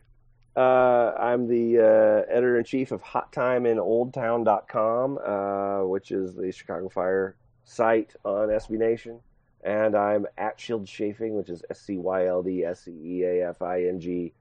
uh, 0.58 1.14
I'm 1.18 1.46
the 1.46 1.78
uh, 1.78 2.24
editor 2.32 2.58
in 2.58 2.64
chief 2.64 2.90
of 2.90 3.00
HotTimeInOldTown.com, 3.02 5.18
uh, 5.18 5.86
which 5.86 6.10
is 6.10 6.34
the 6.34 6.50
Chicago 6.50 6.88
Fire 6.88 7.36
site 7.64 8.14
on 8.24 8.48
SB 8.48 8.70
Nation, 8.70 9.20
and 9.62 9.96
I'm 9.96 10.26
at 10.36 10.58
Scyld 10.58 10.88
Sceafing, 10.88 11.36
which 11.36 11.48
is 11.48 11.62
S 11.70 11.80
C 11.80 11.96
Y 11.96 12.26
L 12.26 12.42
D 12.42 12.64
S 12.64 12.84
C 12.84 12.90
E 12.90 13.24
A 13.24 13.50
F 13.50 13.62
I 13.62 13.84
N 13.84 14.00
G 14.00 14.32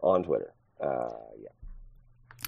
on 0.00 0.22
Twitter. 0.22 0.52
Uh, 0.80 1.08
yeah. 1.40 1.48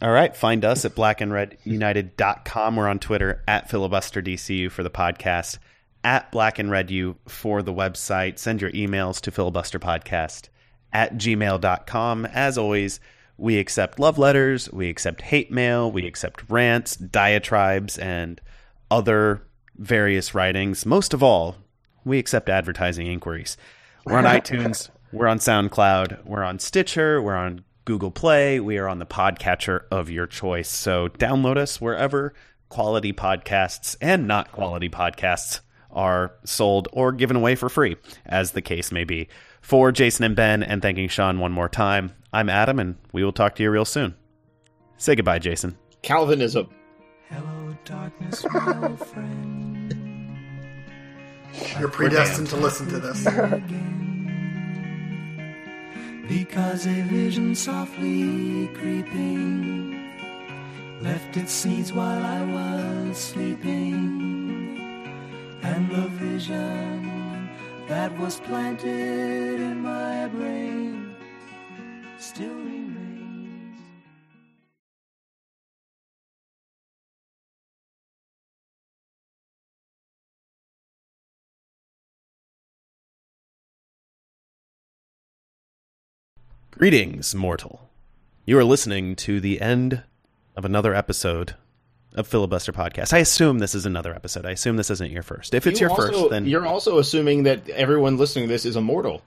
All 0.01 0.13
right. 0.13 0.35
Find 0.35 0.65
us 0.65 0.85
at 0.85 0.95
blackandredunited.com. 0.95 2.77
We're 2.77 2.89
on 2.89 2.99
Twitter 2.99 3.43
at 3.47 3.69
filibusterdcu 3.69 4.71
for 4.71 4.83
the 4.83 4.91
podcast, 4.91 5.59
at 6.03 6.33
black 6.33 6.59
and 6.59 6.71
red 6.71 6.91
u 6.91 7.17
for 7.29 7.63
the 7.63 7.73
website. 7.73 8.39
Send 8.39 8.61
your 8.61 8.73
emails 8.73 9.21
to 9.23 9.31
filibusterpodcast 9.31 10.49
at 10.93 11.15
gmail.com. 11.15 12.27
As 12.27 12.59
always, 12.59 13.01
we 13.37 13.59
accept 13.59 13.99
love 13.99 14.19
letters, 14.19 14.71
we 14.73 14.89
accept 14.89 15.23
hate 15.23 15.51
mail, 15.51 15.91
we 15.91 16.07
accept 16.07 16.49
rants, 16.49 16.97
diatribes, 16.97 17.99
and 17.99 18.41
other 18.91 19.43
various 19.77 20.35
writings. 20.35 20.85
Most 20.87 21.15
of 21.15 21.23
all, 21.23 21.57
we 22.05 22.19
accept 22.19 22.49
advertising 22.49 23.07
inquiries. 23.07 23.57
We're 24.05 24.19
on 24.19 24.25
iTunes, 24.41 24.91
we're 25.13 25.29
on 25.29 25.39
SoundCloud, 25.39 26.25
we're 26.25 26.43
on 26.43 26.59
Stitcher, 26.59 27.21
we're 27.23 27.37
on 27.37 27.65
Google 27.85 28.11
Play, 28.11 28.61
we 28.61 28.79
are 28.79 28.89
on 28.89 28.99
the 28.99 29.07
podcatcher 29.07 29.85
of 29.91 30.11
your 30.11 30.27
choice. 30.27 30.69
So 30.69 31.09
download 31.09 31.57
us 31.57 31.81
wherever 31.81 32.35
quality 32.69 33.13
podcasts 33.13 33.97
and 34.01 34.27
not 34.27 34.53
quality 34.53 34.89
podcasts 34.89 35.61
are 35.91 36.33
sold 36.45 36.89
or 36.93 37.13
given 37.13 37.37
away 37.37 37.55
for 37.55 37.69
free, 37.69 37.97
as 38.25 38.53
the 38.53 38.63
case 38.63 38.91
may 38.91 39.05
be. 39.05 39.29
For 39.61 39.93
Jason 39.93 40.25
and 40.25 40.35
Ben, 40.35 40.63
and 40.63 40.81
thanking 40.83 41.09
Sean 41.09 41.39
one 41.39 41.53
more 41.53 41.69
time, 41.69 42.13
I'm 42.33 42.49
Adam, 42.49 42.79
and 42.79 42.97
we 43.13 43.23
will 43.23 43.33
talk 43.33 43.55
to 43.57 43.63
you 43.63 43.71
real 43.71 43.85
soon. 43.85 44.15
Say 44.97 45.15
goodbye, 45.15 45.39
Jason. 45.39 45.77
Calvinism. 46.03 46.69
Hello, 47.29 47.77
darkness, 47.85 48.45
my 48.53 48.89
old 48.89 49.07
friend. 49.07 49.72
You're 51.79 51.89
predestined 51.89 52.49
to 52.49 52.57
listen 52.57 52.89
to 52.89 52.99
this. 52.99 53.27
Because 56.29 56.87
a 56.87 57.03
vision 57.03 57.55
softly 57.55 58.69
creeping 58.69 60.09
left 61.03 61.37
its 61.37 61.53
seeds 61.53 61.93
while 61.93 62.25
I 62.25 62.43
was 62.45 63.19
sleeping, 63.19 64.79
and 65.63 65.91
the 65.91 66.09
vision 66.09 67.51
that 67.89 68.17
was 68.19 68.39
planted 68.41 69.61
in 69.61 69.81
my 69.81 70.29
brain 70.29 71.15
still 72.19 72.55
remains. 72.55 73.02
Greetings, 86.73 87.35
mortal. 87.35 87.91
You 88.47 88.59
are 88.59 88.65
listening 88.65 89.15
to 89.17 89.41
the 89.41 89.61
end 89.61 90.03
of 90.57 90.65
another 90.65 90.95
episode 90.95 91.55
of 92.15 92.27
Filibuster 92.27 92.73
Podcast. 92.73 93.13
I 93.13 93.19
assume 93.19 93.59
this 93.59 93.75
is 93.75 93.87
another 93.87 94.15
episode. 94.15 94.45
I 94.47 94.51
assume 94.51 94.77
this 94.77 94.91
isn't 94.91 95.11
your 95.11 95.23
first. 95.23 95.55
If 95.55 95.67
it's 95.67 95.81
You 95.81 95.89
your 95.89 95.91
also- 95.91 96.13
first, 96.13 96.31
then 96.31 96.47
you're 96.47 96.67
also 96.67 96.99
assuming 96.99 97.45
that 97.45 97.69
everyone 97.71 98.17
listening 98.17 98.47
to 98.49 98.53
this 98.53 98.65
is 98.65 98.77
immortal. 98.77 99.23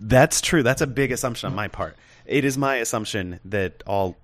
that's 0.00 0.40
true. 0.40 0.62
That's 0.64 0.82
a 0.82 0.86
big 0.88 1.12
assumption 1.12 1.48
on 1.48 1.54
my 1.54 1.68
part. 1.68 1.96
It 2.26 2.44
is 2.44 2.58
my 2.58 2.76
assumption 2.76 3.38
that 3.44 3.82
all 3.86 4.16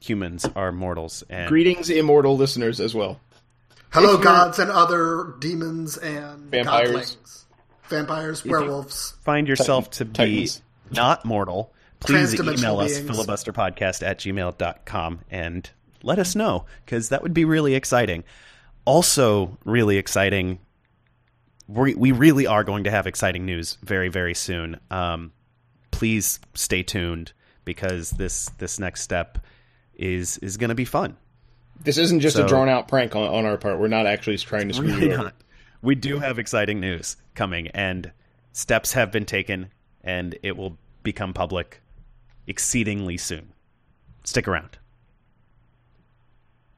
humans 0.00 0.46
are 0.54 0.70
mortals. 0.72 1.24
And 1.28 1.48
Greetings, 1.48 1.90
immortal 1.90 2.36
listeners, 2.36 2.80
as 2.80 2.94
well. 2.94 3.20
Hello, 3.90 4.10
If 4.14 4.20
you're- 4.20 4.24
gods 4.24 4.58
and 4.60 4.70
other 4.70 5.34
demons 5.40 5.98
and 5.98 6.50
Vampires. 6.50 7.16
godlings. 7.16 7.44
Vampires, 7.88 8.44
werewolves. 8.44 9.14
find 9.24 9.48
yourself 9.48 9.90
to 9.90 10.04
be 10.04 10.12
Titans. 10.14 10.62
Not 10.92 11.24
mortal, 11.24 11.72
please 12.00 12.34
Transdimensional 12.34 12.58
email 12.58 12.80
us 12.80 12.98
beings. 13.00 13.10
filibusterpodcast 13.10 14.02
at 14.06 14.18
gmail.com 14.18 15.20
and 15.30 15.70
let 16.02 16.18
us 16.18 16.34
know 16.34 16.66
because 16.84 17.08
that 17.10 17.22
would 17.22 17.34
be 17.34 17.44
really 17.44 17.74
exciting. 17.74 18.24
Also, 18.84 19.56
really 19.64 19.96
exciting. 19.96 20.58
We, 21.68 21.94
we 21.94 22.12
really 22.12 22.46
are 22.46 22.64
going 22.64 22.84
to 22.84 22.90
have 22.90 23.06
exciting 23.06 23.46
news 23.46 23.78
very, 23.82 24.08
very 24.08 24.34
soon. 24.34 24.78
Um, 24.90 25.32
please 25.90 26.40
stay 26.54 26.82
tuned 26.82 27.32
because 27.64 28.10
this 28.10 28.50
this 28.58 28.78
next 28.80 29.02
step 29.02 29.38
is 29.94 30.38
is 30.38 30.56
going 30.56 30.70
to 30.70 30.74
be 30.74 30.84
fun. 30.84 31.16
This 31.84 31.98
isn't 31.98 32.20
just 32.20 32.36
So- 32.36 32.44
a 32.44 32.48
drawn 32.48 32.68
out 32.68 32.88
prank 32.88 33.14
on, 33.14 33.22
on 33.28 33.46
our 33.46 33.56
part. 33.56 33.78
We're 33.78 33.88
not 33.88 34.06
actually 34.06 34.38
trying 34.38 34.68
to 34.68 34.74
screw 34.74 34.88
Really 34.88 35.06
you 35.10 35.14
over. 35.14 35.32
We 35.80 35.94
do 35.94 36.18
have 36.18 36.38
exciting 36.38 36.80
news 36.80 37.16
coming, 37.34 37.68
and 37.68 38.12
steps 38.52 38.92
have 38.92 39.10
been 39.12 39.24
taken, 39.24 39.70
and 40.04 40.36
it 40.42 40.56
will 40.56 40.78
become 41.02 41.32
public 41.32 41.82
exceedingly 42.46 43.16
soon. 43.16 43.52
Stick 44.24 44.46
around. 44.46 44.78